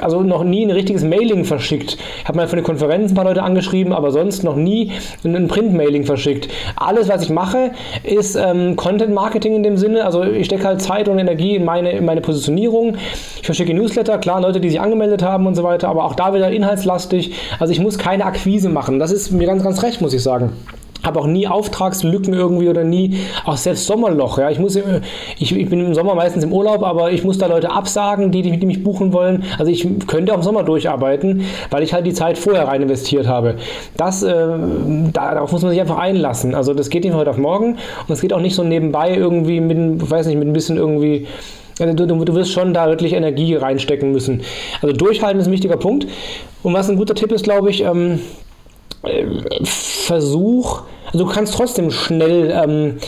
also 0.00 0.22
noch 0.22 0.42
nie 0.42 0.64
ein 0.64 0.70
richtiges 0.70 1.04
Mailing 1.04 1.44
verschickt. 1.44 1.98
Ich 2.22 2.24
habe 2.28 2.38
mal 2.38 2.48
für 2.48 2.54
eine 2.54 2.62
Konferenz 2.62 3.12
ein 3.12 3.14
paar 3.14 3.24
Leute 3.24 3.42
angeschrieben, 3.42 3.92
aber 3.92 4.10
sonst 4.10 4.42
noch 4.42 4.56
nie 4.56 4.92
ein 5.24 5.48
Print-Mailing 5.48 6.04
verschickt. 6.04 6.48
Alles, 6.76 7.08
was 7.08 7.22
ich 7.22 7.30
mache, 7.30 7.72
ist 8.02 8.36
ähm, 8.36 8.76
Content 8.76 9.14
Marketing 9.14 9.54
in 9.54 9.62
dem 9.62 9.76
Sinne. 9.76 10.04
Also 10.04 10.24
ich 10.24 10.46
stecke 10.46 10.64
halt 10.64 10.80
Zeit 10.80 11.08
und 11.08 11.18
Energie 11.18 11.56
in 11.56 11.64
meine, 11.64 11.92
in 11.92 12.04
meine 12.04 12.20
Positionierung. 12.20 12.96
Ich 13.36 13.46
verschicke 13.46 13.74
Newsletter, 13.74 14.18
klar, 14.18 14.40
Leute, 14.40 14.60
die 14.60 14.70
sich 14.70 14.80
angemeldet 14.80 15.22
haben 15.22 15.46
und 15.46 15.54
so 15.54 15.62
weiter, 15.62 15.88
aber 15.88 16.04
auch 16.04 16.14
da 16.14 16.34
wieder 16.34 16.50
inhaltslastig. 16.50 17.32
Also 17.58 17.72
ich 17.72 17.80
muss 17.80 17.98
keine 17.98 18.24
Akquise 18.24 18.68
machen. 18.68 18.98
Das 18.98 19.12
ist 19.12 19.30
mir 19.30 19.46
ganz, 19.46 19.62
ganz 19.62 19.82
recht, 19.82 20.00
muss 20.00 20.14
ich 20.14 20.22
sagen 20.22 20.52
habe 21.02 21.20
auch 21.20 21.26
nie 21.26 21.46
Auftragslücken 21.46 22.34
irgendwie 22.34 22.68
oder 22.68 22.84
nie, 22.84 23.18
auch 23.44 23.56
selbst 23.56 23.86
Sommerloch. 23.86 24.38
Ja. 24.38 24.50
Ich, 24.50 24.58
muss, 24.58 24.76
ich, 24.76 25.56
ich 25.56 25.68
bin 25.68 25.80
im 25.80 25.94
Sommer 25.94 26.14
meistens 26.14 26.44
im 26.44 26.52
Urlaub, 26.52 26.82
aber 26.82 27.12
ich 27.12 27.24
muss 27.24 27.38
da 27.38 27.46
Leute 27.46 27.70
absagen, 27.70 28.30
die, 28.30 28.42
die 28.42 28.66
mich 28.66 28.82
buchen 28.82 29.12
wollen. 29.12 29.44
Also 29.58 29.70
ich 29.70 29.86
könnte 30.06 30.32
auch 30.32 30.38
im 30.38 30.42
Sommer 30.42 30.62
durcharbeiten, 30.62 31.44
weil 31.70 31.82
ich 31.82 31.92
halt 31.92 32.06
die 32.06 32.12
Zeit 32.14 32.38
vorher 32.38 32.68
rein 32.68 32.82
investiert 32.82 33.26
habe. 33.26 33.56
Das, 33.96 34.22
äh, 34.22 34.46
darauf 35.12 35.52
muss 35.52 35.62
man 35.62 35.70
sich 35.70 35.80
einfach 35.80 35.98
einlassen. 35.98 36.54
Also 36.54 36.74
das 36.74 36.90
geht 36.90 37.04
nicht 37.04 37.12
von 37.12 37.20
heute 37.20 37.30
auf 37.30 37.38
morgen 37.38 37.72
und 37.72 38.10
es 38.10 38.20
geht 38.20 38.32
auch 38.32 38.40
nicht 38.40 38.54
so 38.54 38.62
nebenbei 38.62 39.14
irgendwie 39.14 39.60
mit, 39.60 40.10
weiß 40.10 40.26
nicht, 40.26 40.38
mit 40.38 40.48
ein 40.48 40.52
bisschen 40.52 40.76
irgendwie 40.76 41.26
also 41.80 41.94
du, 41.94 42.06
du, 42.06 42.34
wirst 42.34 42.52
schon 42.52 42.74
da 42.74 42.88
wirklich 42.88 43.14
Energie 43.14 43.54
reinstecken 43.54 44.12
müssen. 44.12 44.42
Also 44.82 44.94
durchhalten 44.94 45.40
ist 45.40 45.46
ein 45.46 45.52
wichtiger 45.52 45.78
Punkt. 45.78 46.06
Und 46.62 46.74
was 46.74 46.90
ein 46.90 46.96
guter 46.96 47.14
Tipp 47.14 47.32
ist, 47.32 47.42
glaube 47.42 47.70
ich, 47.70 47.82
ähm, 47.82 48.20
Versuch, 50.10 50.82
also 51.06 51.24
du 51.24 51.26
kannst 51.26 51.54
trotzdem 51.54 51.92
schnell 51.92 52.50
ähm, 52.50 52.98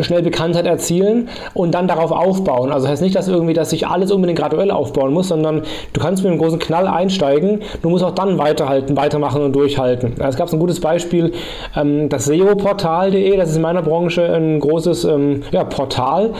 schnell 0.00 0.22
Bekanntheit 0.22 0.66
erzielen 0.66 1.28
und 1.52 1.74
dann 1.74 1.88
darauf 1.88 2.10
aufbauen. 2.10 2.72
Also 2.72 2.84
das 2.84 2.92
heißt 2.92 3.02
nicht, 3.02 3.14
dass 3.14 3.28
irgendwie, 3.28 3.52
dass 3.52 3.70
sich 3.70 3.86
alles 3.86 4.10
unbedingt 4.10 4.38
graduell 4.38 4.70
aufbauen 4.70 5.12
muss, 5.12 5.28
sondern 5.28 5.62
du 5.92 6.00
kannst 6.00 6.22
mit 6.22 6.32
einem 6.32 6.40
großen 6.40 6.58
Knall 6.58 6.86
einsteigen, 6.86 7.60
du 7.82 7.90
musst 7.90 8.04
auch 8.04 8.14
dann 8.14 8.38
weiterhalten, 8.38 8.96
weitermachen 8.96 9.42
und 9.42 9.52
durchhalten. 9.54 10.14
Es 10.20 10.36
gab 10.36 10.52
ein 10.52 10.58
gutes 10.58 10.80
Beispiel, 10.80 11.32
ähm, 11.76 12.08
das 12.08 12.26
SEO-Portal.de, 12.26 13.36
das 13.36 13.50
ist 13.50 13.56
in 13.56 13.62
meiner 13.62 13.82
Branche 13.82 14.24
ein 14.24 14.60
großes 14.60 15.04
ähm, 15.04 15.42
ja, 15.52 15.64
Portal. 15.64 16.30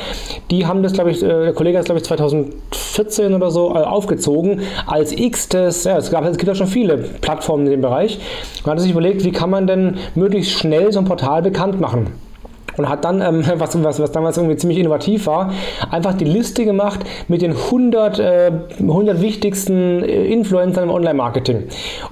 Die 0.51 0.67
haben 0.67 0.83
das, 0.83 0.93
glaube 0.93 1.11
ich, 1.11 1.23
äh, 1.23 1.27
der 1.27 1.53
Kollege 1.53 1.79
hat 1.79 1.83
es, 1.83 1.87
glaube 1.87 1.99
ich, 1.99 2.05
2014 2.05 3.35
oder 3.35 3.51
so 3.51 3.71
äh, 3.71 3.79
aufgezogen 3.79 4.61
als 4.87 5.13
x-tes, 5.13 5.85
ja, 5.85 5.97
es, 5.97 6.11
gab, 6.11 6.25
es 6.25 6.37
gibt 6.37 6.49
ja 6.49 6.55
schon 6.55 6.67
viele 6.67 6.97
Plattformen 6.97 7.67
in 7.67 7.73
dem 7.73 7.81
Bereich. 7.81 8.19
Man 8.65 8.77
hat 8.77 8.81
sich 8.81 8.91
überlegt, 8.91 9.25
wie 9.25 9.33
kann 9.33 9.51
man 9.51 9.67
denn 9.67 9.97
möglichst 10.15 10.53
schnell 10.53 10.93
so 10.93 10.99
ein 10.99 11.05
Portal 11.05 11.43
bekannt 11.43 11.81
machen 11.81 12.24
und 12.77 12.89
hat 12.89 13.05
dann, 13.05 13.21
ähm, 13.21 13.45
was, 13.59 13.83
was, 13.83 14.01
was 14.01 14.13
damals 14.13 14.37
irgendwie 14.37 14.57
ziemlich 14.57 14.79
innovativ 14.79 15.27
war, 15.27 15.53
einfach 15.91 16.15
die 16.15 16.25
Liste 16.25 16.65
gemacht 16.65 17.01
mit 17.29 17.43
den 17.43 17.53
100, 17.53 18.19
äh, 18.19 18.53
100 18.81 19.21
wichtigsten 19.21 20.03
äh, 20.03 20.27
Influencern 20.27 20.85
im 20.85 20.91
Online-Marketing 20.91 21.65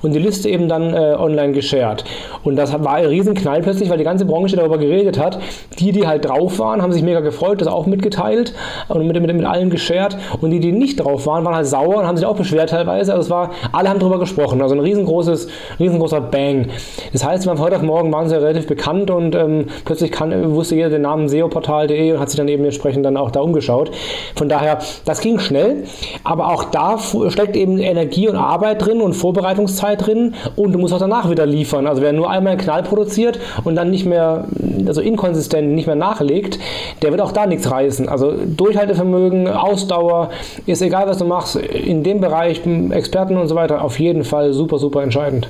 und 0.03 0.15
die 0.15 0.19
Liste 0.19 0.49
eben 0.49 0.69
dann 0.69 0.95
äh, 0.95 1.15
online 1.19 1.53
geshared. 1.53 2.05
Und 2.45 2.57
das 2.57 2.73
war 2.73 2.95
ein 2.95 3.07
Riesenknall 3.07 3.63
plötzlich, 3.63 3.91
weil 3.91 3.99
die 3.99 4.05
ganze 4.05 4.25
Branche 4.25 4.57
darüber 4.57 4.79
geredet 4.79 5.19
hat. 5.19 5.39
Die, 5.79 5.93
die 5.93 6.07
halt 6.07 6.25
drauf 6.25 6.59
waren, 6.59 6.83
haben 6.83 6.93
sich 6.93 7.03
mega 7.03 7.21
gefreut, 7.21 7.61
das 7.61 7.69
auch 7.69 7.87
mitgeteilt 7.87 8.55
und 8.89 9.07
mit, 9.07 9.21
mit, 9.21 9.35
mit 9.35 9.47
allen 9.47 9.71
geshared. 9.71 10.17
Und 10.41 10.51
die, 10.51 10.61
die 10.61 10.73
nicht 10.73 10.97
drauf 10.97 11.27
waren, 11.27 11.45
waren 11.45 11.55
halt 11.55 11.67
sauer 11.67 11.97
und 11.97 12.07
haben 12.07 12.17
sich 12.17 12.27
auch 12.27 12.37
beschwert 12.37 12.71
teilweise. 12.71 13.13
Also 13.13 13.27
es 13.27 13.31
war, 13.31 13.51
alle 13.73 13.89
haben 13.89 13.99
darüber 13.99 14.19
gesprochen. 14.19 14.61
Also 14.63 14.75
ein 14.75 14.81
riesengroßes, 14.81 15.49
riesengroßer 15.79 16.21
Bang. 16.21 16.69
Das 17.13 17.25
heißt, 17.25 17.45
von 17.45 17.59
heute 17.59 17.77
auf 17.77 17.83
morgen 17.83 18.13
waren 18.13 18.29
sie 18.29 18.37
relativ 18.37 18.67
bekannt 18.67 19.11
und 19.11 19.35
ähm, 19.35 19.67
plötzlich 19.85 20.13
kann 20.13 20.52
wusste 20.55 20.75
jeder 20.75 20.91
den 20.91 21.03
Namen 21.03 21.29
seoportal.de 21.29 22.13
und 22.13 22.21
hat 22.21 22.31
sich 22.31 22.37
dann 22.37 22.49
eben 22.49 22.65
entsprechend 22.65 23.05
dann 23.05 23.17
auch 23.17 23.31
da 23.31 23.41
umgeschaut. 23.41 23.91
Von 24.37 24.49
daher, 24.49 24.79
das 25.05 25.21
ging 25.21 25.39
schnell, 25.39 25.85
aber 26.25 26.49
auch 26.49 26.65
da 26.65 26.99
steckt 27.29 27.57
eben 27.57 27.79
Energie 27.79 28.29
und 28.29 28.37
Arbeit 28.37 28.85
drin 28.85 29.01
und 29.01 29.15
Vorbereitungszeit 29.15 30.07
drin 30.07 30.35
und 30.57 30.73
du 30.73 30.79
musst 30.79 30.95
auch 30.95 30.99
danach 30.99 31.31
wieder 31.31 31.47
liefern. 31.47 31.87
Also 31.87 32.03
wer 32.03 32.13
nur 32.13 32.31
einmal 32.31 32.53
einen 32.53 32.61
Knall 32.61 32.83
produziert 32.83 33.39
und 33.65 33.75
dann 33.77 33.91
nicht 33.91 34.07
mehr, 34.07 34.47
also 34.87 35.01
inkonsistent 35.01 35.69
nicht 35.69 35.87
mehr 35.87 35.97
nachlegt, 35.97 36.59
der 37.03 37.11
wird 37.11 37.21
auch 37.21 37.33
da 37.33 37.47
nichts 37.47 37.71
reißen. 37.71 38.09
Also 38.09 38.35
Durchhaltevermögen, 38.47 39.49
Ausdauer, 39.49 40.31
ist 40.67 40.83
egal 40.83 41.07
was 41.07 41.19
du 41.19 41.25
machst, 41.25 41.57
in 41.57 42.03
dem 42.03 42.21
Bereich, 42.21 42.63
Experten 42.91 43.37
und 43.37 43.49
so 43.49 43.55
weiter, 43.55 43.83
auf 43.83 43.99
jeden 43.99 44.25
Fall 44.25 44.53
super, 44.53 44.79
super 44.79 45.03
entscheidend. 45.03 45.49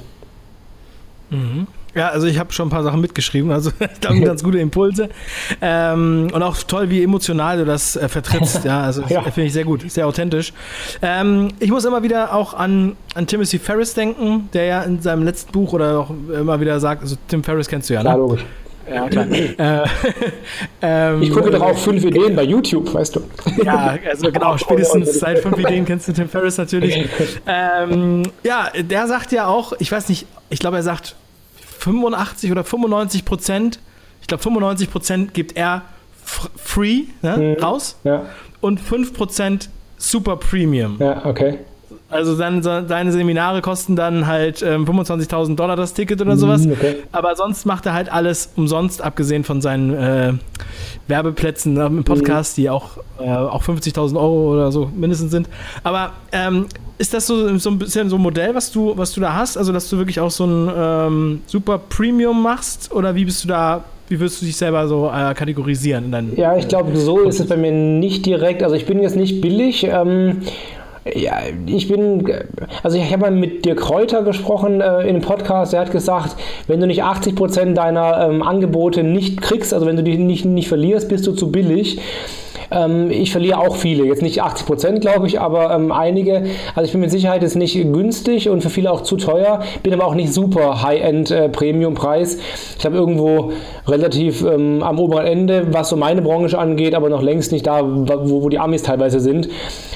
Mhm. 1.30 1.66
Ja, 1.94 2.08
also 2.08 2.26
ich 2.26 2.38
habe 2.38 2.52
schon 2.52 2.68
ein 2.68 2.70
paar 2.70 2.82
Sachen 2.82 3.00
mitgeschrieben, 3.00 3.50
also 3.50 3.70
ich 3.80 4.00
glaube 4.00 4.20
ganz 4.20 4.42
gute 4.42 4.58
Impulse. 4.58 5.10
Ähm, 5.60 6.28
und 6.32 6.42
auch 6.42 6.56
toll, 6.62 6.88
wie 6.90 7.02
emotional 7.02 7.58
du 7.58 7.64
das 7.64 7.96
äh, 7.96 8.08
vertrittst. 8.08 8.64
Ja, 8.72 8.82
also 8.82 9.02
ja. 9.08 9.22
finde 9.22 9.44
ich 9.44 9.52
sehr 9.52 9.64
gut, 9.64 9.90
sehr 9.90 10.06
authentisch. 10.06 10.52
Ähm, 11.00 11.48
ich 11.58 11.70
muss 11.70 11.84
immer 11.84 12.02
wieder 12.02 12.34
auch 12.34 12.54
an, 12.54 12.96
an 13.14 13.26
Timothy 13.26 13.58
Ferris 13.58 13.94
denken, 13.94 14.48
der 14.52 14.64
ja 14.66 14.82
in 14.82 15.00
seinem 15.02 15.24
letzten 15.24 15.52
Buch 15.52 15.72
oder 15.72 15.98
auch 15.98 16.10
immer 16.10 16.60
wieder 16.60 16.78
sagt, 16.78 17.02
also 17.02 17.16
Tim 17.28 17.42
Ferris 17.42 17.66
kennst 17.66 17.90
du 17.90 17.94
ja, 17.94 18.02
ne? 18.02 18.10
Ja, 18.10 18.14
logisch. 18.14 18.44
Ja, 18.88 19.08
klar. 19.08 19.26
äh, 19.30 19.84
ähm, 20.82 21.22
ich 21.22 21.30
gucke 21.30 21.50
doch 21.50 21.60
auch 21.60 21.76
fünf 21.76 22.04
Ideen 22.04 22.36
bei 22.36 22.42
YouTube, 22.42 22.92
weißt 22.92 23.16
du. 23.16 23.22
Ja, 23.64 23.96
also 24.08 24.30
genau, 24.30 24.56
spätestens 24.58 25.18
seit 25.18 25.38
fünf 25.40 25.58
Ideen 25.58 25.84
kennst 25.84 26.08
du 26.08 26.12
Tim 26.12 26.28
Ferris 26.28 26.58
natürlich. 26.58 27.08
Ähm, 27.46 28.22
ja, 28.42 28.68
der 28.78 29.06
sagt 29.06 29.32
ja 29.32 29.46
auch, 29.46 29.72
ich 29.78 29.90
weiß 29.90 30.08
nicht, 30.08 30.26
ich 30.50 30.58
glaube, 30.58 30.76
er 30.76 30.82
sagt 30.82 31.16
85 31.82 32.52
oder 32.52 32.64
95 32.64 33.24
Prozent, 33.24 33.80
ich 34.20 34.28
glaube 34.28 34.42
95 34.42 34.90
Prozent 34.90 35.34
gibt 35.34 35.56
er 35.56 35.82
free 36.24 37.04
ne, 37.22 37.56
mhm. 37.58 37.62
raus 37.62 37.96
ja. 38.04 38.26
und 38.60 38.80
5 38.80 39.12
Prozent 39.12 39.68
super 39.98 40.36
Premium. 40.36 40.96
Ja, 41.00 41.24
okay. 41.24 41.58
Also 42.08 42.34
seine, 42.34 42.62
seine 42.62 43.10
Seminare 43.10 43.62
kosten 43.62 43.96
dann 43.96 44.26
halt 44.26 44.62
ähm, 44.62 44.84
25.000 44.84 45.56
Dollar 45.56 45.76
das 45.76 45.94
Ticket 45.94 46.20
oder 46.20 46.36
sowas. 46.36 46.66
Mhm, 46.66 46.72
okay. 46.72 46.96
Aber 47.10 47.34
sonst 47.36 47.64
macht 47.64 47.86
er 47.86 47.94
halt 47.94 48.12
alles 48.12 48.50
umsonst, 48.54 49.00
abgesehen 49.00 49.44
von 49.44 49.62
seinen 49.62 49.94
äh, 49.94 50.34
Werbeplätzen 51.08 51.76
im 51.78 51.96
mhm. 51.96 52.04
Podcast, 52.04 52.58
mhm. 52.58 52.62
die 52.62 52.70
auch, 52.70 52.98
äh, 53.18 53.30
auch 53.30 53.62
50.000 53.62 54.14
Euro 54.16 54.52
oder 54.52 54.70
so 54.70 54.90
mindestens 54.94 55.30
sind. 55.30 55.48
Aber 55.84 56.12
ähm, 56.32 56.66
ist 57.02 57.12
das 57.12 57.26
so, 57.26 57.58
so 57.58 57.68
ein 57.68 57.78
bisschen 57.80 58.08
so 58.08 58.16
ein 58.16 58.22
Modell, 58.22 58.54
was 58.54 58.70
du, 58.70 58.96
was 58.96 59.12
du 59.12 59.20
da 59.20 59.34
hast? 59.34 59.56
Also, 59.56 59.72
dass 59.72 59.90
du 59.90 59.98
wirklich 59.98 60.20
auch 60.20 60.30
so 60.30 60.44
ein 60.46 60.70
ähm, 60.74 61.40
super 61.46 61.78
Premium 61.78 62.40
machst? 62.40 62.92
Oder 62.92 63.16
wie 63.16 63.24
bist 63.24 63.42
du 63.42 63.48
da 63.48 63.82
wie 64.08 64.20
würdest 64.20 64.42
du 64.42 64.46
dich 64.46 64.56
selber 64.56 64.86
so 64.86 65.08
äh, 65.08 65.34
kategorisieren? 65.34 66.04
In 66.04 66.12
deinen, 66.12 66.36
ja, 66.36 66.56
ich 66.56 66.68
glaube, 66.68 66.96
so 66.96 67.20
ist 67.20 67.40
es 67.40 67.48
bei 67.48 67.56
mir 67.56 67.72
nicht 67.72 68.24
direkt. 68.26 68.62
Also 68.62 68.76
ich 68.76 68.86
bin 68.86 69.00
jetzt 69.00 69.16
nicht 69.16 69.40
billig. 69.40 69.84
Ähm, 69.84 70.42
ja, 71.12 71.38
ich 71.66 71.88
bin, 71.88 72.24
also 72.84 72.96
ich 72.96 73.10
habe 73.10 73.22
mal 73.22 73.30
mit 73.32 73.64
Dirk 73.64 73.80
Kräuter 73.80 74.22
gesprochen 74.22 74.80
äh, 74.80 75.00
in 75.00 75.08
einem 75.08 75.22
Podcast, 75.22 75.72
der 75.72 75.80
hat 75.80 75.90
gesagt, 75.90 76.36
wenn 76.68 76.78
du 76.78 76.86
nicht 76.86 77.02
80% 77.02 77.74
deiner 77.74 78.28
ähm, 78.28 78.42
Angebote 78.42 79.02
nicht 79.02 79.42
kriegst, 79.42 79.74
also 79.74 79.86
wenn 79.86 79.96
du 79.96 80.04
die 80.04 80.18
nicht, 80.18 80.44
nicht 80.44 80.68
verlierst, 80.68 81.08
bist 81.08 81.26
du 81.26 81.32
zu 81.32 81.50
billig. 81.50 81.98
Ähm, 82.72 83.10
ich 83.10 83.32
verliere 83.32 83.58
auch 83.58 83.76
viele, 83.76 84.04
jetzt 84.04 84.22
nicht 84.22 84.42
80 84.42 84.66
Prozent, 84.66 85.00
glaube 85.00 85.26
ich, 85.26 85.40
aber 85.40 85.74
ähm, 85.74 85.92
einige. 85.92 86.44
Also 86.74 86.86
ich 86.86 86.92
bin 86.92 87.00
mit 87.00 87.10
Sicherheit 87.10 87.42
jetzt 87.42 87.56
nicht 87.56 87.74
günstig 87.92 88.48
und 88.48 88.62
für 88.62 88.70
viele 88.70 88.90
auch 88.90 89.02
zu 89.02 89.16
teuer, 89.16 89.62
bin 89.82 89.92
aber 89.92 90.06
auch 90.06 90.14
nicht 90.14 90.32
super 90.32 90.82
High-End 90.82 91.30
äh. 91.30 91.50
Ich 92.78 92.84
habe 92.84 92.96
irgendwo 92.96 93.52
relativ 93.86 94.42
ähm, 94.44 94.82
am 94.82 94.98
oberen 94.98 95.26
Ende, 95.26 95.72
was 95.72 95.88
so 95.88 95.96
meine 95.96 96.22
Branche 96.22 96.58
angeht, 96.58 96.94
aber 96.94 97.08
noch 97.08 97.22
längst 97.22 97.52
nicht 97.52 97.66
da, 97.66 97.82
wo, 97.84 98.42
wo 98.42 98.48
die 98.48 98.58
Amis 98.58 98.82
teilweise 98.82 99.20
sind. 99.20 99.48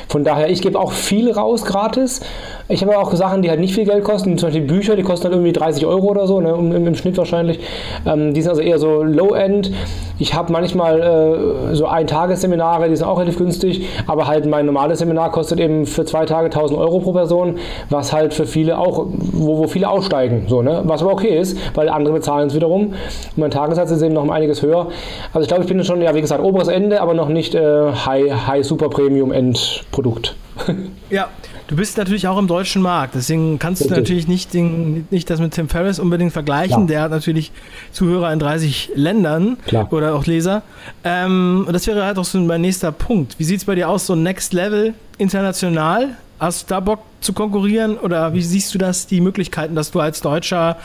Von 0.09 0.25
daher, 0.25 0.51
ich 0.51 0.62
gebe 0.62 0.79
auch 0.79 0.93
viel 0.93 1.31
raus 1.31 1.65
gratis. 1.65 2.21
Ich 2.69 2.83
habe 2.83 2.99
auch 2.99 3.12
Sachen, 3.15 3.43
die 3.43 3.51
halt 3.51 3.61
nicht 3.61 3.75
viel 3.75 3.85
Geld 3.85 4.05
kosten, 4.05 4.39
zum 4.39 4.49
Beispiel 4.49 4.67
Bücher, 4.67 4.97
die 4.97 5.03
kosten 5.03 5.25
halt 5.25 5.35
irgendwie 5.35 5.53
30 5.53 5.87
Euro 5.87 6.07
oder 6.09 6.27
so, 6.27 6.41
ne, 6.41 6.51
im, 6.51 6.87
im, 6.87 6.95
Schnitt 6.95 7.17
wahrscheinlich. 7.17 7.61
Ähm, 8.07 8.35
die 8.35 8.43
sind 8.43 8.51
also 8.51 8.62
eher 8.62 8.79
so 8.79 9.03
Low-End. 9.03 9.73
Ich 10.18 10.35
habe 10.35 10.52
manchmal 10.52 11.00
äh, 11.00 11.74
so 11.74 11.87
Ein-Tages-Seminare, 11.87 12.88
die 12.88 12.96
sind 12.96 13.07
auch 13.07 13.18
relativ 13.18 13.38
günstig, 13.38 13.87
aber 14.07 14.26
halt 14.26 14.46
mein 14.46 14.64
normales 14.64 15.00
Seminar 15.00 15.31
kostet 15.31 15.61
eben 15.61 15.87
für 15.87 16.05
zwei 16.05 16.24
Tage 16.24 16.46
1000 16.46 16.79
Euro 16.79 17.00
pro 17.00 17.12
Person, 17.12 17.59
was 17.90 18.12
halt 18.12 18.33
für 18.33 18.46
viele 18.46 18.79
auch, 18.79 19.07
wo, 19.09 19.59
wo 19.59 19.68
viele 19.68 19.88
aussteigen, 19.88 20.44
so, 20.48 20.62
ne? 20.62 20.83
was 20.85 21.02
aber 21.02 21.12
okay 21.12 21.38
ist, 21.38 21.59
weil 21.76 21.88
andere 21.88 22.14
bezahlen 22.14 22.48
es 22.48 22.55
wiederum. 22.55 22.88
Und 22.88 22.96
mein 23.37 23.50
Tagessatz 23.50 23.90
ist 23.90 24.02
eben 24.02 24.14
noch 24.14 24.29
einiges 24.29 24.62
höher. 24.62 24.88
Also 25.33 25.42
ich 25.42 25.48
glaube, 25.48 25.64
ich 25.64 25.68
bin 25.68 25.83
schon, 25.85 26.00
ja, 26.00 26.14
wie 26.14 26.20
gesagt, 26.20 26.42
oberes 26.42 26.68
Ende, 26.68 27.00
aber 27.00 27.14
noch 27.14 27.29
nicht 27.29 27.55
äh, 27.55 27.92
High, 27.92 28.46
High 28.46 28.64
Super 28.64 28.88
Premium 28.88 29.33
Endprodukt. 29.33 30.35
ja, 31.11 31.29
Du 31.68 31.74
bist 31.74 31.98
natürlich 31.98 32.29
auch 32.29 32.38
im 32.38 32.46
deutschen 32.46 32.81
Markt, 32.81 33.16
deswegen 33.16 33.59
kannst 33.59 33.83
Richtig. 33.83 33.96
du 33.96 34.00
natürlich 34.00 34.29
nicht, 34.29 34.55
den, 34.55 35.09
nicht 35.11 35.29
das 35.29 35.40
mit 35.40 35.52
Tim 35.52 35.68
Ferriss 35.68 35.98
unbedingt 35.98 36.33
vergleichen. 36.33 36.83
Ja. 36.83 36.87
Der 36.87 37.02
hat 37.02 37.11
natürlich 37.11 37.50
Zuhörer 37.90 38.33
in 38.33 38.38
30 38.38 38.92
Ländern 38.94 39.57
Klar. 39.66 39.92
oder 39.92 40.14
auch 40.14 40.26
Leser. 40.26 40.62
Ähm, 41.02 41.64
und 41.66 41.72
das 41.72 41.87
wäre 41.88 42.05
halt 42.05 42.18
auch 42.18 42.24
so 42.24 42.38
mein 42.38 42.61
nächster 42.61 42.92
Punkt. 42.92 43.38
Wie 43.38 43.44
sieht 43.44 43.59
es 43.59 43.64
bei 43.64 43.74
dir 43.74 43.88
aus, 43.88 44.07
so 44.07 44.14
Next 44.14 44.52
Level 44.52 44.94
international? 45.18 46.16
Hast 46.38 46.70
du 46.70 46.74
da 46.74 46.81
Bock 46.81 47.00
zu 47.20 47.33
konkurrieren 47.33 47.96
oder 47.96 48.33
wie 48.35 48.42
siehst 48.42 48.72
du 48.74 48.79
das, 48.79 49.07
die 49.07 49.20
Möglichkeiten, 49.20 49.74
dass 49.74 49.90
du 49.90 50.00
als 50.00 50.20
Deutscher 50.20 50.76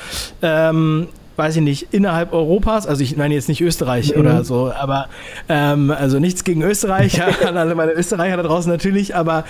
ähm, 0.41 1.09
weiß 1.41 1.55
ich 1.55 1.63
nicht, 1.63 1.87
innerhalb 1.89 2.33
Europas, 2.33 2.85
also 2.85 3.01
ich 3.01 3.17
meine 3.17 3.33
jetzt 3.33 3.49
nicht 3.49 3.61
Österreich 3.61 4.13
mhm. 4.13 4.21
oder 4.21 4.43
so, 4.43 4.71
aber 4.71 5.07
ähm, 5.49 5.89
also 5.89 6.19
nichts 6.19 6.43
gegen 6.43 6.61
Österreich, 6.61 7.19
an 7.23 7.57
alle 7.57 7.73
meine 7.73 7.93
Österreicher 7.93 8.37
da 8.37 8.43
draußen 8.43 8.71
natürlich, 8.71 9.15
aber 9.15 9.45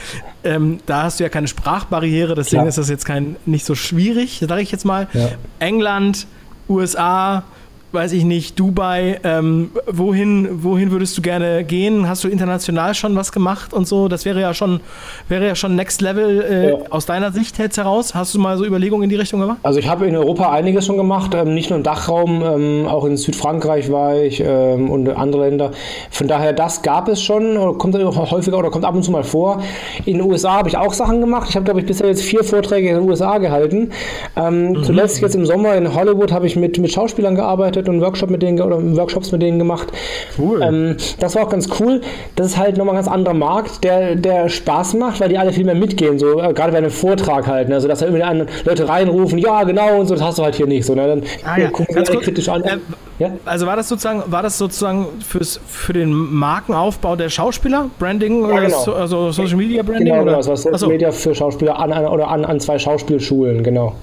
ähm, 0.45 0.79
da 0.85 1.03
hast 1.03 1.19
du 1.19 1.25
ja 1.25 1.29
keine 1.29 1.49
Sprachbarriere, 1.49 2.33
deswegen 2.33 2.61
Klar. 2.61 2.69
ist 2.69 2.77
das 2.77 2.89
jetzt 2.89 3.03
kein 3.03 3.35
nicht 3.45 3.65
so 3.65 3.75
schwierig, 3.75 4.41
sage 4.47 4.61
ich 4.61 4.71
jetzt 4.71 4.85
mal. 4.85 5.09
Ja. 5.11 5.31
England, 5.59 6.27
USA, 6.69 7.43
weiß 7.91 8.13
ich 8.13 8.23
nicht, 8.23 8.59
Dubai, 8.59 9.19
ähm, 9.23 9.71
wohin, 9.85 10.63
wohin 10.63 10.91
würdest 10.91 11.17
du 11.17 11.21
gerne 11.21 11.63
gehen? 11.63 12.07
Hast 12.07 12.23
du 12.23 12.29
international 12.29 12.93
schon 12.95 13.15
was 13.15 13.31
gemacht 13.31 13.73
und 13.73 13.87
so? 13.87 14.07
Das 14.07 14.23
wäre 14.23 14.39
ja 14.39 14.53
schon, 14.53 14.79
wäre 15.27 15.45
ja 15.45 15.55
schon 15.55 15.75
Next 15.75 16.01
Level 16.01 16.41
äh, 16.41 16.69
ja. 16.69 16.77
aus 16.89 17.05
deiner 17.05 17.31
Sicht 17.31 17.57
jetzt 17.57 17.77
heraus. 17.77 18.15
Hast 18.15 18.33
du 18.33 18.39
mal 18.39 18.57
so 18.57 18.65
Überlegungen 18.65 19.03
in 19.03 19.09
die 19.09 19.17
Richtung 19.17 19.41
gemacht? 19.41 19.57
Also 19.63 19.79
ich 19.79 19.89
habe 19.89 20.07
in 20.07 20.15
Europa 20.15 20.51
einiges 20.51 20.85
schon 20.85 20.97
gemacht, 20.97 21.33
ähm, 21.35 21.53
nicht 21.53 21.69
nur 21.69 21.77
im 21.77 21.83
Dachraum, 21.83 22.41
ähm, 22.41 22.87
auch 22.87 23.03
in 23.05 23.17
Südfrankreich 23.17 23.91
war 23.91 24.15
ich 24.15 24.41
ähm, 24.45 24.89
und 24.89 25.09
andere 25.09 25.49
Länder. 25.49 25.71
Von 26.11 26.27
daher, 26.27 26.53
das 26.53 26.81
gab 26.83 27.09
es 27.09 27.21
schon, 27.21 27.57
oder 27.57 27.77
kommt 27.77 27.95
häufiger 27.95 28.57
oder 28.57 28.71
kommt 28.71 28.85
ab 28.85 28.95
und 28.95 29.03
zu 29.03 29.11
mal 29.11 29.23
vor. 29.23 29.61
In 30.05 30.17
den 30.17 30.25
USA 30.25 30.53
habe 30.53 30.69
ich 30.69 30.77
auch 30.77 30.93
Sachen 30.93 31.19
gemacht. 31.19 31.47
Ich 31.49 31.55
habe, 31.55 31.65
glaube 31.65 31.81
ich, 31.81 31.85
bisher 31.85 32.07
jetzt 32.07 32.21
vier 32.21 32.43
Vorträge 32.43 32.89
in 32.89 32.95
den 32.95 33.09
USA 33.09 33.37
gehalten. 33.37 33.91
Ähm, 34.37 34.69
mhm. 34.69 34.83
Zuletzt 34.83 35.21
jetzt 35.21 35.35
im 35.35 35.45
Sommer 35.45 35.75
in 35.75 35.93
Hollywood 35.93 36.31
habe 36.31 36.47
ich 36.47 36.55
mit, 36.55 36.77
mit 36.77 36.91
Schauspielern 36.91 37.35
gearbeitet 37.35 37.80
gearbeitet 37.81 37.89
und 37.89 37.95
einen 37.95 38.03
Workshop 38.03 38.29
mit 38.29 38.41
denen 38.41 38.61
oder 38.61 38.81
Workshops 38.97 39.31
mit 39.31 39.41
denen 39.41 39.59
gemacht. 39.59 39.87
Cool. 40.37 40.61
Ähm, 40.61 40.97
das 41.19 41.35
war 41.35 41.43
auch 41.43 41.49
ganz 41.49 41.67
cool. 41.79 42.01
Das 42.35 42.47
ist 42.47 42.57
halt 42.57 42.77
nochmal 42.77 42.95
ein 42.95 43.03
ganz 43.03 43.07
anderer 43.07 43.33
Markt, 43.33 43.83
der, 43.83 44.15
der 44.15 44.49
Spaß 44.49 44.93
macht, 44.95 45.19
weil 45.19 45.29
die 45.29 45.37
alle 45.37 45.53
viel 45.53 45.65
mehr 45.65 45.75
mitgehen, 45.75 46.19
so 46.19 46.39
äh, 46.39 46.53
gerade 46.53 46.71
bei 46.71 46.77
einem 46.77 46.91
Vortrag 46.91 47.47
halt, 47.47 47.69
ne? 47.69 47.75
also 47.75 47.87
dass 47.87 47.99
da 47.99 48.07
irgendwie 48.07 48.45
Leute 48.65 48.87
reinrufen, 48.87 49.37
ja 49.37 49.63
genau 49.63 49.99
und 49.99 50.07
so, 50.07 50.15
das 50.15 50.23
hast 50.23 50.39
du 50.39 50.43
halt 50.43 50.55
hier 50.55 50.67
nicht 50.67 50.85
so. 50.85 50.95
Ne? 50.95 51.07
Dann 51.07 51.23
ah, 51.43 51.59
ja. 51.59 51.69
gucken 51.69 52.05
sie 52.05 52.17
kritisch 52.17 52.49
an. 52.49 52.63
Äh, 52.63 52.77
ja? 53.19 53.31
Also 53.45 53.65
war 53.65 53.75
das 53.75 53.87
sozusagen, 53.87 54.23
war 54.27 54.41
das 54.41 54.57
sozusagen 54.57 55.07
fürs, 55.25 55.59
für 55.67 55.93
den 55.93 56.11
Markenaufbau 56.11 57.15
der 57.15 57.29
Schauspieler, 57.29 57.89
Branding 57.99 58.47
ja, 58.49 58.59
genau. 58.59 58.79
so, 58.83 58.93
also 58.93 59.31
Social 59.31 59.57
Media 59.57 59.83
Branding? 59.83 60.05
Genau, 60.05 60.21
oder? 60.21 60.25
genau, 60.25 60.37
das 60.37 60.47
war 60.47 60.57
Social 60.57 60.87
Media 60.89 61.11
für 61.11 61.35
Schauspieler 61.35 61.77
an, 61.79 61.91
an, 61.91 62.07
oder 62.07 62.27
an, 62.29 62.45
an 62.45 62.59
zwei 62.59 62.79
Schauspielschulen, 62.79 63.63
genau. 63.63 63.93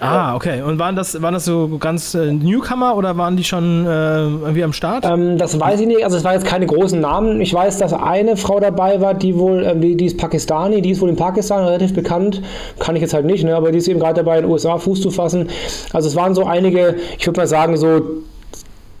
Ah, 0.00 0.36
okay. 0.36 0.62
Und 0.62 0.78
waren 0.78 0.94
das, 0.94 1.20
waren 1.20 1.34
das 1.34 1.44
so 1.44 1.76
ganz 1.78 2.14
äh, 2.14 2.32
Newcomer 2.32 2.96
oder 2.96 3.16
waren 3.16 3.36
die 3.36 3.44
schon 3.44 3.84
äh, 3.84 3.88
irgendwie 3.88 4.62
am 4.62 4.72
Start? 4.72 5.04
Ähm, 5.04 5.38
das 5.38 5.58
weiß 5.58 5.80
ich 5.80 5.86
nicht. 5.86 6.04
Also 6.04 6.16
es 6.16 6.24
waren 6.24 6.34
jetzt 6.34 6.46
keine 6.46 6.66
großen 6.66 7.00
Namen. 7.00 7.40
Ich 7.40 7.52
weiß, 7.52 7.78
dass 7.78 7.92
eine 7.92 8.36
Frau 8.36 8.60
dabei 8.60 9.00
war, 9.00 9.14
die 9.14 9.36
wohl, 9.36 9.64
äh, 9.64 9.76
die, 9.76 9.96
die 9.96 10.06
ist 10.06 10.16
Pakistani, 10.16 10.82
die 10.82 10.90
ist 10.90 11.00
wohl 11.00 11.08
in 11.08 11.16
Pakistan 11.16 11.64
relativ 11.64 11.94
bekannt. 11.94 12.42
Kann 12.78 12.94
ich 12.94 13.02
jetzt 13.02 13.14
halt 13.14 13.26
nicht, 13.26 13.44
ne? 13.44 13.56
aber 13.56 13.72
die 13.72 13.78
ist 13.78 13.88
eben 13.88 13.98
gerade 13.98 14.14
dabei, 14.14 14.36
in 14.38 14.44
den 14.44 14.52
USA 14.52 14.78
Fuß 14.78 15.00
zu 15.00 15.10
fassen. 15.10 15.48
Also 15.92 16.08
es 16.08 16.14
waren 16.16 16.34
so 16.34 16.44
einige, 16.44 16.94
ich 17.18 17.26
würde 17.26 17.40
mal 17.40 17.46
sagen, 17.48 17.76
so 17.76 18.00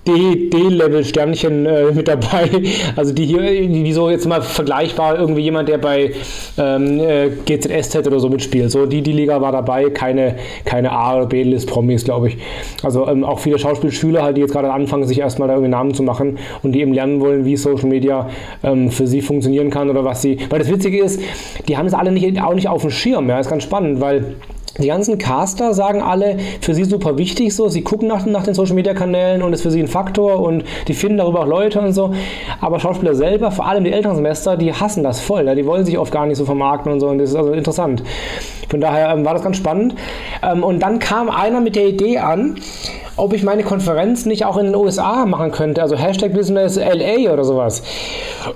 D-Level-Sternchen 0.08 1.66
äh, 1.66 1.92
mit 1.92 2.08
dabei. 2.08 2.48
Also 2.96 3.12
die 3.12 3.26
hier, 3.26 3.42
die, 3.42 3.84
die, 3.84 3.92
so 3.92 4.10
jetzt 4.10 4.26
mal 4.26 4.42
vergleichbar, 4.42 5.18
irgendwie 5.18 5.42
jemand, 5.42 5.68
der 5.68 5.78
bei 5.78 6.12
ähm, 6.56 7.00
äh, 7.00 7.30
GZSZ 7.44 8.06
oder 8.06 8.20
so 8.20 8.28
mitspielt. 8.28 8.70
So 8.70 8.86
die, 8.86 9.02
die 9.02 9.12
Liga 9.12 9.40
war 9.40 9.52
dabei, 9.52 9.90
keine, 9.90 10.36
keine 10.64 10.92
A- 10.92 11.16
oder 11.16 11.26
B-List-Promis, 11.26 12.04
glaube 12.04 12.28
ich. 12.28 12.38
Also 12.82 13.06
ähm, 13.06 13.24
auch 13.24 13.38
viele 13.38 13.58
Schauspielschüler 13.58 14.22
halt, 14.22 14.36
die 14.36 14.40
jetzt 14.40 14.52
gerade 14.52 14.72
anfangen, 14.72 15.06
sich 15.06 15.18
erstmal 15.18 15.48
da 15.48 15.54
irgendwie 15.54 15.70
Namen 15.70 15.94
zu 15.94 16.02
machen 16.02 16.38
und 16.62 16.72
die 16.72 16.80
eben 16.80 16.92
lernen 16.92 17.20
wollen, 17.20 17.44
wie 17.44 17.56
Social 17.56 17.88
Media 17.88 18.28
ähm, 18.62 18.90
für 18.90 19.06
sie 19.06 19.20
funktionieren 19.20 19.70
kann 19.70 19.90
oder 19.90 20.04
was 20.04 20.22
sie. 20.22 20.38
Weil 20.48 20.60
das 20.60 20.70
Witzige 20.70 21.02
ist, 21.02 21.20
die 21.68 21.76
haben 21.76 21.86
es 21.86 21.94
alle 21.94 22.12
nicht, 22.12 22.40
auch 22.42 22.54
nicht 22.54 22.68
auf 22.68 22.82
dem 22.82 22.90
Schirm. 22.90 23.28
Ja, 23.28 23.38
ist 23.38 23.50
ganz 23.50 23.62
spannend, 23.62 24.00
weil 24.00 24.36
die 24.78 24.88
ganzen 24.88 25.18
Caster 25.18 25.74
sagen 25.74 26.02
alle, 26.02 26.38
für 26.60 26.74
sie 26.74 26.84
super 26.84 27.18
wichtig 27.18 27.54
so, 27.54 27.68
sie 27.68 27.82
gucken 27.82 28.08
nach, 28.08 28.26
nach 28.26 28.44
den 28.44 28.54
Social 28.54 28.74
Media 28.74 28.94
Kanälen 28.94 29.42
und 29.42 29.52
ist 29.52 29.62
für 29.62 29.70
sie 29.70 29.80
ein 29.80 29.88
Faktor 29.88 30.40
und 30.40 30.64
die 30.86 30.94
finden 30.94 31.18
darüber 31.18 31.40
auch 31.40 31.46
Leute 31.46 31.80
und 31.80 31.92
so. 31.92 32.12
Aber 32.60 32.78
Schauspieler 32.80 33.14
selber, 33.14 33.50
vor 33.50 33.66
allem 33.66 33.84
die 33.84 33.92
älteren 33.92 34.16
Semester, 34.16 34.56
die 34.56 34.72
hassen 34.72 35.02
das 35.02 35.20
voll. 35.20 35.46
Ja? 35.46 35.54
Die 35.54 35.66
wollen 35.66 35.84
sich 35.84 35.98
oft 35.98 36.12
gar 36.12 36.26
nicht 36.26 36.36
so 36.36 36.44
vermarkten 36.44 36.92
und 36.92 37.00
so 37.00 37.08
und 37.08 37.18
das 37.18 37.30
ist 37.30 37.36
also 37.36 37.52
interessant. 37.52 38.02
Von 38.68 38.80
daher 38.80 39.10
ähm, 39.10 39.24
war 39.24 39.34
das 39.34 39.42
ganz 39.42 39.56
spannend. 39.56 39.94
Ähm, 40.42 40.62
und 40.62 40.80
dann 40.80 40.98
kam 40.98 41.30
einer 41.30 41.60
mit 41.60 41.76
der 41.76 41.86
Idee 41.86 42.18
an, 42.18 42.56
ob 43.18 43.32
ich 43.32 43.42
meine 43.42 43.64
Konferenz 43.64 44.26
nicht 44.26 44.44
auch 44.44 44.56
in 44.56 44.66
den 44.66 44.76
USA 44.76 45.26
machen 45.26 45.50
könnte, 45.50 45.82
also 45.82 45.96
Hashtag 45.96 46.32
Business 46.32 46.76
LA 46.76 47.32
oder 47.32 47.44
sowas. 47.44 47.82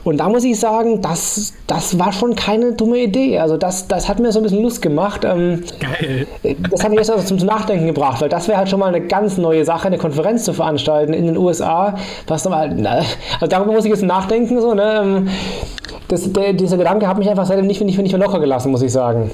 Und 0.04 0.18
da 0.18 0.28
muss 0.28 0.44
ich 0.44 0.58
sagen, 0.58 1.02
das, 1.02 1.52
das 1.66 1.98
war 1.98 2.12
schon 2.12 2.36
keine 2.36 2.72
dumme 2.72 2.98
Idee. 2.98 3.38
Also 3.38 3.56
das, 3.56 3.88
das 3.88 4.08
hat 4.08 4.20
mir 4.20 4.30
so 4.30 4.38
ein 4.38 4.44
bisschen 4.44 4.62
Lust 4.62 4.80
gemacht. 4.80 5.24
Ähm, 5.24 5.64
Geil. 5.80 6.26
Das 6.70 6.84
hat 6.84 6.90
mich 6.90 7.00
jetzt 7.00 7.10
also 7.10 7.36
zum 7.36 7.44
Nachdenken 7.44 7.86
gebracht, 7.86 8.20
weil 8.20 8.28
das 8.28 8.46
wäre 8.46 8.58
halt 8.58 8.68
schon 8.68 8.78
mal 8.78 8.94
eine 8.94 9.00
ganz 9.00 9.36
neue 9.36 9.64
Sache, 9.64 9.88
eine 9.88 9.98
Konferenz 9.98 10.44
zu 10.44 10.52
veranstalten 10.52 11.12
in 11.12 11.26
den 11.26 11.36
USA. 11.36 11.96
Was 12.28 12.44
nochmal, 12.44 12.70
also 13.40 13.46
darüber 13.48 13.72
muss 13.72 13.84
ich 13.84 13.90
jetzt 13.90 14.04
nachdenken. 14.04 14.60
So, 14.60 14.74
ne? 14.74 15.26
Das, 16.08 16.30
der, 16.32 16.52
dieser 16.52 16.76
Gedanke 16.76 17.08
hat 17.08 17.18
mich 17.18 17.28
einfach 17.28 17.46
seitdem 17.46 17.66
nicht, 17.66 17.80
nicht, 17.82 17.98
nicht 17.98 18.12
mehr 18.12 18.26
locker 18.26 18.40
gelassen, 18.40 18.70
muss 18.70 18.82
ich 18.82 18.92
sagen. 18.92 19.30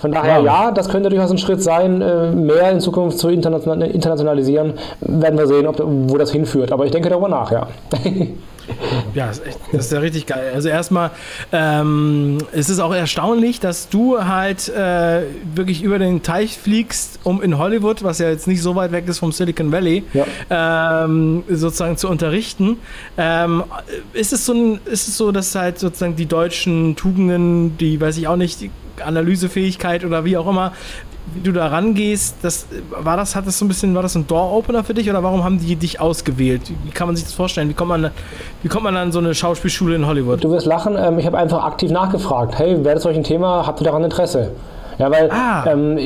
Von 0.00 0.12
daher, 0.12 0.38
wow. 0.38 0.46
ja, 0.46 0.70
das 0.70 0.88
könnte 0.88 1.08
durchaus 1.08 1.30
ein 1.30 1.38
Schritt 1.38 1.62
sein, 1.62 2.00
äh, 2.00 2.30
mehr 2.30 2.70
in 2.70 2.80
Zukunft 2.80 3.18
zu 3.18 3.28
internationalisieren. 3.28 4.74
Werden 5.00 5.38
wir 5.38 5.46
sehen, 5.46 5.66
ob, 5.66 5.82
wo 5.82 6.16
das 6.16 6.32
hinführt. 6.32 6.72
Aber 6.72 6.84
ich 6.84 6.90
denke 6.90 7.08
darüber 7.08 7.28
nach, 7.28 7.50
ja. 7.52 7.66
Ja, 9.14 9.26
das 9.26 9.38
ist, 9.38 9.46
echt, 9.46 9.58
das 9.72 9.86
ist 9.86 9.92
ja 9.92 9.98
richtig 9.98 10.26
geil. 10.26 10.52
Also 10.54 10.68
erstmal 10.68 11.10
ähm, 11.52 12.38
es 12.52 12.70
ist 12.70 12.78
auch 12.78 12.94
erstaunlich, 12.94 13.60
dass 13.60 13.88
du 13.88 14.24
halt 14.24 14.68
äh, 14.68 15.22
wirklich 15.54 15.82
über 15.82 15.98
den 15.98 16.22
Teich 16.22 16.58
fliegst, 16.58 17.20
um 17.24 17.42
in 17.42 17.58
Hollywood, 17.58 18.02
was 18.02 18.18
ja 18.18 18.28
jetzt 18.28 18.46
nicht 18.46 18.62
so 18.62 18.74
weit 18.74 18.92
weg 18.92 19.08
ist 19.08 19.18
vom 19.18 19.32
Silicon 19.32 19.72
Valley, 19.72 20.04
ja. 20.12 21.04
ähm, 21.04 21.44
sozusagen 21.48 21.96
zu 21.96 22.08
unterrichten. 22.08 22.78
Ähm, 23.18 23.64
ist, 24.12 24.32
es 24.32 24.46
so 24.46 24.78
ist 24.84 25.08
es 25.08 25.16
so, 25.16 25.32
dass 25.32 25.54
halt 25.54 25.78
sozusagen 25.78 26.16
die 26.16 26.26
deutschen 26.26 26.96
Tugenden, 26.96 27.76
die, 27.78 28.00
weiß 28.00 28.16
ich 28.18 28.28
auch 28.28 28.36
nicht, 28.36 28.60
die 28.60 28.70
Analysefähigkeit 29.04 30.04
oder 30.04 30.24
wie 30.24 30.36
auch 30.36 30.48
immer, 30.48 30.72
wie 31.34 31.40
du 31.40 31.52
da 31.52 31.68
rangehst, 31.68 32.36
das, 32.42 32.66
war 32.90 33.16
das, 33.16 33.36
hat 33.36 33.46
das 33.46 33.58
so 33.58 33.64
ein 33.64 33.68
bisschen, 33.68 33.94
war 33.94 34.02
das 34.02 34.14
ein 34.14 34.26
Door-Opener 34.26 34.84
für 34.84 34.94
dich 34.94 35.08
oder 35.08 35.22
warum 35.22 35.44
haben 35.44 35.58
die 35.58 35.76
dich 35.76 36.00
ausgewählt? 36.00 36.62
Wie 36.84 36.90
kann 36.90 37.06
man 37.06 37.16
sich 37.16 37.24
das 37.24 37.34
vorstellen? 37.34 37.68
Wie 37.68 37.74
kommt 37.74 37.90
man, 37.90 38.10
wie 38.62 38.68
kommt 38.68 38.84
man 38.84 38.96
an 38.96 39.12
so 39.12 39.20
eine 39.20 39.34
Schauspielschule 39.34 39.94
in 39.94 40.06
Hollywood? 40.06 40.42
Du 40.42 40.50
wirst 40.50 40.66
lachen, 40.66 40.96
ähm, 40.98 41.18
ich 41.18 41.26
habe 41.26 41.38
einfach 41.38 41.64
aktiv 41.64 41.90
nachgefragt. 41.90 42.58
Hey, 42.58 42.84
wäre 42.84 42.96
das 42.96 43.06
euch 43.06 43.16
ein 43.16 43.24
Thema? 43.24 43.66
Habt 43.66 43.80
ihr 43.80 43.84
daran 43.84 44.04
Interesse? 44.04 44.50
Ja, 45.02 45.10
weil 45.10 45.28
ah. 45.32 45.64
ähm, 45.66 45.98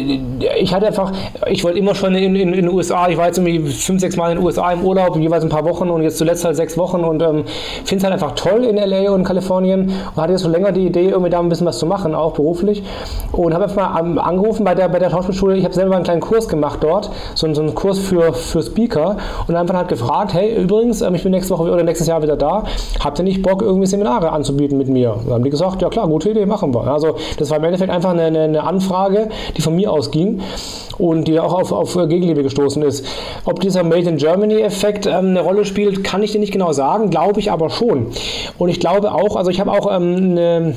ich 0.59 0.73
hatte 0.73 0.87
einfach, 0.87 1.13
ich 1.51 1.63
wollte 1.65 1.79
immer 1.79 1.95
schon 1.95 2.15
in, 2.15 2.35
in, 2.35 2.55
in, 2.55 2.65
den 2.65 2.69
USA, 2.71 3.09
ich 3.11 3.19
war 3.19 3.27
jetzt 3.27 3.37
irgendwie 3.37 3.71
fünf, 3.71 4.01
sechs 4.01 4.17
Mal 4.17 4.31
in 4.33 4.39
den 4.39 4.47
USA 4.47 4.73
im 4.73 4.83
Urlaub, 4.87 5.19
jeweils 5.19 5.45
ein 5.45 5.51
paar 5.51 5.67
Wochen 5.67 5.91
und 5.91 6.03
jetzt 6.03 6.17
zuletzt 6.17 6.47
halt 6.47 6.57
sechs 6.57 6.79
Wochen 6.79 7.05
und 7.05 7.21
ähm, 7.21 7.45
finde 7.85 7.97
es 7.97 8.05
halt 8.05 8.15
einfach 8.15 8.35
toll 8.35 8.65
in 8.65 8.77
LA 8.77 9.11
und 9.13 9.25
Kalifornien 9.25 9.93
und 10.15 10.23
hatte 10.23 10.33
jetzt 10.33 10.45
schon 10.45 10.53
länger 10.53 10.73
die 10.73 10.87
Idee, 10.87 11.11
irgendwie 11.11 11.29
da 11.29 11.41
ein 11.41 11.51
bisschen 11.51 11.67
was 11.67 11.79
zu 11.79 11.85
machen, 11.85 12.15
auch 12.15 12.33
beruflich. 12.33 12.85
Und 13.33 13.53
habe 13.53 13.65
einfach 13.65 14.03
mal 14.03 14.19
angerufen 14.23 14.65
bei 14.65 14.75
der, 14.75 14.89
bei 14.89 14.99
der 14.99 15.11
Schauspielschule, 15.11 15.57
ich 15.57 15.65
habe 15.65 15.75
selber 15.75 15.91
mal 15.91 15.97
einen 15.97 16.05
kleinen 16.05 16.23
Kurs 16.23 16.49
gemacht 16.49 16.79
dort, 16.81 17.11
so, 17.35 17.53
so 17.53 17.61
einen 17.61 17.75
Kurs 17.75 17.99
für, 17.99 18.33
für 18.33 18.63
Speaker 18.63 19.19
und 19.47 19.57
einfach 19.57 19.75
halt 19.75 19.89
gefragt, 19.89 20.33
hey, 20.33 20.57
übrigens, 20.57 21.03
ähm, 21.03 21.15
ich 21.15 21.23
bin 21.23 21.33
nächste 21.33 21.53
Woche 21.53 21.71
oder 21.71 21.83
nächstes 21.83 22.07
Jahr 22.07 22.23
wieder 22.23 22.39
da, 22.39 22.65
habt 23.05 23.19
ihr 23.19 23.25
nicht 23.25 23.43
Bock, 23.43 23.61
irgendwie 23.61 23.87
Seminare 23.87 24.33
anzubieten 24.33 24.79
mit 24.79 24.89
mir? 24.89 25.13
Und 25.13 25.27
dann 25.27 25.35
haben 25.35 25.45
die 25.45 25.51
gesagt, 25.51 25.83
ja 25.83 25.91
klar, 25.91 26.09
gute 26.09 26.31
Idee, 26.31 26.47
machen 26.47 26.73
wir. 26.73 26.87
Also 26.87 27.17
das 27.39 27.51
war 27.51 27.59
im 27.59 27.65
Endeffekt 27.65 27.91
einfach 27.93 28.13
eine, 28.13 28.23
eine, 28.23 28.41
eine 28.41 28.65
Anfrage, 28.65 28.86
die 29.57 29.63
von 29.63 29.75
mir 29.75 29.93
ausging 29.93 30.41
und 30.99 31.29
die 31.29 31.39
auch 31.39 31.53
auf, 31.53 31.73
auf 31.73 31.95
Gegenliebe 31.95 32.43
gestoßen 32.43 32.83
ist. 32.83 33.07
Ob 33.45 33.61
dieser 33.61 33.83
Made 33.83 34.09
in 34.09 34.17
Germany-Effekt 34.17 35.07
ähm, 35.07 35.27
eine 35.31 35.41
Rolle 35.41 35.65
spielt, 35.65 36.05
kann 36.05 36.23
ich 36.23 36.33
dir 36.33 36.41
nicht 36.41 36.53
genau 36.53 36.73
sagen, 36.73 37.11
glaube 37.11 37.41
ich 37.41 37.51
aber 37.51 37.71
schon. 37.71 38.09
Und 38.59 38.69
ich 38.69 38.81
glaube 38.81 39.13
auch, 39.13 39.37
also 39.37 39.51
ich 39.51 39.61
habe 39.61 39.73
auch 39.73 39.95
ähm, 39.95 40.17
eine 40.17 40.75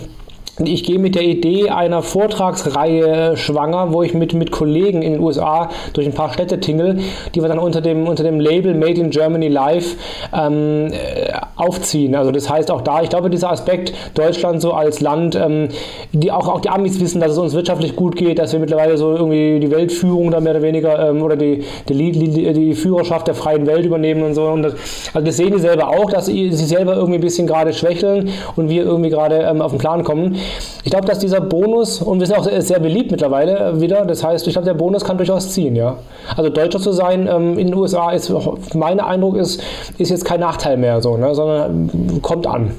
ich 0.67 0.83
gehe 0.83 0.99
mit 0.99 1.15
der 1.15 1.23
Idee 1.23 1.69
einer 1.69 2.01
Vortragsreihe 2.01 3.37
schwanger, 3.37 3.93
wo 3.93 4.03
ich 4.03 4.13
mit, 4.13 4.33
mit 4.33 4.51
Kollegen 4.51 5.01
in 5.01 5.13
den 5.13 5.21
USA 5.21 5.69
durch 5.93 6.07
ein 6.07 6.13
paar 6.13 6.33
Städte 6.33 6.59
tingle, 6.59 6.99
die 7.33 7.41
wir 7.41 7.47
dann 7.47 7.59
unter 7.59 7.81
dem, 7.81 8.07
unter 8.07 8.23
dem 8.23 8.39
Label 8.39 8.73
Made 8.73 8.99
in 8.99 9.09
Germany 9.09 9.47
Live 9.47 9.95
ähm, 10.33 10.87
äh, 10.91 11.31
aufziehen. 11.55 12.15
Also 12.15 12.31
das 12.31 12.49
heißt 12.49 12.71
auch 12.71 12.81
da, 12.81 13.01
ich 13.01 13.09
glaube, 13.09 13.29
dieser 13.29 13.51
Aspekt 13.51 13.93
Deutschland 14.15 14.61
so 14.61 14.73
als 14.73 15.01
Land, 15.01 15.35
ähm, 15.35 15.69
die 16.11 16.31
auch, 16.31 16.47
auch 16.47 16.61
die 16.61 16.69
Amis 16.69 16.99
wissen, 16.99 17.21
dass 17.21 17.31
es 17.31 17.37
uns 17.37 17.53
wirtschaftlich 17.53 17.95
gut 17.95 18.15
geht, 18.15 18.39
dass 18.39 18.53
wir 18.53 18.59
mittlerweile 18.59 18.97
so 18.97 19.15
irgendwie 19.15 19.59
die 19.59 19.71
Weltführung 19.71 20.31
da 20.31 20.39
mehr 20.39 20.53
oder 20.53 20.61
weniger 20.61 21.09
ähm, 21.09 21.21
oder 21.21 21.35
die, 21.35 21.63
die, 21.87 22.11
die, 22.11 22.53
die, 22.53 22.73
Führerschaft 22.73 23.27
der 23.27 23.35
freien 23.35 23.67
Welt 23.67 23.85
übernehmen 23.85 24.23
und 24.23 24.35
so. 24.35 24.45
Und 24.47 24.63
das, 24.63 24.73
also 25.13 25.25
das 25.25 25.37
sehen 25.37 25.51
die 25.53 25.59
selber 25.59 25.89
auch, 25.89 26.09
dass 26.09 26.27
sie 26.27 26.51
selber 26.51 26.95
irgendwie 26.95 27.15
ein 27.15 27.21
bisschen 27.21 27.47
gerade 27.47 27.73
schwächeln 27.73 28.29
und 28.55 28.69
wir 28.69 28.83
irgendwie 28.83 29.09
gerade 29.09 29.39
ähm, 29.39 29.61
auf 29.61 29.71
den 29.71 29.79
Plan 29.79 30.03
kommen. 30.03 30.37
Ich 30.83 30.91
glaube, 30.91 31.05
dass 31.05 31.19
dieser 31.19 31.41
Bonus, 31.41 32.01
und 32.01 32.19
wir 32.19 32.27
sind 32.27 32.37
auch 32.37 32.47
sehr 32.61 32.79
beliebt 32.79 33.11
mittlerweile 33.11 33.79
wieder, 33.81 34.05
das 34.05 34.23
heißt, 34.23 34.47
ich 34.47 34.53
glaube, 34.53 34.65
der 34.65 34.73
Bonus 34.73 35.03
kann 35.03 35.17
durchaus 35.17 35.51
ziehen, 35.51 35.75
ja. 35.75 35.97
Also 36.35 36.49
Deutscher 36.49 36.79
zu 36.79 36.91
sein 36.91 37.27
ähm, 37.27 37.57
in 37.57 37.67
den 37.67 37.75
USA 37.75 38.11
ist, 38.11 38.31
mein 38.73 38.99
Eindruck 38.99 39.37
ist, 39.37 39.61
ist 39.97 40.09
jetzt 40.09 40.25
kein 40.25 40.39
Nachteil 40.39 40.77
mehr 40.77 41.01
so, 41.01 41.17
ne, 41.17 41.35
sondern 41.35 42.21
kommt 42.21 42.47
an. 42.47 42.71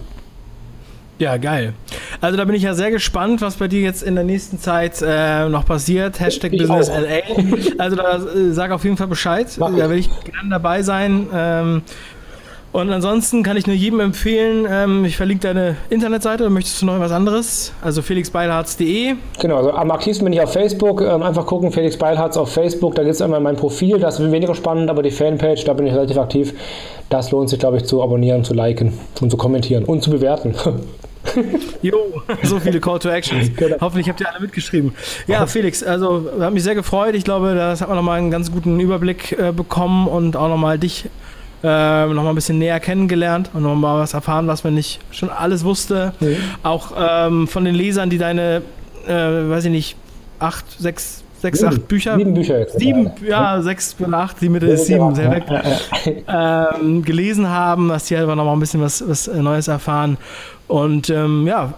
Ja, 1.21 1.37
geil. 1.37 1.75
Also 2.23 2.39
da 2.39 2.47
bin 2.47 2.55
ich 2.55 2.63
ja 2.63 2.73
sehr 2.73 2.91
gespannt, 2.91 3.43
was 3.43 3.57
bei 3.57 3.69
dir 3.69 3.83
jetzt 3.83 4.03
in 4.03 4.15
der 4.15 4.25
nächsten 4.25 4.59
Zeit 4.59 5.03
äh, 5.07 5.51
noch 5.51 5.67
passiert. 5.67 6.19
Hashtag 6.19 6.53
Business 6.53 6.89
LA. 6.89 7.77
Also 7.77 7.97
da 7.97 8.17
äh, 8.17 8.53
sag 8.53 8.71
auf 8.71 8.85
jeden 8.85 8.97
Fall 8.97 9.07
Bescheid. 9.07 9.47
Mach 9.59 9.71
da 9.77 9.91
will 9.91 9.99
ich 9.99 10.09
gerne 10.25 10.49
dabei 10.49 10.83
sein. 10.83 11.27
Ähm, 11.33 11.83
und 12.73 12.93
ansonsten 12.93 13.43
kann 13.43 13.57
ich 13.57 13.67
nur 13.67 13.75
jedem 13.75 14.01
empfehlen, 14.01 14.67
ähm, 14.71 15.05
ich 15.05 15.17
verlinke 15.17 15.49
deine 15.49 15.77
Internetseite, 15.89 16.49
möchtest 16.51 16.81
du 16.83 16.87
noch 16.87 17.01
was 17.01 17.11
anderes? 17.11 17.73
Also 17.83 18.01
felixbeilharz.de. 18.03 19.15
Genau, 19.41 19.57
also 19.57 19.73
am 19.73 19.91
aktivsten 19.91 20.25
bin 20.25 20.33
ich 20.33 20.41
auf 20.41 20.53
Facebook. 20.53 21.01
Ähm, 21.01 21.23
einfach 21.23 21.47
gucken, 21.47 21.73
Felix 21.73 21.97
Beilharz 21.97 22.37
auf 22.37 22.53
Facebook, 22.53 22.95
da 22.95 23.03
gibt 23.03 23.15
es 23.15 23.23
einmal 23.23 23.41
mein 23.41 23.57
Profil, 23.57 23.99
das 23.99 24.21
ist 24.21 24.31
weniger 24.31 24.55
spannend, 24.55 24.89
aber 24.89 25.03
die 25.03 25.11
Fanpage, 25.11 25.65
da 25.65 25.73
bin 25.73 25.87
ich 25.87 25.95
relativ 25.95 26.19
aktiv. 26.19 26.55
Das 27.09 27.33
lohnt 27.33 27.49
sich, 27.49 27.59
glaube 27.59 27.79
ich, 27.79 27.85
zu 27.85 28.03
abonnieren, 28.03 28.45
zu 28.45 28.55
liken 28.55 28.93
und 29.21 29.31
zu 29.31 29.37
kommentieren 29.37 29.85
und 29.85 30.03
zu 30.03 30.11
bewerten. 30.11 30.55
Jo, 31.83 31.99
so 32.43 32.59
viele 32.59 32.81
Call 32.81 32.99
to 32.99 33.11
Actions. 33.11 33.51
Genau. 33.57 33.77
Hoffentlich 33.81 34.09
habt 34.09 34.21
ihr 34.21 34.29
alle 34.31 34.41
mitgeschrieben. 34.41 34.95
Ja, 35.27 35.47
Felix, 35.47 35.83
also 35.83 36.31
hat 36.41 36.53
mich 36.53 36.63
sehr 36.63 36.75
gefreut. 36.75 37.15
Ich 37.15 37.25
glaube, 37.25 37.55
das 37.55 37.81
hat 37.83 37.89
man 37.89 37.97
nochmal 37.97 38.19
einen 38.19 38.31
ganz 38.31 38.51
guten 38.51 38.81
Überblick 38.81 39.33
äh, 39.33 39.53
bekommen 39.53 40.09
und 40.09 40.37
auch 40.37 40.49
nochmal 40.49 40.79
dich 40.79 41.09
äh, 41.63 42.07
noch 42.07 42.23
mal 42.23 42.31
ein 42.31 42.35
bisschen 42.35 42.59
näher 42.59 42.81
kennengelernt 42.81 43.51
und 43.53 43.63
noch 43.63 43.75
mal 43.75 44.01
was 44.01 44.15
erfahren, 44.15 44.47
was 44.47 44.65
man 44.65 44.75
nicht 44.75 45.01
schon 45.11 45.31
alles 45.31 45.65
wusste. 45.65 46.13
Mhm. 46.21 46.37
Auch 46.63 46.93
ähm, 46.97 47.49
von 47.49 47.65
den 47.65 47.75
Lesern, 47.75 48.11
die 48.11 48.19
deine, 48.19 48.63
äh, 49.07 49.13
weiß 49.13 49.67
ich 49.67 49.71
nicht, 49.71 49.97
acht, 50.39 50.65
sechs, 50.81 51.23
sechs, 51.41 51.59
sieben. 51.59 51.73
acht 51.73 51.89
Bücher. 51.89 52.17
Sieben 52.17 52.35
Bücher 52.35 52.59
jetzt. 52.59 52.79
Sieben, 52.79 53.11
ja, 53.23 53.57
ja, 53.57 53.63
sechs 53.63 53.95
oder 53.99 54.19
acht, 54.19 54.41
die 54.41 54.49
Mitte 54.49 54.67
ist 54.67 54.87
sieben, 54.87 55.15
sehr 55.15 55.31
weg. 55.31 55.45
Ähm, 56.27 57.03
gelesen 57.03 57.49
haben, 57.49 57.89
dass 57.89 58.05
die 58.05 58.17
einfach 58.17 58.35
noch 58.35 58.45
mal 58.45 58.53
ein 58.53 58.61
bisschen 58.61 58.81
was, 58.81 59.07
was 59.07 59.27
Neues 59.27 59.69
erfahren. 59.69 60.17
Und 60.67 61.11
ähm, 61.11 61.47
ja, 61.47 61.75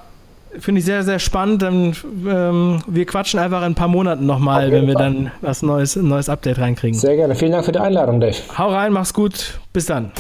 Finde 0.59 0.81
ich 0.81 0.85
sehr, 0.85 1.03
sehr 1.03 1.19
spannend. 1.19 1.63
Dann, 1.63 1.97
ähm, 2.29 2.83
wir 2.87 3.07
quatschen 3.07 3.41
einfach 3.41 3.61
in 3.61 3.73
ein 3.73 3.75
paar 3.75 3.89
Monaten 3.89 4.27
nochmal, 4.27 4.71
wenn 4.71 4.87
wir 4.87 4.95
dann 4.95 5.31
was 5.41 5.63
Neues, 5.63 5.97
ein 5.97 6.09
neues 6.09 6.29
Update 6.29 6.59
reinkriegen. 6.59 6.99
Sehr 6.99 7.17
gerne. 7.17 7.35
Vielen 7.35 7.53
Dank 7.53 7.65
für 7.65 7.73
die 7.73 7.79
Einladung, 7.81 8.21
Dave. 8.21 8.37
Hau 8.57 8.69
rein, 8.69 8.93
mach's 8.93 9.15
gut. 9.15 9.59
Bis 9.73 9.87
dann. 9.87 10.13